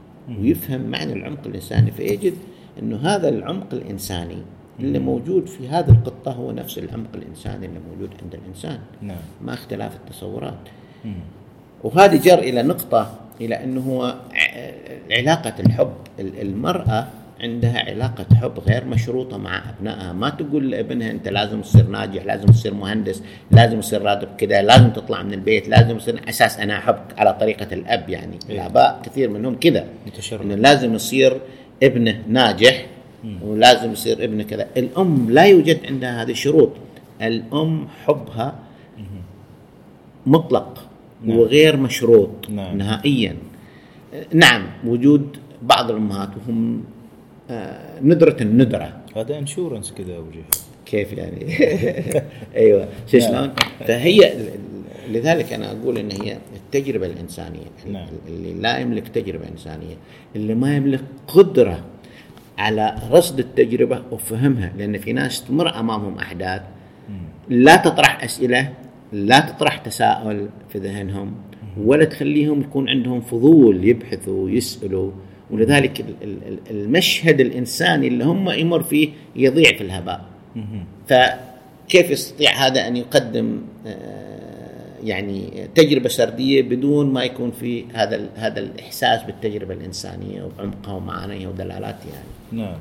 ويفهم 0.41 0.81
معنى 0.81 1.13
العمق 1.13 1.47
الإنساني. 1.47 1.91
فيجد 1.91 2.35
أنه 2.83 2.97
هذا 2.97 3.29
العمق 3.29 3.67
الإنساني 3.75 4.39
اللي 4.81 4.99
موجود 4.99 5.47
في 5.47 5.69
هذه 5.69 5.91
القطة 5.91 6.33
هو 6.33 6.53
نفس 6.53 6.79
العمق 6.79 7.09
الإنساني 7.15 7.67
اللي 7.67 7.81
موجود 7.91 8.11
عند 8.23 8.35
الإنسان. 8.35 8.79
نعم. 9.03 9.17
ما 9.45 9.55
اختلاف 9.55 9.97
التصورات. 9.97 10.59
مم. 11.05 11.15
وهذه 11.85 12.17
جر 12.23 12.39
إلى 12.39 12.63
نقطة 12.63 13.15
إلى 13.41 13.65
أنه 13.65 13.81
هو 13.81 14.17
علاقة 15.11 15.55
الحب. 15.61 15.93
ال- 16.21 16.41
المرأة 16.41 17.07
عندها 17.43 17.79
علاقة 17.91 18.27
حب 18.35 18.59
غير 18.59 18.85
مشروطة 18.85 19.37
مع 19.37 19.71
أبنائها 19.71 20.13
ما 20.13 20.31
تقول 20.31 20.71
لابنها 20.71 21.11
أنت 21.11 21.29
لازم 21.29 21.61
تصير 21.61 21.87
ناجح 21.87 22.25
لازم 22.25 22.47
تصير 22.47 22.75
مهندس 22.75 23.23
لازم 23.51 23.81
تصير 23.81 24.03
راتب 24.03 24.29
كذا 24.39 24.63
لازم 24.63 24.91
تطلع 24.91 25.23
من 25.23 25.33
البيت 25.33 25.69
لازم 25.69 25.99
تصير 25.99 26.21
أساس 26.29 26.61
أنا 26.61 26.79
أحبك 26.79 27.19
على 27.19 27.33
طريقة 27.41 27.75
الأب 27.75 28.09
يعني 28.09 28.39
إيه. 28.51 28.57
الآباء 28.57 29.01
كثير 29.05 29.31
منهم 29.31 29.55
كذا. 29.55 29.87
إنه 30.33 30.55
لازم 30.55 30.95
يصير 30.95 31.41
ابنه 31.83 32.23
ناجح 32.29 32.87
ولازم 33.43 33.93
يصير 33.93 34.25
ابنه 34.25 34.43
كذا 34.43 34.67
الأم 34.77 35.31
لا 35.31 35.45
يوجد 35.45 35.87
عندها 35.87 36.23
هذه 36.23 36.31
الشروط 36.31 36.73
الأم 37.23 37.89
حبها 38.05 38.55
مطلق 40.27 40.89
نعم. 41.25 41.39
وغير 41.39 41.77
مشروط 41.77 42.51
نعم. 42.51 42.79
نهائيا 42.79 43.37
نعم 44.35 44.67
وجود 44.85 45.37
بعض 45.63 45.91
الأمهات 45.91 46.29
وهم 46.37 46.85
آه، 47.51 48.01
ندرة 48.03 48.37
الندرة. 48.41 48.93
هذا 49.17 49.39
انشورنس 49.39 49.93
كذا 49.93 50.17
أبو 50.17 50.27
كيف 50.87 51.13
يعني؟ 51.13 51.47
أيوه. 52.57 52.89
شو 53.07 53.19
نعم. 53.19 53.29
شلون؟ 53.29 53.51
فهي 53.87 54.33
لذلك 55.11 55.53
أنا 55.53 55.71
أقول 55.73 55.99
إن 55.99 56.11
هي 56.11 56.39
التجربة 56.57 57.07
الإنسانية. 57.07 57.67
نعم. 57.93 58.07
اللي 58.29 58.53
لا 58.55 58.79
يملك 58.79 59.09
تجربة 59.09 59.49
إنسانية 59.49 59.97
اللي 60.37 60.55
ما 60.55 60.77
يملك 60.77 61.01
قدرة 61.29 61.85
على 62.59 62.95
رصد 63.11 63.39
التجربة 63.39 64.03
وفهمها 64.11 64.73
لأن 64.79 64.99
في 64.99 65.13
ناس 65.13 65.45
تمر 65.45 65.81
أمامهم 65.81 66.19
أحداث 66.19 66.63
لا 67.49 67.77
تطرح 67.77 68.25
أسئلة 68.25 68.73
لا 69.13 69.41
تطرح 69.41 69.77
تساؤل 69.77 70.49
في 70.69 70.79
ذهنهم 70.79 71.35
ولا 71.77 72.05
تخليهم 72.05 72.61
يكون 72.61 72.89
عندهم 72.89 73.21
فضول 73.21 73.85
يبحثوا 73.85 74.51
يسالوا 74.51 75.11
ولذلك 75.53 76.01
ال- 76.01 76.15
ال- 76.23 76.49
ال- 76.49 76.71
المشهد 76.71 77.41
الإنساني 77.41 78.09
اللي 78.09 78.25
هم 78.25 78.51
يمر 78.51 78.83
فيه 78.83 79.09
يضيع 79.37 79.77
في 79.77 79.81
الهباء. 79.81 80.25
فكيف 81.07 82.11
يستطيع 82.11 82.51
هذا 82.53 82.87
أن 82.87 82.97
يقدم 82.97 83.59
آه، 83.87 84.97
يعني 85.05 85.69
تجربة 85.75 86.09
سردية 86.09 86.63
بدون 86.63 87.13
ما 87.13 87.25
يكون 87.25 87.51
في 87.51 87.85
هذا 87.93 88.29
هذا 88.35 88.61
الإحساس 88.61 89.23
بالتجربة 89.23 89.75
الإنسانية 89.75 90.43
وبعمقها 90.43 90.95
ومعانيها 90.95 91.49
ودلالاتها 91.49 92.09
يعني؟ 92.13 92.63
نعم. 92.63 92.79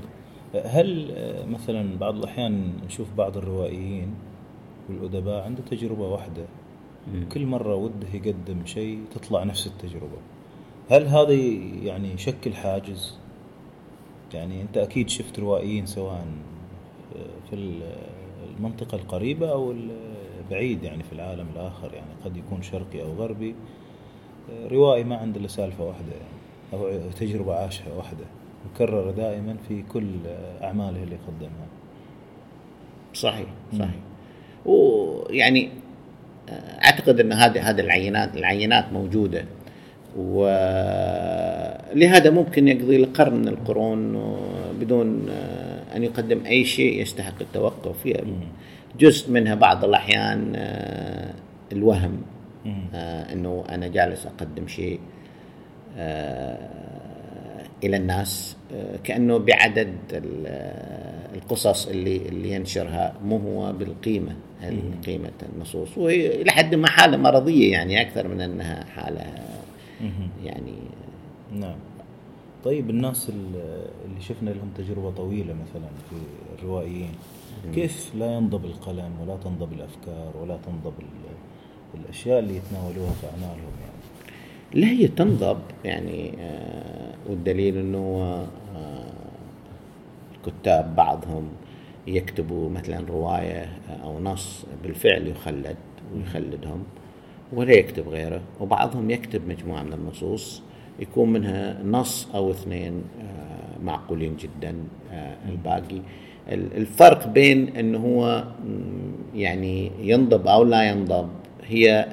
هل 0.65 1.11
آه، 1.17 1.45
مثلا 1.45 1.97
بعض 1.97 2.15
الأحيان 2.17 2.69
نشوف 2.87 3.07
بعض 3.17 3.37
الروائيين 3.37 4.07
والأدباء 4.89 5.43
عنده 5.43 5.61
تجربة 5.71 6.07
واحدة. 6.07 6.43
كل 7.31 7.45
مرة 7.45 7.75
وده 7.75 8.07
يقدم 8.13 8.65
شيء 8.65 8.99
تطلع 9.15 9.43
نفس 9.43 9.67
التجربة. 9.67 10.17
هل 10.89 11.07
هذا 11.07 11.33
يعني 11.83 12.13
يشكل 12.13 12.53
حاجز؟ 12.53 13.15
يعني 14.33 14.61
أنت 14.61 14.77
أكيد 14.77 15.09
شفت 15.09 15.39
روائيين 15.39 15.85
سواء 15.85 16.25
في 17.49 17.55
ال- 17.55 17.95
المنطقة 18.57 18.95
القريبة 18.95 19.51
أو 19.51 19.73
البعيد 20.41 20.83
يعني 20.83 21.03
في 21.03 21.13
العالم 21.13 21.47
الآخر 21.55 21.93
يعني 21.93 22.09
قد 22.25 22.37
يكون 22.37 22.61
شرقي 22.61 23.01
أو 23.01 23.13
غربي. 23.13 23.55
روائي 24.71 25.03
ما 25.03 25.17
عنده 25.17 25.39
إلا 25.39 25.47
سالفة 25.47 25.83
واحدة 25.83 26.11
يعني 26.11 26.83
أو 26.83 27.09
تجربة 27.19 27.55
عاشها 27.55 27.93
واحدة 27.93 28.25
مكررة 28.73 29.11
دائما 29.11 29.55
في 29.67 29.81
كل 29.81 30.07
أعماله 30.61 31.03
اللي 31.03 31.15
يقدمها. 31.15 31.67
صحيح 33.13 33.47
صحيح. 33.73 33.95
ويعني 34.65 35.69
أعتقد 36.85 37.19
إن 37.19 37.33
هذه 37.33 37.69
هذه 37.69 37.79
العينات 37.79 38.37
العينات 38.37 38.93
موجودة. 38.93 39.45
ولهذا 40.17 42.29
ممكن 42.29 42.67
يقضي 42.67 42.97
لقرن 42.97 43.33
من 43.33 43.47
القرون 43.47 44.13
بدون 44.79 45.29
آه، 45.29 45.97
أن 45.97 46.03
يقدم 46.03 46.45
أي 46.45 46.65
شيء 46.65 47.01
يستحق 47.01 47.33
التوقف. 47.41 48.07
جزء 48.99 49.31
منها 49.31 49.55
بعض 49.55 49.85
الأحيان 49.85 50.53
آه، 50.55 51.33
الوهم 51.71 52.21
آه، 52.95 53.33
إنه 53.33 53.63
أنا 53.69 53.87
جالس 53.87 54.25
أقدم 54.25 54.67
شيء 54.67 54.99
إلى 57.83 57.97
الناس 57.97 58.55
كأنه 59.03 59.37
بعدد 59.37 59.93
ال- 60.13 60.73
القصص 61.35 61.87
اللي 61.87 62.17
اللي 62.17 62.51
ينشرها 62.51 63.13
مو 63.25 63.37
هو 63.37 63.73
بالقيمة 63.73 64.35
قيمة 65.05 65.31
النصوص. 65.55 65.97
وهي 65.97 66.41
إلى 66.41 66.51
حد 66.51 66.75
ما 66.75 66.87
حالة 66.89 67.17
مرضية 67.17 67.71
يعني 67.71 68.01
أكثر 68.01 68.27
من 68.27 68.41
أنها 68.41 68.85
حالة 68.95 69.21
يعني 70.43 70.73
نعم. 71.53 71.75
طيب 72.63 72.89
الناس 72.89 73.29
ال- 73.29 73.85
اللي 74.05 74.21
شفنا 74.21 74.49
لهم 74.49 74.69
تجربة 74.77 75.11
طويلة 75.11 75.53
مثلا 75.53 75.87
في 76.09 76.15
الروائيين 76.59 77.11
كيف 77.75 78.11
لا 78.15 78.33
ينضب 78.35 78.65
القلم 78.65 79.11
ولا 79.21 79.35
تنضب 79.37 79.73
الأفكار 79.73 80.31
ولا 80.41 80.57
تنضب 80.65 80.93
ال- 80.99 81.99
الأشياء 81.99 82.39
اللي 82.39 82.55
يتناولوها 82.57 83.11
في 83.11 83.27
أعمالهم 83.27 83.71
يعني؟ 83.81 83.99
لا 84.73 84.87
هي 84.87 85.07
تنضب 85.07 85.59
يعني 85.85 86.33
آه، 86.39 87.13
والدليل 87.29 87.77
إنه 87.77 87.99
آه، 88.75 89.05
الكتاب 90.35 90.95
بعضهم 90.95 91.49
يكتبوا 92.07 92.69
مثلا 92.69 93.05
رواية 93.09 93.63
آه، 93.89 94.03
أو 94.03 94.19
نص 94.19 94.65
بالفعل 94.83 95.27
يخلد 95.27 95.75
ويخلدهم. 96.15 96.83
ولا 97.53 97.73
يكتب 97.73 98.09
غيره 98.09 98.41
وبعضهم 98.59 99.09
يكتب 99.11 99.47
مجموعة 99.47 99.83
من 99.83 99.93
النصوص 99.93 100.61
يكون 100.99 101.33
منها 101.33 101.77
نص 101.85 102.27
أو 102.35 102.51
اثنين 102.51 102.93
آه، 103.21 103.83
معقولين 103.83 104.35
جدا 104.37 104.75
آه، 105.11 105.35
الباقي. 105.49 106.01
ال- 106.51 106.77
الفرق 106.77 107.27
بين 107.27 107.77
انه 107.77 107.97
هو 107.99 108.43
يعني 109.35 109.91
ينضب 110.01 110.47
أو 110.47 110.63
لا 110.63 110.89
ينضب 110.89 111.29
هي 111.67 112.05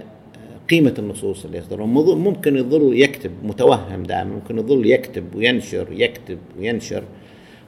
قيمة 0.70 0.94
النصوص 0.98 1.44
اللي 1.44 1.58
يصدرون. 1.58 1.88
ممكن 2.18 2.56
يظل 2.56 2.98
يكتب 3.00 3.30
متوهم 3.44 4.02
دائما 4.02 4.30
ممكن 4.34 4.58
يظل 4.58 4.86
يكتب 4.86 5.34
وينشر 5.34 5.86
يكتب 5.90 6.38
وينشر 6.58 7.02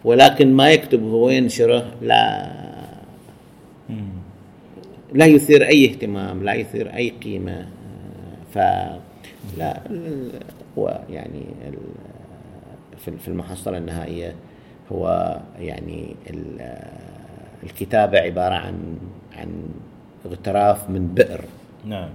ولكن 0.04 0.52
ما 0.54 0.70
يكتب 0.70 1.02
هو 1.02 1.30
ينشره 1.30 1.92
لا 2.02 2.50
لا 5.12 5.26
يثير 5.26 5.66
أي 5.68 5.84
اهتمام 5.90 6.42
لا 6.42 6.54
يثير 6.54 6.94
أي 6.96 7.08
قيمة. 7.10 7.66
ف 8.54 8.58
لا 9.58 9.86
ال- 9.90 10.30
هو 10.78 11.00
يعني 11.10 11.42
في 13.18 13.28
المحصلة 13.28 13.78
النهائية 13.78 14.34
هو 14.92 15.36
يعني 15.58 16.16
ال- 16.30 16.78
الكتابة 17.62 18.18
عبارة 18.18 18.54
عن 18.54 18.96
عن 19.36 19.62
اغتراف 20.26 20.90
من 20.90 21.14
بئر. 21.14 21.44
نعم. 21.84 22.08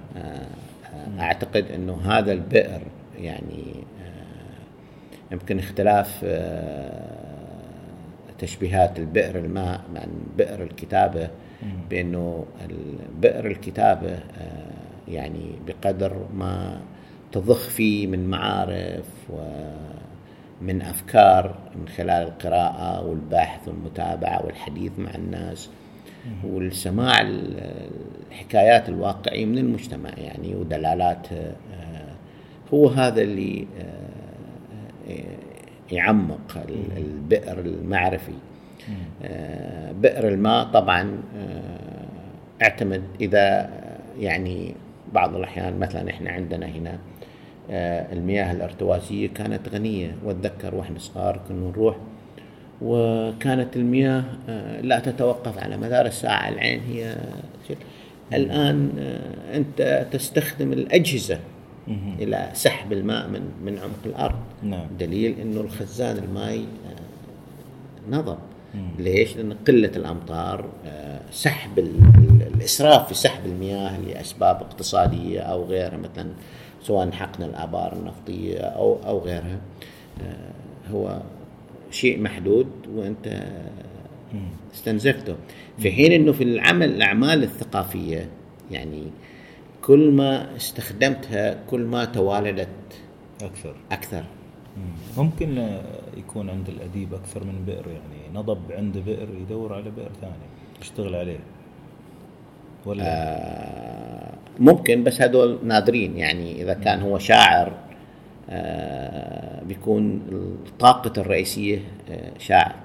أعتقد 1.19 1.65
إنه 1.75 1.99
هذا 2.05 2.31
البئر 2.31 2.81
يعني 3.21 3.63
آه، 4.05 5.33
يمكن 5.33 5.59
اختلاف 5.59 6.21
آه، 6.23 7.13
تشبيهات 8.39 8.99
البئر 8.99 9.37
الماء 9.39 9.81
عن 9.95 10.07
بئر 10.37 10.63
الكتابة. 10.63 11.29
بأنه 11.89 12.45
بئر 13.21 13.45
الكتابة 13.47 14.11
آه، 14.11 14.73
يعني 15.07 15.51
بقدر 15.67 16.25
ما 16.35 16.81
تضخ 17.31 17.69
فيه 17.69 18.07
من 18.07 18.29
معارف 18.29 19.05
ومن 19.29 20.81
أفكار 20.81 21.55
من 21.75 21.87
خلال 21.87 22.27
القراءة 22.27 23.05
والبحث 23.07 23.67
والمتابعة 23.67 24.45
والحديث 24.45 24.91
مع 24.99 25.15
الناس 25.15 25.69
والسماع 26.43 27.21
ال- 27.21 27.89
الحكايات 28.31 28.89
الواقعية 28.89 29.45
من 29.45 29.57
المجتمع 29.57 30.09
يعني 30.17 30.55
ودلالاتها 30.55 31.55
آه، 31.73 32.13
هو 32.73 32.87
هذا 32.87 33.21
اللي 33.21 33.67
آه، 33.79 35.13
يعمق 35.91 36.57
ال- 36.69 36.97
البئر 36.97 37.59
المعرفي. 37.59 38.33
بئر 39.93 40.27
الماء 40.27 40.65
طبعا 40.65 41.17
آه، 41.37 42.63
اعتمد 42.63 43.03
إذا 43.21 43.69
يعني 44.19 44.75
بعض 45.13 45.35
الأحيان 45.35 45.79
مثلا 45.79 46.09
إحنا 46.09 46.31
عندنا 46.31 46.65
هنا 46.65 46.97
آه، 47.71 48.13
المياه 48.13 48.51
الأرتوازية 48.51 49.27
كانت 49.27 49.69
غنية. 49.69 50.15
وأتذكر 50.23 50.75
وإحنا 50.75 50.99
صغار 50.99 51.39
كنا 51.47 51.69
نروح 51.69 51.95
وكانت 52.81 53.75
المياه 53.75 54.23
آه، 54.49 54.81
لا 54.81 54.99
تتوقف 54.99 55.59
على 55.63 55.77
مدار 55.77 56.05
الساعة 56.05 56.49
العين 56.49 56.81
هي 56.87 57.15
آه، 58.99 59.57
أنت 59.57 60.07
تستخدم 60.11 60.73
الأجهزة 60.73 61.39
إلى 62.19 62.49
سحب 62.53 62.93
الماء 62.93 63.27
من 63.27 63.41
من 63.65 63.79
عمق 63.79 63.99
الأرض. 64.05 64.39
نعم. 64.63 64.87
دليل 64.99 65.39
أنه 65.41 65.61
الخزان 65.61 66.17
الماء 66.17 66.57
آه، 66.57 68.09
نضب 68.09 68.37
ليش؟ 68.99 69.35
لأن 69.37 69.53
قلة 69.67 69.91
الأمطار 69.95 70.69
آه، 70.85 71.19
سحب 71.31 71.79
ال- 71.79 71.85
ال- 72.17 72.47
الإسراف 72.55 73.07
في 73.07 73.13
سحب 73.13 73.45
المياه 73.45 73.99
لأسباب 73.99 74.55
اقتصادية 74.61 75.39
أو 75.39 75.63
غيرها 75.65 75.97
مثلا 75.97 76.29
سواء 76.83 77.11
حقن 77.11 77.43
الآبار 77.43 77.93
النفطية 77.93 78.57
أو 78.59 78.97
أو 79.05 79.19
غيرها. 79.19 79.59
آه، 80.21 80.51
هو 80.91 81.21
شيء 81.91 82.21
محدود 82.21 82.67
وأنت 82.95 83.43
استنزفته. 84.73 85.35
في 85.79 85.91
حين 85.91 86.11
إنه 86.11 86.31
في 86.31 86.43
العمل 86.43 86.89
الأعمال 86.89 87.43
الثقافية 87.43 88.29
يعني 88.71 89.03
كل 89.81 90.11
ما 90.11 90.55
استخدمتها 90.55 91.57
كل 91.69 91.81
ما 91.81 92.05
توالدت 92.05 92.67
أكثر. 93.41 93.75
أكثر. 93.91 94.23
ممكن 95.17 95.77
يكون 96.17 96.49
عند 96.49 96.69
الأديب 96.69 97.13
أكثر 97.13 97.43
من 97.43 97.63
بئر 97.65 97.87
يعني 97.87 98.37
نضب 98.39 98.71
عنده 98.71 99.01
بئر 99.01 99.27
يدور 99.41 99.73
على 99.73 99.91
بئر 99.91 100.11
ثاني 100.21 100.33
يشتغل 100.81 101.15
عليه. 101.15 101.39
ولا؟ 102.85 103.03
آه 103.05 104.33
ممكن 104.59 105.03
بس 105.03 105.21
هذول 105.21 105.59
نادرين. 105.63 106.17
يعني 106.17 106.61
إذا 106.61 106.73
كان 106.73 107.01
هو 107.01 107.17
شاعر 107.17 107.73
آه 108.49 109.63
بيكون 109.63 110.21
طاقته 110.79 111.19
الرئيسية 111.19 111.79
آه 112.11 112.31
شاعر. 112.39 112.75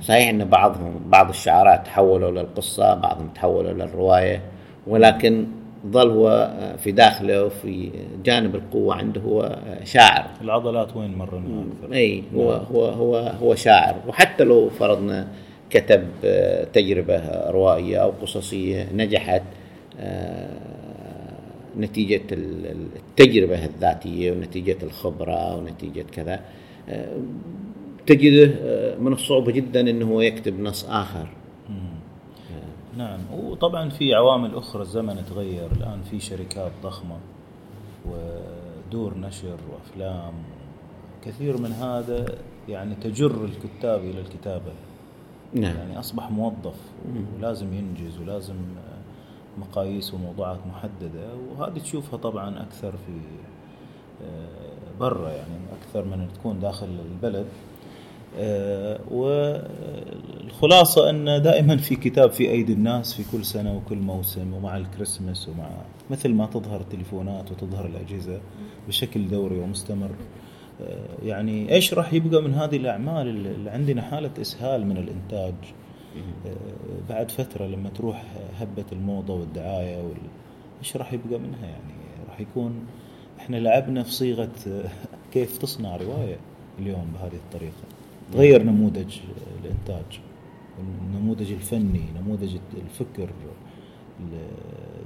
صحيح 0.00 0.28
إن 0.28 0.44
بعضهم 0.44 1.00
بعض 1.06 1.28
الشعراء 1.28 1.82
تحولوا 1.82 2.30
للقصة 2.30 2.94
بعضهم 2.94 3.28
تحولوا 3.34 3.72
للرواية 3.72 4.42
ولكن 4.86 5.46
ظل 5.86 6.10
هو 6.10 6.50
في 6.78 6.92
داخله 6.92 7.44
وفي 7.44 7.90
جانب 8.24 8.54
القوة 8.54 8.94
عنده 8.94 9.20
هو 9.20 9.58
شاعر. 9.84 10.26
العضلات 10.40 10.96
وين 10.96 11.18
مرة 11.18 11.64
أي 11.92 12.22
هو 12.34 12.52
نعم. 12.52 12.64
هو 12.72 12.84
هو 12.84 13.16
هو 13.16 13.54
شاعر. 13.54 13.94
وحتى 14.08 14.44
لو 14.44 14.68
فرضنا 14.68 15.28
كتب 15.70 16.08
تجربة 16.72 17.50
روائية 17.50 17.96
أو 17.96 18.10
قصصية 18.10 18.88
نجحت 18.94 19.42
آه، 20.00 20.56
نتيجة 21.78 22.22
التجربة 22.32 23.64
الذاتية 23.64 24.32
ونتيجة 24.32 24.76
الخبرة 24.82 25.56
ونتيجة 25.56 26.04
كذا 26.12 26.40
آه، 26.88 27.16
تجده 28.06 28.50
آه، 28.62 28.98
من 28.98 29.12
الصعوبة 29.12 29.52
جدا 29.52 29.80
أنه 29.80 30.10
هو 30.10 30.20
يكتب 30.20 30.60
نص 30.60 30.84
آخر. 30.84 31.28
نعم. 33.00 33.20
وطبعا 33.34 33.88
في 33.88 34.14
عوامل 34.14 34.54
أخرى 34.54 34.82
الزمن 34.82 35.24
تغير. 35.24 35.72
الآن 35.72 36.02
في 36.02 36.20
شركات 36.20 36.72
ضخمة 36.82 37.16
ودور 38.06 39.18
نشر 39.18 39.58
وأفلام. 39.72 40.34
كثير 41.24 41.56
من 41.56 41.72
هذا 41.72 42.34
يعني 42.68 42.94
تجر 42.94 43.44
الكتاب 43.44 44.00
إلى 44.00 44.20
الكتابة. 44.20 44.72
نعم. 45.54 45.76
يعني 45.76 45.98
أصبح 45.98 46.30
موظف 46.30 46.76
ولازم 47.36 47.72
ينجز 47.74 48.18
ولازم 48.18 48.56
مقاييس 49.58 50.14
وموضوعات 50.14 50.58
محددة. 50.66 51.34
وهذه 51.34 51.78
تشوفها 51.78 52.18
طبعا 52.18 52.62
أكثر 52.62 52.92
في 52.92 53.20
آه، 54.24 54.98
برا 55.00 55.30
يعني 55.30 55.54
أكثر 55.80 56.04
من 56.04 56.28
تكون 56.34 56.60
داخل 56.60 56.88
البلد. 57.12 57.46
والخلاصة 59.10 61.10
أن 61.10 61.42
دائما 61.42 61.76
في 61.76 61.96
كتاب 61.96 62.30
في 62.30 62.50
أيدي 62.50 62.72
الناس 62.72 63.14
في 63.14 63.24
كل 63.32 63.44
سنة 63.44 63.76
وكل 63.76 63.96
موسم 63.96 64.54
ومع 64.54 64.76
الكريسماس 64.76 65.48
ومع 65.48 65.70
مثل 66.10 66.28
ما 66.28 66.46
تظهر 66.46 66.80
التليفونات 66.80 67.52
وتظهر 67.52 67.86
الأجهزة 67.86 68.40
بشكل 68.88 69.28
دوري 69.28 69.58
ومستمر. 69.58 70.10
آه، 70.80 71.24
يعني 71.24 71.74
إيش 71.74 71.94
راح 71.94 72.12
يبقى 72.12 72.42
من 72.42 72.54
هذه 72.54 72.76
الأعمال 72.76 73.28
اللي 73.28 73.70
عندنا 73.70 74.02
حالة 74.02 74.30
إسهال 74.40 74.86
من 74.86 74.96
الإنتاج؟ 74.96 75.54
آه، 76.46 76.50
بعد 77.08 77.30
فترة 77.30 77.66
لما 77.66 77.88
تروح 77.88 78.24
هبة 78.58 78.84
الموضة 78.92 79.34
والدعاية 79.34 79.96
وال... 79.96 80.16
إيش 80.80 80.96
راح 80.96 81.12
يبقى 81.12 81.38
منها؟ 81.38 81.66
يعني 81.66 81.94
راح 82.28 82.40
يكون 82.40 82.86
إحنا 83.38 83.56
لعبنا 83.56 84.02
في 84.02 84.12
صيغة 84.12 84.50
كيف 85.32 85.58
تصنع 85.58 85.96
رواية 85.96 86.36
اليوم 86.78 87.06
بهذه 87.14 87.36
الطريقة. 87.36 87.99
تغير 88.32 88.62
نموذج 88.62 89.18
الإنتاج 89.64 90.20
النموذج 90.78 91.52
الفني 91.52 92.04
نموذج 92.20 92.56
الفكر 92.84 93.30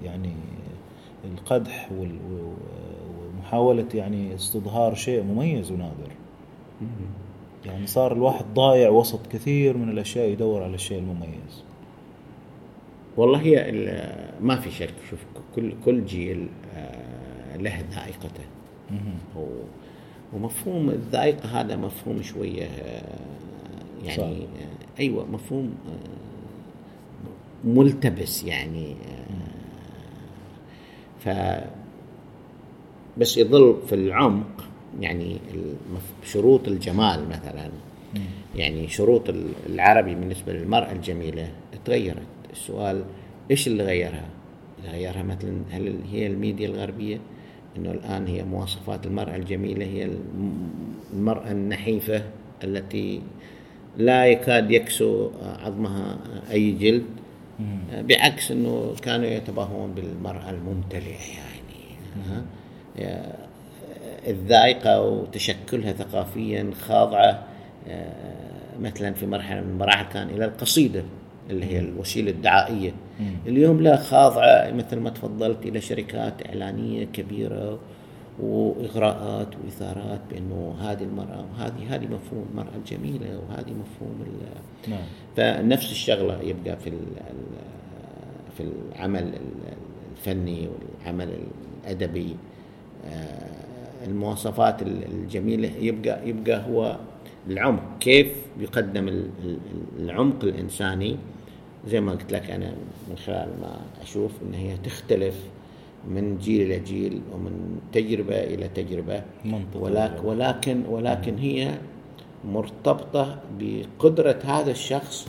يعني 0.05 0.33
القدح 1.25 1.91
ومحاولة 3.39 3.87
يعني 3.95 4.35
استظهار 4.35 4.95
شيء 4.95 5.23
مميز 5.23 5.71
ونادر. 5.73 6.11
يعني 7.65 7.87
صار 7.87 8.13
الواحد 8.13 8.45
ضايع 8.55 8.89
وسط 8.91 9.27
كثير 9.27 9.77
من 9.77 9.89
الأشياء 9.89 10.29
يدور 10.29 10.63
على 10.63 10.75
الشيء 10.75 10.99
المميز. 10.99 11.65
والله 13.17 13.41
هي 13.41 13.73
ما 14.41 14.57
في 14.57 14.71
شك 14.71 14.95
شوف 15.11 15.19
كل 15.57 15.73
كل 15.85 16.05
جيل 16.05 16.49
آه، 16.75 17.57
له 17.57 17.85
ذائقته. 17.95 18.45
ومفهوم 20.35 20.91
الذائقة 20.91 21.61
هذا 21.61 21.77
مفهوم 21.77 22.23
شوية 22.23 22.65
آه، 22.65 23.19
يعني 24.05 24.17
صح. 24.17 24.23
آه، 24.25 25.01
أيوة 25.01 25.27
مفهوم 25.27 25.75
آه، 25.89 27.69
ملتبس 27.69 28.45
يعني 28.45 28.95
ف 31.21 31.29
بس 33.19 33.37
يظل 33.37 33.77
في 33.87 33.95
العمق 33.95 34.65
يعني 35.01 35.39
شروط 36.25 36.69
الجمال 36.69 37.29
مثلا 37.29 37.71
يعني 38.57 38.89
شروط 38.89 39.23
العربي 39.67 40.15
بالنسبة 40.15 40.53
للمرأة 40.53 40.93
الجميلة 40.93 41.49
تغيرت 41.85 42.27
السؤال 42.53 43.05
إيش 43.51 43.67
اللي 43.67 43.85
غيرها؟ 43.85 44.29
غيرها 44.85 45.23
مثلا 45.23 45.63
هل 45.71 45.97
هي 46.13 46.27
الميديا 46.27 46.69
الغربية؟ 46.69 47.19
إنه 47.77 47.91
الآن 47.91 48.27
هي 48.27 48.45
مواصفات 48.45 49.07
المرأة 49.07 49.37
الجميلة 49.37 49.87
هي 49.87 50.11
المرأة 51.13 51.51
النحيفة 51.51 52.23
التي 52.65 53.21
لا 53.99 54.27
يكاد 54.27 54.71
يكسو 54.71 55.31
عظمها 55.43 56.19
أي 56.51 56.71
جلد 56.71 57.05
بعكس 57.93 58.51
إنه 58.51 58.95
كانوا 59.03 59.27
يتباهون 59.27 59.95
بالمرأة 59.95 60.51
الممتلئة 60.51 61.19
يعني. 61.37 61.65
الذائقة 64.27 65.01
وتشكلها 65.01 65.93
ثقافيا 65.93 66.71
خاضعة 66.81 67.43
آه، 67.89 68.79
مثلا 68.81 69.13
في 69.13 69.27
مرحلة 69.27 69.61
من 69.61 69.71
المراحل 69.71 70.05
كان 70.13 70.31
إلى 70.31 70.45
القصيدة. 70.45 71.05
اللي 71.51 71.67
هي 71.67 71.79
الوسيلة 71.79 72.31
الدعائية 72.31 72.93
مم. 73.21 73.35
اليوم 73.47 73.81
لا 73.81 73.97
خاضعة 73.97 74.71
مثل 74.71 74.97
ما 75.01 75.11
تفضلت 75.11 75.67
إلى 75.67 75.81
شركات 75.81 76.47
إعلانية 76.47 77.05
كبيرة 77.05 77.79
وإغراءات 78.41 79.49
وإثارات 79.65 80.21
بأنه 80.31 80.77
هذه 80.81 81.03
المرأة 81.03 81.45
وهذه 81.53 81.95
هذه 81.95 82.05
مفهوم 82.05 82.47
المرأة 82.51 82.77
الجميلة 82.77 83.27
وهذه 83.39 83.73
مفهوم 83.73 84.25
نعم. 84.89 85.01
فنفس 85.37 85.93
الشغلة 85.93 86.43
يبقى 86.43 86.77
في 86.77 86.93
في 88.57 88.63
العمل 88.93 89.33
الفني 90.17 90.69
والعمل 90.69 91.29
الأدبي 91.85 92.37
آه، 93.07 94.07
المواصفات 94.07 94.83
الجميلة 94.83 95.71
يبقى 95.81 96.29
يبقى 96.29 96.67
هو 96.69 96.97
العمق 97.51 97.83
كيف 98.01 98.29
يقدم 98.61 99.25
العمق 99.99 100.45
الإنساني 100.45 101.17
زي 101.87 102.01
ما 102.01 102.13
قلت 102.13 102.33
لك 102.33 102.51
أنا 102.51 102.73
من 103.11 103.17
خلال 103.27 103.49
ما 103.61 103.77
أشوف 104.03 104.31
إن 104.43 104.55
هي 104.55 104.77
تختلف 104.77 105.35
من 106.09 106.39
جيل 106.39 106.63
إلى 106.63 106.79
جيل 106.79 107.21
ومن 107.33 107.81
تجربة 107.93 108.37
إلى 108.37 108.69
تجربة. 108.69 109.23
ولكن 109.75 110.27
ولكن 110.27 110.83
ولكن 110.89 111.39
هي 111.39 111.79
مرتبطة 112.45 113.39
بقدرة 113.59 114.39
هذا 114.45 114.71
الشخص 114.71 115.29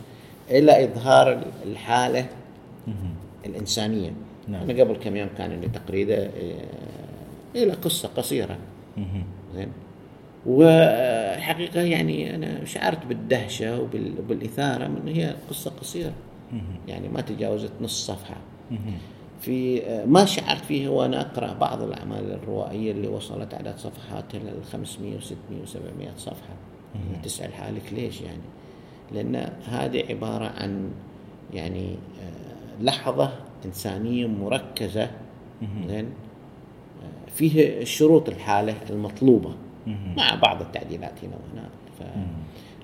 إلى 0.50 0.84
إظهار 0.84 1.44
الحالة 1.66 2.26
الإنسانية. 3.46 4.14
نعم. 4.48 4.70
أنا 4.70 4.84
قبل 4.84 4.96
كم 4.96 5.16
يوم 5.16 5.30
كان 5.38 5.62
لي 5.62 5.68
تقريده 5.68 6.26
آه، 6.26 6.30
إلى 7.56 7.72
قصة 7.72 8.10
قصيرة. 8.18 8.58
زين. 9.56 9.70
وحقيقة 10.46 11.82
يعني 11.82 12.36
أنا 12.36 12.66
شعرت 12.66 13.06
بالدهشة 13.06 13.82
وبالإثارة 13.82 14.88
من 14.88 15.08
هي 15.08 15.36
قصة 15.50 15.72
قصيرة. 15.82 16.14
يعني 16.88 17.10
ما 17.10 17.22
تجاوزت 17.22 17.72
نص 17.82 18.08
صفحة. 18.08 18.38
في 19.42 19.82
ما 20.08 20.26
شعرت 20.26 20.66
فيها 20.66 20.90
وأنا 20.90 21.22
أقرأ 21.22 21.54
بعض 21.54 21.82
الأعمال 21.82 22.32
الروائية 22.32 22.92
اللي 22.92 23.08
وصلت 23.08 23.54
عدد 23.54 23.78
صفحاتها 23.78 24.40
لل 24.40 24.64
500 24.72 25.18
و 25.18 25.20
600 25.20 25.62
و 25.64 25.66
700 25.66 26.10
صفحة 26.18 26.54
تسأل 27.24 27.54
حالك 27.54 27.94
ليش 27.94 28.22
يعني؟ 28.22 28.42
لأن 29.12 29.50
هذه 29.66 30.04
عبارة 30.10 30.46
عن 30.46 30.92
يعني 31.54 31.90
آه، 32.22 32.84
لحظة 32.84 33.32
إنسانية 33.66 34.28
مركزة. 34.28 35.12
زين؟ 35.88 36.06
آه، 36.06 37.30
فيه 37.32 37.84
شروط 37.84 38.30
الحالة 38.30 38.76
المطلوبة. 38.90 39.56
مع 40.18 40.36
بعض 40.36 40.62
التعديلات 40.62 41.24
هنا 41.24 41.36
وهناك 41.36 41.72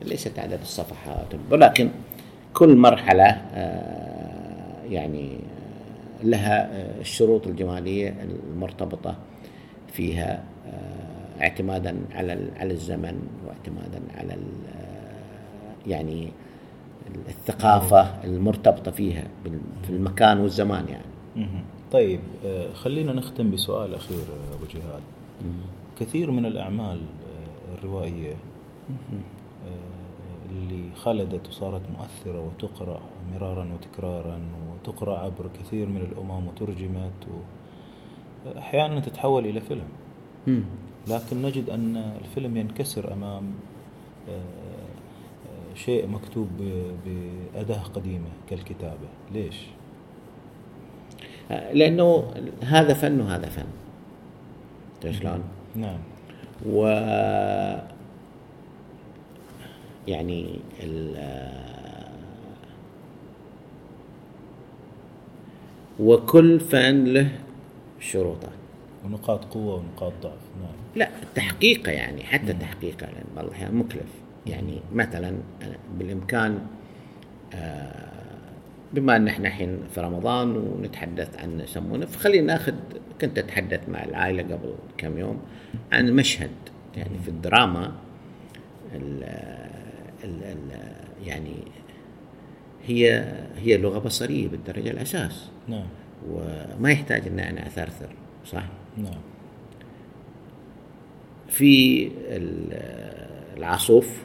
فليست 0.01 0.39
عدد 0.39 0.59
الصفحات. 0.61 1.27
ولكن 1.51 1.89
كل 2.53 2.75
مرحلة 2.75 3.23
آه، 3.53 4.83
يعني 4.89 5.31
آه، 5.33 6.25
لها 6.25 6.71
آه، 6.71 7.01
الشروط 7.01 7.47
الجمالية 7.47 8.15
المرتبطة 8.53 9.15
فيها 9.93 10.43
اعتمادا 11.41 11.97
على 12.13 12.49
على 12.57 12.73
الزمن 12.73 13.21
واعتمادا 13.47 14.01
على 14.17 14.37
يعني 15.87 16.31
الثقافة 17.27 18.23
المرتبطة 18.23 18.91
فيها 18.91 19.23
في 19.83 19.89
المكان 19.89 20.39
والزمان 20.39 20.85
يعني. 20.89 21.11
طيب 21.91 22.19
آه، 22.45 22.73
خلينا 22.73 23.13
نختم 23.13 23.51
بسؤال 23.51 23.95
أخير 23.95 24.23
أبو 24.53 24.65
جهاد. 24.73 25.01
كثير 25.99 26.31
من 26.31 26.45
الأعمال 26.45 26.97
آه، 26.97 27.77
الروائية 27.77 28.35
آه، 29.65 30.00
اللي 30.51 30.95
خلدت 30.95 31.47
وصارت 31.47 31.81
مؤثرة 31.97 32.45
وتقرأ 32.45 33.01
مرارا 33.33 33.69
وتكرارا 33.73 34.39
وتقرأ 34.73 35.19
عبر 35.19 35.49
كثير 35.59 35.87
من 35.87 36.01
الأمم 36.11 36.47
وترجمت 36.47 37.27
أحيانا 38.57 38.99
تتحول 38.99 39.45
إلى 39.45 39.61
فيلم. 39.61 39.87
لكن 41.07 41.41
نجد 41.41 41.69
أن 41.69 41.97
الفيلم 41.97 42.57
ينكسر 42.57 43.13
أمام 43.13 43.51
شيء 45.75 46.07
مكتوب 46.07 46.47
بأداة 47.05 47.81
قديمة 47.81 48.29
كالكتابة. 48.49 49.07
ليش؟ 49.33 49.55
لأنه 51.49 52.33
هذا 52.63 52.93
فن 52.93 53.21
وهذا 53.21 53.49
فن. 53.49 53.65
شلون؟ 55.11 55.43
نعم. 55.75 55.99
و 56.65 56.87
يعني 60.07 60.59
ال 60.83 61.17
وكل 65.99 66.59
فن 66.59 67.03
له 67.03 67.31
شروطه. 67.99 68.49
ونقاط 69.05 69.45
قوة 69.45 69.75
ونقاط 69.75 70.13
ضعف 70.23 70.39
نعم. 70.61 70.73
لا 70.95 71.09
تحقيقه 71.35 71.91
يعني 71.91 72.23
حتى 72.23 72.53
تحقيقه 72.53 73.05
لأن 73.05 73.25
بعض 73.35 73.45
الأحيان 73.45 73.75
مكلف. 73.75 74.21
يعني 74.47 74.79
مثلا 74.93 75.37
بالإمكان 75.97 76.59
آه، 77.53 78.11
بما 78.93 79.15
إن 79.15 79.27
إحنا 79.27 79.47
الحين 79.47 79.79
في 79.95 80.01
رمضان 80.01 80.57
ونتحدث 80.57 81.39
عن 81.39 81.59
يسمونه 81.59 82.05
فخلينا 82.05 82.53
نأخذ 82.53 82.73
كنت 83.21 83.37
أتحدث 83.37 83.89
مع 83.89 84.03
العائلة 84.03 84.43
قبل 84.43 84.73
كم 84.97 85.17
يوم 85.17 85.41
عن 85.91 86.11
مشهد 86.11 86.51
يعني 86.97 87.19
في 87.19 87.27
الدراما 87.27 87.91
ال 90.23 90.55
يعني 91.25 91.55
هي 92.85 93.25
هي 93.57 93.77
لغة 93.77 93.99
بصرية 93.99 94.47
بالدرجة 94.47 94.91
الأساس. 94.91 95.49
نعم. 95.67 95.85
وما 96.29 96.91
يحتاج 96.91 97.27
ان 97.27 97.39
أنا 97.39 97.67
اثرثر 97.67 98.09
صح؟ 98.45 98.65
نعم. 98.97 99.21
في 101.49 102.11
العصوف 103.57 104.23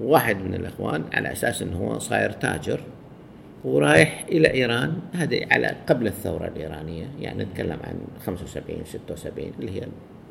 واحد 0.00 0.36
من 0.36 0.54
الإخوان 0.54 1.04
على 1.12 1.32
أساس 1.32 1.62
إنه 1.62 1.76
هو 1.76 1.98
صاير 1.98 2.30
تاجر 2.30 2.80
ورايح 3.64 4.24
إلى 4.28 4.54
إيران 4.54 4.98
هذه 5.12 5.46
على 5.50 5.76
قبل 5.86 6.06
الثورة 6.06 6.46
الإيرانية 6.46 7.06
يعني 7.20 7.44
نتكلم 7.44 7.78
عن 7.84 7.98
75 8.26 8.84
76 8.84 9.52
اللي 9.60 9.80
هي 9.80 9.86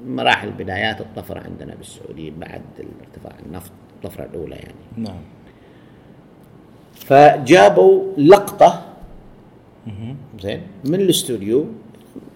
مراحل 0.05 0.51
بدايات 0.51 1.01
الطفرة 1.01 1.39
عندنا 1.39 1.75
بالسعودية 1.75 2.31
بعد 2.37 2.61
ارتفاع 3.01 3.39
النفط 3.45 3.71
الطفرة 3.95 4.25
الأولى 4.25 4.55
يعني. 4.55 4.73
نعم. 4.97 5.21
فجابوا 6.95 8.13
لقطة 8.17 8.81
زين 10.39 10.61
من 10.85 10.95
الاستوديو 11.01 11.65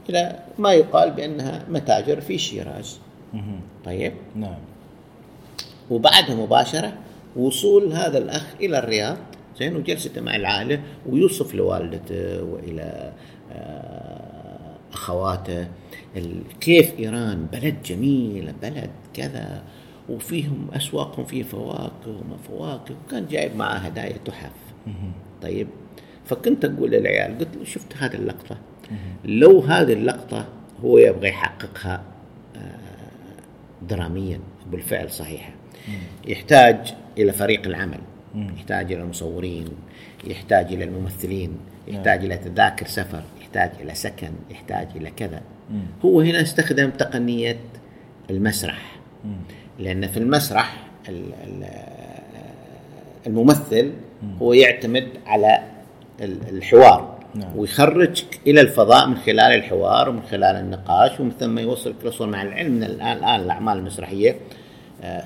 إلى 0.10 0.40
ما 0.60 0.74
يقال 0.74 1.12
بأنها 1.12 1.66
متاجر 1.70 2.22
في 2.22 2.38
شيراز. 2.38 3.00
طيب. 3.86 4.14
نعم. 4.36 4.58
وبعدها 5.90 6.36
مباشرة 6.36 6.94
وصول 7.36 7.94
هذا 7.94 8.18
الأخ 8.18 8.46
إلى 8.60 8.80
الرياض 8.80 9.18
زين 9.60 9.76
وجلسته 9.76 10.22
مع 10.22 10.36
العائلة 10.36 10.80
ويوصف 11.10 11.56
لوالدته 11.56 12.44
وإلى 12.44 13.12
آه، 13.52 14.76
أخواته. 14.94 15.68
كيف 16.62 17.00
إيران 17.00 17.46
بلد 17.46 17.76
جميل 17.86 18.54
بلد 18.62 18.90
كذا 19.14 19.64
وفيهم 20.10 20.68
أسواقهم 20.74 21.26
فيه 21.26 21.44
فواكه 21.44 22.08
وما 22.08 22.38
فواكه 22.48 22.96
وكان 23.06 23.28
جايب 23.28 23.56
معاه 23.56 23.78
هدايا 23.78 24.18
تحف. 24.26 24.52
طيب 25.42 25.68
فكنت 26.26 26.66
أقول 26.66 26.92
للعيال 26.92 27.38
قلت 27.38 27.56
له 27.58 27.64
شفت 27.64 27.98
هذه 27.98 28.16
اللقطة؟ 28.16 28.58
لو 29.26 29.60
هذه 29.60 29.94
اللقطة 29.94 30.48
هو 30.84 30.98
يبغى 30.98 31.30
يحققها 31.30 32.04
آه، 32.56 32.60
دراميا 33.90 34.40
بالفعل 34.72 35.12
صحيحة. 35.12 35.52
يحتاج 36.28 36.94
إلى 37.18 37.32
فريق 37.32 37.66
العمل. 37.66 38.00
يحتاج 38.36 38.94
إلى 38.94 39.02
المصورين 39.02 39.68
يحتاج 40.28 40.74
إلى 40.74 40.84
الممثلين 40.84 41.58
يحتاج 41.88 42.26
إلى 42.26 42.38
تذاكر 42.38 42.88
سفر 42.88 43.24
يحتاج 43.42 43.72
إلى 43.82 43.96
سكن 43.96 44.32
يحتاج 44.52 44.88
إلى 44.96 45.12
كذا. 45.12 45.42
هو 46.06 46.22
هنا 46.22 46.42
استخدم 46.42 46.90
تقنية 46.90 47.60
المسرح. 48.30 48.96
لأن 49.80 50.08
في 50.08 50.18
المسرح 50.18 50.78
الممثل 53.28 53.92
هو 54.42 54.54
يعتمد 54.54 55.08
على 55.26 55.60
الحوار 56.22 57.16
نعم. 57.36 57.58
ويخرجك 57.58 58.40
إلى 58.48 58.62
الفضاء 58.62 59.08
من 59.08 59.18
خلال 59.18 59.40
الحوار 59.40 60.10
ومن 60.10 60.22
خلال 60.22 60.56
النقاش 60.56 61.20
ومن 61.20 61.32
ثم 61.40 61.60
يوصلك 61.60 61.96
لصور 62.06 62.28
مع 62.28 62.42
العلم. 62.42 62.72
من 62.72 62.84
الان 62.84 63.18
الآن 63.18 63.40
الأعمال 63.40 63.78
المسرحية 63.78 64.36
آه، 65.04 65.24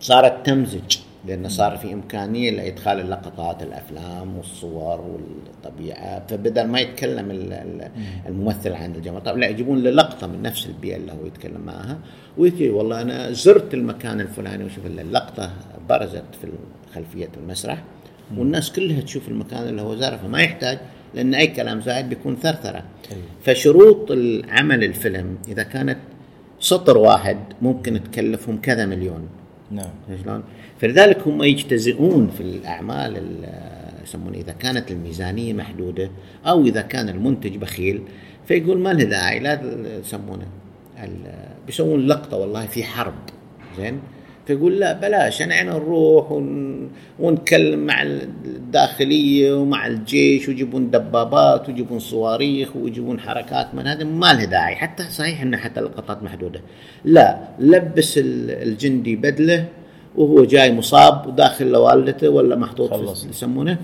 صارت 0.00 0.46
تمزج. 0.46 0.98
لأنه 1.26 1.48
صار 1.48 1.76
في 1.76 1.92
إمكانية 1.92 2.50
لإدخال 2.50 3.00
اللقطات 3.00 3.62
الأفلام 3.62 4.36
والصور 4.36 5.00
والطبيعة 5.00 6.26
فبدل 6.26 6.66
ما 6.66 6.80
يتكلم 6.80 7.30
الممثل 8.26 8.72
عن 8.72 8.94
الجمال 8.94 9.22
طب 9.22 9.36
لا 9.36 9.48
يجيبون 9.48 9.82
له 9.82 9.90
لقطة 9.90 10.26
من 10.26 10.42
نفس 10.42 10.66
البيئة 10.66 10.96
اللي 10.96 11.12
هو 11.12 11.26
يتكلم 11.26 11.60
معها 11.60 11.98
ويجي 12.38 12.70
والله 12.70 13.02
أنا 13.02 13.32
زرت 13.32 13.74
المكان 13.74 14.20
الفلاني 14.20 14.64
وشوف 14.64 14.86
اللقطة 14.86 15.50
برزت 15.88 16.24
في 16.40 16.48
خلفية 16.94 17.28
المسرح 17.36 17.82
والناس 18.36 18.72
كلها 18.72 19.00
تشوف 19.00 19.28
المكان 19.28 19.68
اللي 19.68 19.82
هو 19.82 19.96
زاره 19.96 20.16
فما 20.16 20.42
يحتاج 20.42 20.78
لأن 21.14 21.34
أي 21.34 21.46
كلام 21.46 21.80
زائد 21.80 22.08
بيكون 22.08 22.36
ثرثرة. 22.36 22.84
فشروط 23.42 24.10
العمل 24.10 24.84
الفيلم 24.84 25.38
إذا 25.48 25.62
كانت 25.62 25.98
سطر 26.60 26.98
واحد 26.98 27.38
ممكن 27.62 28.00
تكلفهم 28.04 28.60
كذا 28.60 28.86
مليون. 28.86 29.28
نعم. 29.70 29.90
شلون؟ 30.22 30.42
فلذلك 30.82 31.28
هم 31.28 31.42
يجتزئون 31.42 32.30
في 32.36 32.40
الأعمال 32.40 33.22
يسمونه 34.04 34.36
إذا 34.38 34.52
كانت 34.52 34.90
الميزانية 34.90 35.52
محدودة 35.52 36.10
أو 36.46 36.64
إذا 36.64 36.82
كان 36.82 37.08
المنتج 37.08 37.56
بخيل 37.56 38.02
فيقول 38.46 38.78
ما 38.78 38.92
له 38.92 39.04
داعي 39.04 39.38
لا 39.38 39.60
يسمونه 40.00 40.46
بيسوون 41.66 42.06
لقطة 42.06 42.36
والله 42.36 42.66
في 42.66 42.84
حرب 42.84 43.14
زين؟ 43.78 44.00
فيقول 44.46 44.80
لا 44.80 44.92
بلاش 44.92 45.42
انا 45.42 45.54
إحنا 45.54 45.72
نروح 45.72 46.32
ون... 46.32 46.90
ونتكلم 47.18 47.86
مع 47.86 48.02
الداخلية 48.02 49.54
ومع 49.54 49.86
الجيش 49.86 50.48
ويجيبون 50.48 50.90
دبابات 50.90 51.68
ويجيبون 51.68 51.98
صواريخ 51.98 52.76
ويجيبون 52.76 53.20
حركات 53.20 53.74
من 53.74 53.86
هذا 53.86 54.04
ما 54.04 54.32
له 54.32 54.44
داعي 54.44 54.76
حتى 54.76 55.04
صحيح 55.10 55.42
ان 55.42 55.56
حتى 55.56 55.80
اللقطات 55.80 56.22
محدودة. 56.22 56.60
لا 57.04 57.48
لبس 57.58 58.20
الجندي 58.22 59.16
بدلة 59.16 59.68
وهو 60.16 60.44
جاي 60.44 60.72
مصاب 60.72 61.26
وداخل 61.26 61.66
لوالدته 61.66 62.28
ولا 62.28 62.56
محطوط 62.56 63.24
يسمونه. 63.30 63.78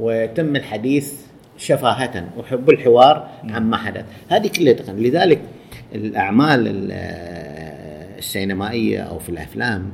ويتم 0.00 0.56
الحديث 0.56 1.12
شفاهة 1.58 2.28
وحب 2.38 2.70
الحوار 2.70 3.28
عما 3.44 3.76
حدث. 3.76 4.04
هذه 4.28 4.46
كلها 4.46 4.72
تقن. 4.72 4.96
لذلك 4.96 5.40
الأعمال 5.94 6.90
السينمائية 8.18 9.00
أو 9.00 9.18
في 9.18 9.28
الأفلام 9.28 9.90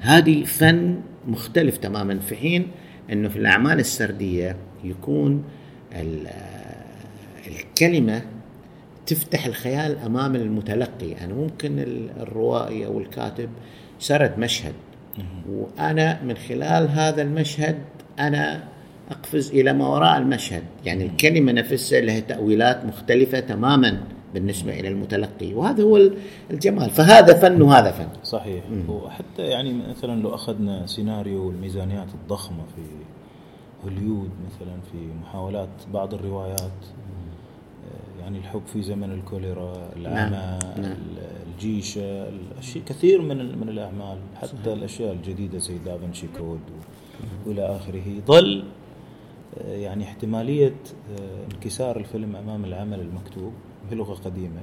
هذه 0.00 0.44
فن 0.44 1.00
مختلف 1.26 1.76
تماما 1.76 2.18
في 2.18 2.36
حين 2.36 2.68
أنه 3.12 3.28
في 3.28 3.36
الأعمال 3.36 3.78
السردية 3.78 4.56
يكون 4.84 5.44
الكلمة 7.46 8.22
تفتح 9.06 9.46
الخيال 9.46 9.98
أمام 9.98 10.36
المتلقي. 10.36 11.08
يعني 11.08 11.32
ممكن 11.32 11.84
الروائي 12.20 12.86
أو 12.86 12.98
الكاتب 12.98 13.48
سرد 13.98 14.38
مشهد 14.38 14.72
وأنا 15.50 16.22
من 16.22 16.36
خلال 16.36 16.88
هذا 16.88 17.22
المشهد 17.22 17.78
أنا 18.18 18.64
أقفز 19.10 19.50
إلى 19.50 19.72
ما 19.72 19.88
وراء 19.88 20.18
المشهد 20.18 20.62
يعني 20.84 21.06
الكلمة 21.06 21.52
نفسها 21.52 22.00
لها 22.00 22.20
تأويلات 22.20 22.84
مختلفة 22.84 23.40
تماما 23.40 24.00
بالنسبة 24.34 24.80
إلى 24.80 24.88
المتلقي 24.88 25.54
وهذا 25.54 25.82
هو 25.82 26.00
الجمال 26.50 26.90
فهذا 26.90 27.34
فن 27.34 27.62
وهذا 27.62 27.90
فن 27.90 28.08
صحيح. 28.24 28.64
وحتى 28.88 29.42
يعني 29.42 29.72
مثلا 29.72 30.22
لو 30.22 30.34
أخذنا 30.34 30.86
سيناريو 30.86 31.50
الميزانيات 31.50 32.08
الضخمة 32.14 32.62
في 32.76 32.82
هوليود 33.84 34.30
مثلا 34.46 34.80
في 34.92 34.98
محاولات 35.22 35.68
بعض 35.92 36.14
الروايات 36.14 36.72
يعني 38.26 38.38
الحب 38.38 38.62
في 38.72 38.82
زمن 38.82 39.12
الكوليرا 39.12 39.72
العمى 39.96 40.30
نعم. 40.30 40.82
نعم. 40.82 40.96
الجيشه 41.60 42.28
الاشياء 42.28 42.84
كثير 42.84 43.22
من 43.22 43.58
من 43.58 43.68
الأعمال 43.68 44.18
حتى 44.36 44.46
صحيح. 44.56 44.66
الأشياء 44.66 45.12
الجديدة 45.12 45.58
زي 45.58 45.78
دافنشي 45.78 46.26
كود 46.38 46.60
وإلى 47.46 47.62
آخره. 47.76 48.02
ظل 48.26 48.64
آه، 49.58 49.76
يعني 49.76 50.04
احتمالية 50.04 50.74
آه، 51.20 51.44
انكسار 51.54 51.96
الفيلم 51.96 52.36
أمام 52.36 52.64
العمل 52.64 53.00
المكتوب 53.00 53.52
بلغة 53.90 54.14
قديمة 54.14 54.60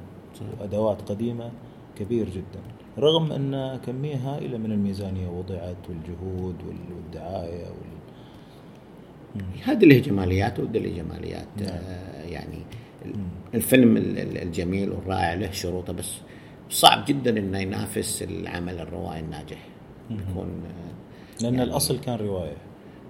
وأدوات 0.61 1.01
قديمة 1.11 1.51
كبير 1.99 2.29
جدا. 2.29 2.61
رغم 2.99 3.31
أن 3.31 3.79
كمية 3.85 4.15
هائلة 4.15 4.57
من 4.57 4.71
الميزانية 4.71 5.27
وضعت 5.27 5.77
والجهود 5.89 6.55
وال- 6.67 6.95
والدعاية 6.95 7.63
وال... 7.65 7.93
هذه 9.63 9.85
له 9.85 9.97
جماليات 9.99 10.59
وده 10.59 10.79
له 10.79 10.89
جماليات 11.03 11.47
آه 11.61 12.23
يعني 12.23 12.57
ال- 13.05 13.13
الفيلم 13.53 13.97
ال- 13.97 14.17
ال- 14.19 14.37
الجميل 14.37 14.89
والرائع 14.91 15.33
له 15.33 15.51
شروطه 15.51 15.93
بس 15.93 16.11
صعب 16.73 17.05
جدا 17.05 17.39
إنه 17.39 17.59
ينافس 17.59 18.23
العمل 18.23 18.79
الروائي 18.79 19.19
الناجح. 19.19 19.57
يكون 20.11 20.63
لأن 21.41 21.59
الأصل 21.59 21.99
كان 21.99 22.15
رواية. 22.15 22.57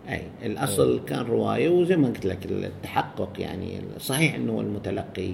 أي 0.09 0.22
الأصل 0.43 1.01
كان 1.07 1.26
رواية 1.26 1.70
وزي 1.70 1.95
ما 1.95 2.07
قلت 2.07 2.26
لك 2.26 2.45
التحقق 2.45 3.30
يعني 3.39 3.82
صحيح 3.99 4.36
إنه 4.36 4.61
المتلقي 4.61 5.34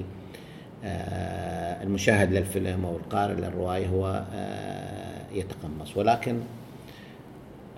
آه، 0.84 1.84
المشاهد 1.84 2.34
للفيلم 2.34 2.86
أو 2.86 2.96
القارئ 2.96 3.34
للرواية 3.34 3.88
هو 3.88 4.24
آه، 4.34 5.22
يتقمص. 5.34 5.98
ولكن 5.98 6.40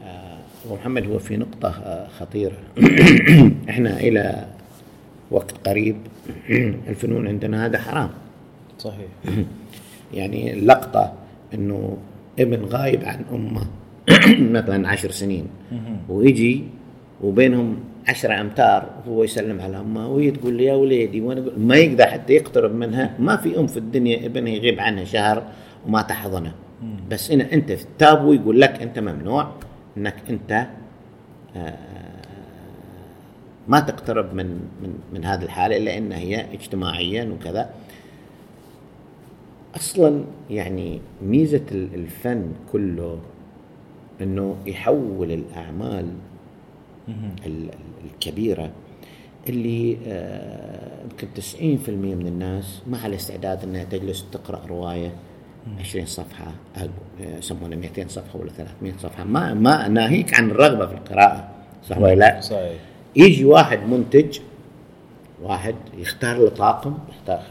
آه، 0.03 0.37
محمد 0.71 1.07
هو 1.07 1.19
في 1.19 1.37
نقطة 1.37 1.69
آه، 1.69 2.07
خطيرة. 2.07 2.57
إحنا 3.69 3.99
إلى 3.99 4.47
وقت 5.31 5.67
قريب 5.67 5.97
الفنون 6.89 7.27
عندنا 7.27 7.65
هذا 7.65 7.79
حرام. 7.79 8.09
صحيح. 8.79 9.09
يعني 10.13 10.53
اللقطة 10.53 11.13
إنه 11.53 11.97
ابن 12.39 12.65
غايب 12.65 13.03
عن 13.05 13.25
أمه 13.33 13.61
مثلا 14.59 14.87
عشر 14.87 15.11
سنين. 15.11 15.47
ويجي 16.09 16.63
وبينهم 17.23 17.79
عشرة 18.07 18.41
أمتار 18.41 18.89
وهو 19.07 19.23
يسلم 19.23 19.61
على 19.61 19.79
أمه 19.79 20.07
وهي 20.07 20.31
تقول 20.31 20.53
لي 20.53 20.65
يا 20.65 20.73
وليدي 20.75 21.21
وأنا 21.21 21.41
أقول- 21.45 21.57
ما 21.59 21.75
يقدر 21.75 22.05
حتى 22.05 22.33
يقترب 22.33 22.75
منها. 22.75 23.15
ما 23.19 23.35
في 23.37 23.59
أم 23.59 23.67
في 23.67 23.77
الدنيا 23.77 24.25
ابنها 24.25 24.53
يغيب 24.53 24.79
عنها 24.79 25.03
شهر 25.03 25.43
وما 25.87 26.01
تحضنه. 26.01 26.53
بس 27.11 27.31
إن 27.31 27.41
أنت 27.41 27.71
في 27.71 27.83
التابو 27.83 28.33
يقول 28.33 28.61
لك 28.61 28.81
أنت 28.81 28.99
ممنوع 28.99 29.47
إنك 29.97 30.15
أنت 30.29 30.67
آه، 31.55 31.73
ما 33.67 33.79
تقترب 33.79 34.33
من 34.33 34.45
من 34.83 34.93
من 35.13 35.25
هذه 35.25 35.43
الحالة 35.43 35.77
إلا 35.77 35.97
إنها 35.97 36.17
هي 36.17 36.45
اجتماعيا 36.53 37.23
وكذا. 37.39 37.69
أصلا 39.75 40.23
يعني 40.49 41.01
ميزة 41.21 41.61
ال- 41.71 41.93
الفن 41.95 42.51
كله 42.71 43.19
إنه 44.21 44.55
يحول 44.65 45.31
الأعمال 45.31 46.05
ال- 47.09 47.45
ال- 47.45 47.69
الكبيرة 48.13 48.71
اللي 49.49 49.97
آه، 50.07 51.03
يمكن 51.03 51.27
90% 51.35 52.15
من 52.15 52.27
الناس 52.27 52.81
ما 52.87 52.97
على 52.97 53.15
استعداد 53.15 53.63
إنها 53.63 53.83
تجلس 53.83 54.25
تقرأ 54.31 54.65
رواية 54.65 55.11
20 55.79 56.05
صفحة 56.05 56.51
آه، 56.77 56.89
يسمونها 57.37 57.77
200 57.77 58.07
صفحة 58.07 58.39
ولا 58.39 58.51
300 58.51 58.93
صفحة. 58.99 59.23
ما 59.23 59.53
ما 59.53 59.87
ناهيك 59.87 60.33
عن 60.39 60.51
الرغبة 60.51 60.85
في 60.87 60.93
القراءة 60.93 61.49
صح 61.89 61.97
ولا 61.97 62.15
لا؟ 62.15 62.41
صحيح. 62.41 62.79
يجي 63.15 63.45
واحد 63.45 63.79
منتج 63.89 64.39
واحد 65.43 65.75
يختار 65.97 66.37
له 66.37 66.49
طاقم 66.49 66.93
يختار 67.09 67.41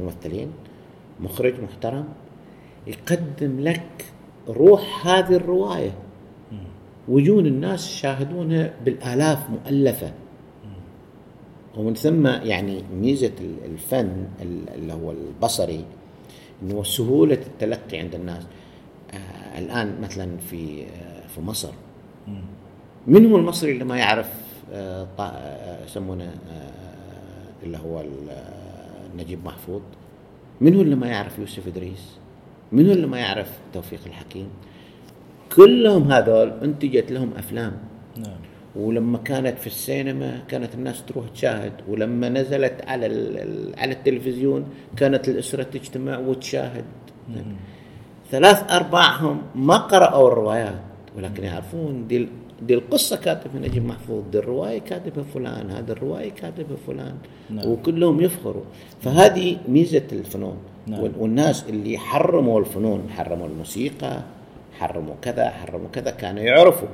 ممثلين 0.00 0.48
مخرج 1.20 1.54
محترم 1.62 2.04
يقدم 2.86 3.60
لك 3.60 4.04
روح 4.48 5.06
هذه 5.06 5.36
الرواية. 5.36 5.90
ويجون 7.08 7.46
الناس 7.46 7.90
يشاهدونها 7.90 8.72
بالآلاف 8.84 9.50
مؤلفة. 9.50 10.12
ومن 11.76 11.94
ثم 11.94 12.26
يعني 12.26 12.82
ميزة 13.00 13.32
ال- 13.40 13.64
الفن 13.64 14.26
ال- 14.42 14.68
اللي 14.74 14.92
هو 14.92 15.10
البصري 15.10 15.84
إنه 16.62 16.82
سهولة 16.82 17.34
التلقي 17.46 17.98
عند 17.98 18.14
الناس. 18.14 18.42
آه 19.14 19.58
الآن 19.58 20.00
مثلا 20.00 20.36
في 20.50 20.82
آه 20.84 21.26
في 21.26 21.40
مصر. 21.40 21.70
من 23.06 23.26
هو 23.30 23.36
المصري 23.36 23.72
اللي 23.72 23.84
ما 23.84 23.96
يعرف 23.96 24.28
آه، 24.72 25.06
آه، 25.18 25.84
يسمونه 25.84 26.24
آه، 26.24 27.62
اللي 27.62 27.78
هو 27.78 28.00
آه، 28.00 28.04
نجيب 29.16 29.44
محفوظ؟ 29.44 29.80
من 30.60 30.74
هو 30.74 30.82
اللي 30.82 30.96
ما 30.96 31.06
يعرف 31.06 31.38
يوسف 31.38 31.68
إدريس؟ 31.68 32.16
من 32.72 32.86
هو 32.86 32.92
اللي 32.92 33.06
ما 33.06 33.18
يعرف 33.18 33.58
توفيق 33.74 34.00
الحكيم؟ 34.06 34.48
كلهم 35.56 36.12
هذول 36.12 36.48
انتجت 36.62 37.12
لهم 37.12 37.30
أفلام. 37.36 37.72
نعم. 38.16 38.40
ولما 38.76 39.18
كانت 39.18 39.58
في 39.58 39.66
السينما 39.66 40.42
كانت 40.48 40.74
الناس 40.74 41.04
تروح 41.04 41.28
تشاهد. 41.28 41.72
ولما 41.88 42.28
نزلت 42.28 42.82
على 42.86 43.06
على 43.78 43.92
التلفزيون 43.92 44.66
كانت 44.96 45.28
الأسرة 45.28 45.62
تجتمع 45.62 46.18
وتشاهد. 46.18 46.84
ثلاث 48.30 48.72
أرباعهم 48.72 49.42
ما 49.54 49.76
قرأوا 49.76 50.28
الروايات. 50.28 50.80
ولكن 51.16 51.44
يعرفون 51.44 52.06
دي 52.06 52.28
دي 52.62 52.74
القصة 52.74 53.16
كاتبها 53.16 53.60
نجيب 53.68 53.86
محفوظ 53.86 54.22
دي 54.32 54.38
الرواية 54.38 54.78
كاتبها 54.78 55.24
فلان 55.24 55.70
هذه 55.70 55.90
الرواية 55.90 56.30
كاتبها 56.30 56.76
فلان. 56.86 57.14
نعم. 57.50 57.68
وكلهم 57.70 58.20
يفخروا. 58.20 58.62
فهذه 59.02 59.56
ميزة 59.68 60.02
الفنون. 60.12 60.56
نعم. 60.86 61.00
وال- 61.02 61.12
والناس 61.18 61.64
اللي 61.68 61.98
حرموا 61.98 62.60
الفنون 62.60 63.08
حرموا 63.10 63.46
الموسيقى 63.46 64.22
حرموا 64.78 65.14
كذا 65.22 65.50
حرموا 65.50 65.88
كذا 65.92 66.10
كانوا 66.10 66.42
يعرفوا 66.42 66.88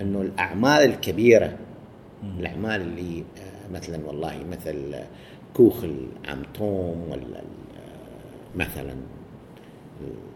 إنه 0.00 0.20
الأعمال 0.20 0.84
الكبيرة 0.84 1.56
الأعمال 2.38 2.80
اللي 2.80 3.18
آه، 3.38 3.72
مثلا 3.74 4.06
والله 4.06 4.34
مثل 4.50 4.94
كوخ 5.56 5.84
العم 5.84 6.42
توم 6.54 7.04
ولا 7.10 7.22
آه، 7.38 8.56
مثلا 8.56 8.94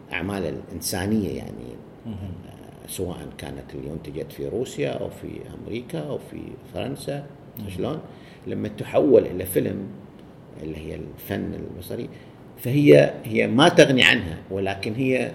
الأعمال 0.09 0.43
الإنسانية 0.69 1.29
يعني 1.37 1.65
آه، 2.07 2.11
سواء 2.89 3.19
كانت 3.39 3.75
اللي 3.75 3.93
انتجت 3.93 4.33
في 4.33 4.49
روسيا 4.49 4.91
أو 4.91 5.09
في 5.09 5.41
أمريكا 5.59 5.99
أو 5.99 6.19
في 6.31 6.41
فرنسا 6.75 7.27
شلون؟ 7.77 8.01
لما 8.47 8.69
تحول 8.69 9.27
إلى 9.27 9.45
فيلم 9.45 9.87
اللي 10.63 10.77
هي 10.77 10.95
الفن 10.95 11.55
البصري 11.55 12.09
فهي 12.59 13.15
هي 13.25 13.47
ما 13.47 13.69
تغني 13.69 14.05
عنها 14.05 14.39
ولكن 14.51 14.95
هي 14.95 15.33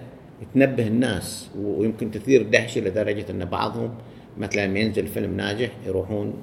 تنبه 0.54 0.88
الناس 0.88 1.50
ويمكن 1.58 2.12
تثير 2.12 2.44
دهشة 2.44 2.82
لدرجة 2.82 3.26
أن 3.30 3.46
بعضهم 3.46 3.92
مثلا 4.38 4.68
لما 4.68 4.80
ينزل 4.80 5.08
فيلم 5.08 5.38
ناجح 5.38 5.70
يروحون 5.86 6.34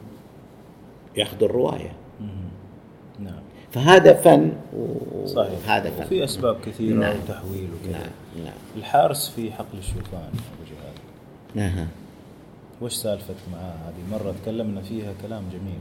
ياخذوا 1.16 1.49
الرواية. 1.49 1.93
نعم. 3.20 3.41
فهذا 3.73 4.12
فن 4.12 4.53
صحيح. 5.24 5.53
وهذا 5.66 5.91
فن. 5.91 6.03
وفي 6.03 6.24
أسباب 6.24 6.57
كثيرة 6.66 6.95
نعم. 6.95 7.16
وتحويل 7.16 7.69
وكذا. 7.81 7.99
نعم. 7.99 8.45
نعم. 8.45 8.55
الحارس 8.77 9.28
في 9.28 9.53
حقل 9.53 9.78
الشوفان 9.78 10.31
أها. 11.59 11.87
وش 12.83 12.95
سالفتك 12.95 13.35
معاه 13.53 13.74
هذه؟ 13.74 14.19
مرة 14.19 14.35
تكلمنا 14.43 14.83
فيها 14.83 15.12
كلام 15.23 15.43
جميل. 15.53 15.81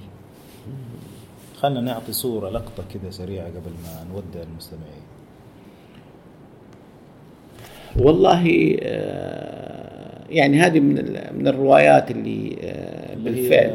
خلنا 1.58 1.82
نعطي 1.82 2.14
صورة 2.14 2.50
لقطة 2.50 2.84
كذا 2.94 3.12
سريعة 3.12 3.48
قبل 3.48 3.72
ما 3.84 4.06
نودع 4.14 4.44
المستمعين. 4.44 5.06
والله 7.98 8.78
آه، 8.82 10.24
يعني 10.30 10.60
هذه 10.60 10.80
من 10.80 10.96
من 11.32 11.48
الروايات 11.48 12.12
اللي 12.12 12.58
آه، 12.64 13.16
بالفعل 13.16 13.70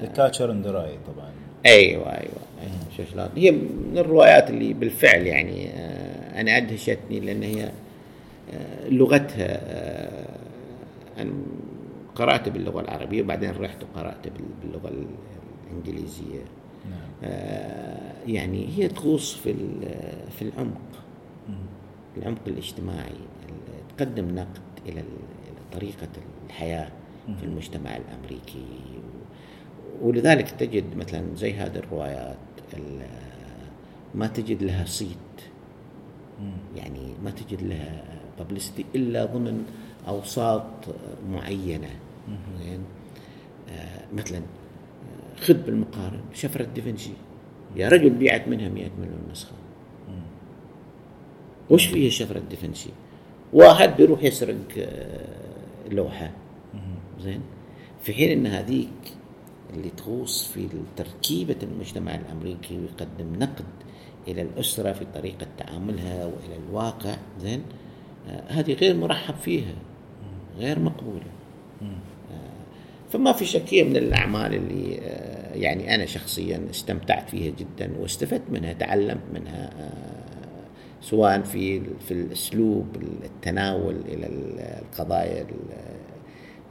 The 0.00 0.06
Catcher 0.16 0.50
in 0.52 0.58
the 0.58 0.66
Rye 0.66 0.98
طبعا. 1.14 1.30
أيوه 1.66 2.06
أيوه 2.06 2.42
أيوة. 2.60 3.06
شلون. 3.12 3.28
هي 3.36 3.50
من 3.50 3.98
الروايات 3.98 4.50
اللي 4.50 4.72
بالفعل 4.72 5.26
يعني 5.26 5.68
آه، 5.68 6.40
أنا 6.40 6.56
أدهشتني 6.56 7.20
لأن 7.20 7.42
هي 7.42 7.70
لغتها 8.88 9.60
أنا 11.18 11.32
قرأت 12.14 12.48
باللغة 12.48 12.80
العربية 12.80 13.22
وبعدين 13.22 13.50
رحت 13.50 13.82
وقرأت 13.84 14.28
بال- 14.28 14.44
باللغة 14.62 14.92
الإنجليزية. 15.70 16.42
نعم. 16.90 17.00
آه، 17.24 18.12
يعني 18.26 18.68
هي 18.76 18.88
تغوص 18.88 19.34
في 19.34 19.54
في 20.30 20.42
العمق. 20.42 20.80
العمق 22.16 22.38
الاجتماعي 22.46 23.10
ال- 23.48 23.96
تقدم 23.96 24.34
نقد 24.34 24.62
إلى 24.88 25.02
طريقة 25.72 26.08
الحياة 26.46 26.88
في 27.38 27.44
المجتمع 27.44 27.96
الأمريكي. 27.96 28.64
و- 30.02 30.08
ولذلك 30.08 30.50
تجد 30.50 30.96
مثلا 30.96 31.22
زي 31.34 31.52
هذه 31.52 31.76
الروايات 31.76 32.36
ال- 32.74 33.06
ما 34.14 34.26
تجد 34.26 34.62
لها 34.62 34.84
صيت. 34.84 35.08
يعني 36.76 37.14
ما 37.24 37.30
تجد 37.30 37.62
لها 37.62 38.04
ببليستي 38.40 38.84
إلا 38.94 39.24
ضمن 39.24 39.64
أوساط 40.08 40.64
معينة. 41.30 41.90
زين؟ 42.64 42.80
آه، 43.70 44.04
مثلا 44.12 44.38
آه، 44.38 45.40
خذ 45.40 45.54
بالمقارن 45.54 46.20
شفرة 46.34 46.64
دافنشي. 46.64 47.10
يا 47.76 47.88
رجل 47.88 48.10
بيعت 48.10 48.48
منها 48.48 48.68
100 48.68 48.90
مليون 48.98 49.20
نسخة. 49.30 49.52
وش 51.70 51.86
فيه 51.86 52.06
الشفره 52.06 52.38
الدفنشي 52.38 52.90
واحد 53.52 53.96
بيروح 53.96 54.22
يسرق 54.22 54.56
آه، 54.78 55.88
لوحة. 55.90 56.30
زين؟ 57.20 57.40
في 58.02 58.14
حين 58.14 58.30
إن 58.30 58.46
هذيك 58.46 59.14
اللي 59.74 59.90
تغوص 59.90 60.48
في 60.48 60.68
تركيبة 60.96 61.56
المجتمع 61.62 62.14
الأمريكي 62.14 62.78
ويقدم 62.78 63.34
نقد 63.38 63.64
إلى 64.28 64.42
الأسرة 64.42 64.92
في 64.92 65.06
طريقة 65.14 65.46
تعاملها 65.58 66.26
وإلى 66.26 66.56
الواقع 66.68 67.16
زين؟ 67.40 67.62
هذه 68.48 68.72
غير 68.72 68.96
مرحب 68.96 69.34
فيها. 69.34 69.74
غير 70.58 70.78
مقبولة. 70.78 71.36
فما 73.10 73.32
في 73.32 73.44
شك 73.44 73.74
هي 73.74 73.84
من 73.84 73.96
الأعمال 73.96 74.54
اللي 74.54 74.98
آه، 75.02 75.54
يعني 75.54 75.94
أنا 75.94 76.06
شخصيا 76.06 76.66
استمتعت 76.70 77.30
فيها 77.30 77.52
جدا 77.58 77.92
واستفدت 77.98 78.50
منها 78.50 78.72
تعلمت 78.72 79.24
منها 79.34 79.70
آه، 79.80 80.66
سواء 81.00 81.42
في 81.42 81.80
في 81.80 82.10
الأسلوب 82.10 82.86
التناول 83.24 83.96
إلى 84.08 84.26
القضايا 84.26 85.46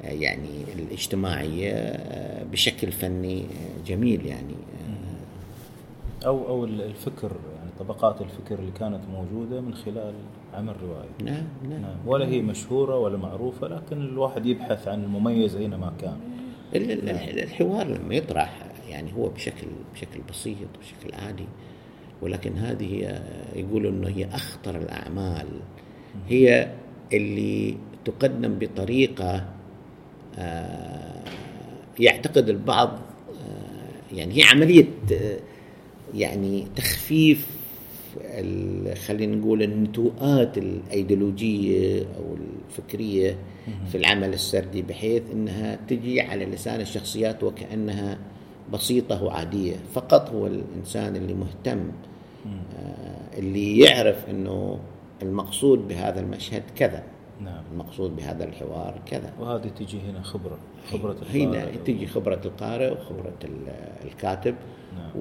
آه، 0.03 0.07
يعني 0.11 0.63
الاجتماعية 0.75 1.99
بشكل 2.51 2.91
فني 2.91 3.45
جميل 3.87 4.25
يعني. 4.25 4.55
أو 6.25 6.47
أو 6.47 6.65
الفكر 6.65 7.31
يعني 7.57 7.71
طبقات 7.79 8.21
الفكر 8.21 8.59
اللي 8.59 8.71
كانت 8.71 9.01
موجودة 9.13 9.61
من 9.61 9.73
خلال 9.73 10.13
عمل 10.55 10.75
روايه 10.83 11.09
نعم 11.23 11.43
نعم, 11.69 11.81
نعم. 11.81 11.97
ولا 12.05 12.27
هي 12.27 12.41
مشهورة 12.41 12.97
ولا 12.97 13.17
معروفة 13.17 13.67
لكن 13.67 14.01
الواحد 14.01 14.45
يبحث 14.45 14.87
عن 14.87 15.03
المميز 15.03 15.55
أينما 15.55 15.93
كان. 16.01 16.17
الحوار 16.73 17.87
لما 17.87 18.15
يطرح 18.15 18.65
يعني 18.89 19.13
هو 19.13 19.29
بشكل 19.29 19.67
بشكل 19.93 20.19
بسيط 20.29 20.67
بشكل 20.81 21.15
عادي 21.25 21.45
ولكن 22.21 22.57
هذه 22.57 23.21
يقولوا 23.55 23.91
إنه 23.91 24.07
هي 24.07 24.25
أخطر 24.25 24.75
الأعمال. 24.75 25.47
هي 26.27 26.71
اللي 27.13 27.77
تقدم 28.05 28.59
بطريقة 28.59 29.45
آه، 30.37 31.23
يعتقد 31.99 32.49
البعض 32.49 32.89
آه، 32.89 34.15
يعني 34.15 34.37
هي 34.37 34.43
عملية 34.43 34.87
آه، 35.11 35.39
يعني 36.13 36.67
تخفيف 36.75 37.47
خلينا 38.95 39.35
نقول 39.35 39.63
النتوءات 39.63 40.57
الايديولوجية 40.57 42.03
أو 42.17 42.35
الفكرية 42.69 43.37
في 43.87 43.97
العمل 43.97 44.33
السردي 44.33 44.81
بحيث 44.81 45.23
إنها 45.33 45.79
تجي 45.87 46.21
على 46.21 46.45
لسان 46.45 46.81
الشخصيات 46.81 47.43
وكأنها 47.43 48.17
بسيطة 48.73 49.23
وعادية. 49.23 49.75
فقط 49.93 50.29
هو 50.29 50.47
الإنسان 50.47 51.15
اللي 51.15 51.33
مهتم 51.33 51.91
آه 52.45 53.39
اللي 53.39 53.79
يعرف 53.79 54.29
إنه 54.29 54.79
المقصود 55.21 55.87
بهذا 55.87 56.19
المشهد 56.19 56.63
كذا 56.75 57.03
نعم. 57.41 57.63
المقصود 57.71 58.15
بهذا 58.15 58.43
الحوار 58.43 59.01
كذا. 59.05 59.33
وهذه 59.39 59.67
تجي 59.79 59.97
هنا 60.09 60.21
خبرة 60.21 60.57
خبرة 60.91 61.17
هنا 61.33 61.65
تجي 61.85 62.07
خبرة 62.07 62.41
القارئ 62.45 62.91
وخبرة 62.91 63.33
الكاتب. 64.05 64.55
نعم. 64.95 65.11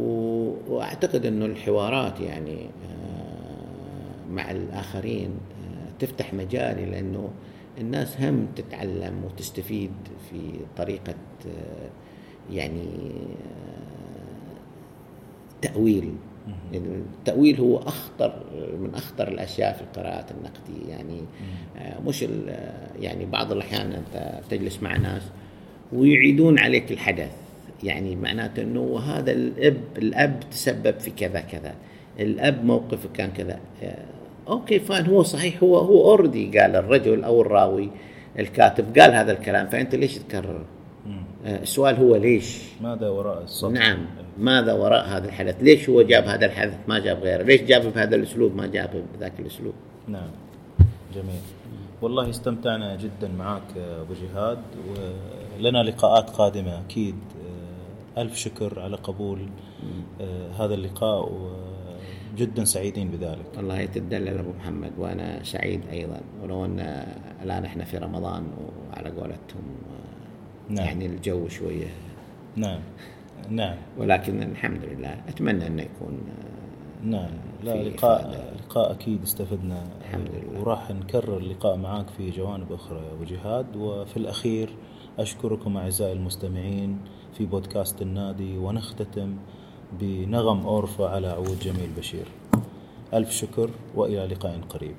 وأعتقد 0.68 1.26
أنه 1.26 1.46
الحوارات 1.46 2.20
يعني 2.20 2.62
آه، 2.62 4.32
مع 4.32 4.50
الآخرين 4.50 5.30
آه، 5.30 5.98
تفتح 5.98 6.34
مجال 6.34 6.90
لأنه 6.90 7.30
الناس 7.78 8.20
هم 8.20 8.46
تتعلم 8.56 9.24
وتستفيد 9.24 9.92
في 10.30 10.50
طريقة 10.76 11.14
آه، 11.46 11.88
يعني 12.52 12.88
تأويل. 15.62 16.14
التأويل 16.74 17.60
هو 17.60 17.78
أخطر 17.78 18.44
من 18.80 18.94
أخطر 18.94 19.28
الأشياء 19.28 19.72
في 19.72 19.82
القراءة 19.82 20.26
النقدية. 20.30 20.90
يعني 20.90 21.20
مش 22.06 22.24
يعني 23.00 23.26
بعض 23.26 23.52
الأحيان 23.52 23.92
أنت 23.92 24.40
تجلس 24.50 24.82
مع 24.82 24.96
ناس 24.96 25.22
ويعيدون 25.92 26.58
عليك 26.58 26.92
الحدث. 26.92 27.43
يعني 27.84 28.16
معناته 28.16 28.62
أنه 28.62 28.98
هذا 28.98 29.32
الأب 29.32 29.80
الأب 29.98 30.40
تسبب 30.50 30.98
في 31.00 31.10
كذا 31.10 31.40
كذا. 31.40 31.74
الأب 32.20 32.64
موقفه 32.64 33.08
كان 33.14 33.30
كذا. 33.30 33.60
آه، 33.82 34.04
okay 34.48 34.78
fine 34.78 35.06
هو 35.06 35.22
صحيح 35.22 35.62
هو 35.62 35.78
هو 35.78 36.10
already 36.10 36.58
قال 36.58 36.76
الرجل 36.76 37.24
أو 37.24 37.40
الراوي 37.40 37.90
الكاتب 38.38 38.98
قال 38.98 39.14
هذا 39.14 39.32
الكلام 39.32 39.66
فأنت 39.66 39.94
ليش 39.94 40.18
تكرر؟ 40.18 40.64
آه، 41.46 41.62
السؤال 41.62 41.96
هو 41.96 42.16
ليش؟ 42.16 42.58
ماذا 42.80 43.08
وراء 43.08 43.42
السطر 43.42 43.72
نعم 43.72 44.06
ماذا 44.38 44.72
وراء 44.72 45.06
هذا 45.06 45.28
الحدث؟ 45.28 45.62
ليش 45.62 45.88
هو 45.88 46.02
جاب 46.02 46.24
هذا 46.24 46.46
الحدث 46.46 46.78
ما 46.88 46.98
جاب 46.98 47.18
غيره؟ 47.18 47.42
ليش 47.42 47.60
جابه 47.60 47.90
بهذا 47.90 48.16
الأسلوب 48.16 48.56
ما 48.56 48.66
جابه 48.66 49.02
بذاك 49.16 49.32
الأسلوب؟ 49.38 49.74
نعم 50.08 50.30
جميل. 51.14 51.40
والله 52.02 52.30
استمتعنا 52.30 52.96
جدا 52.96 53.28
معك 53.38 53.76
أبو 53.76 54.14
جهاد 54.14 54.58
ولنا 55.58 55.82
لقاءات 55.82 56.30
قادمة 56.30 56.80
أكيد. 56.80 57.14
آه، 57.14 57.43
ألف 58.18 58.36
شكر 58.36 58.80
على 58.80 58.96
قبول 58.96 59.48
آه، 60.20 60.50
هذا 60.50 60.74
اللقاء 60.74 61.32
وجدا 62.32 62.64
سعيدين 62.64 63.10
بذلك. 63.10 63.46
الله 63.58 63.80
يتدلل 63.80 64.38
أبو 64.38 64.52
محمد 64.52 64.92
وأنا 64.98 65.42
سعيد 65.42 65.80
أيضا. 65.92 66.20
ولو 66.42 66.64
أن 66.64 67.06
الآن 67.42 67.64
إحنا 67.64 67.84
في 67.84 67.98
رمضان 67.98 68.46
وعلى 68.92 69.10
قولتهم 69.10 69.62
نعم. 70.68 70.86
يعني 70.86 71.06
الجو 71.06 71.48
شوية. 71.48 71.88
نعم. 72.56 72.80
نعم. 73.50 73.76
ولكن 73.98 74.42
الحمد 74.42 74.84
لله 74.84 75.20
أتمنى 75.28 75.66
أنه 75.66 75.82
يكون 75.82 76.20
نعم. 77.04 77.30
لا 77.64 77.82
لقاء 77.82 78.54
لقاء 78.58 78.92
أكيد 78.92 79.22
استفدنا 79.22 79.82
الحمد 80.00 80.28
لله. 80.28 80.60
وراح 80.60 80.90
نكرر 80.90 81.38
اللقاء 81.38 81.76
معك 81.76 82.06
في 82.16 82.30
جوانب 82.30 82.72
أخرى 82.72 82.98
يا 82.98 83.12
أبو 83.12 83.24
جهاد. 83.24 83.76
وفي 83.76 84.16
الأخير 84.16 84.68
أشكركم 85.18 85.76
أعزائي 85.76 86.12
المستمعين 86.12 86.98
في 87.38 87.46
بودكاست 87.46 88.02
النادي 88.02 88.58
ونختتم 88.58 89.36
بنغم 90.00 90.66
أورفا 90.66 91.08
على 91.08 91.26
عود 91.26 91.58
جميل 91.62 91.90
بشير. 91.96 92.26
ألف 93.14 93.30
شكر 93.30 93.70
وإلى 93.94 94.26
لقاء 94.26 94.60
قريب. 94.68 94.94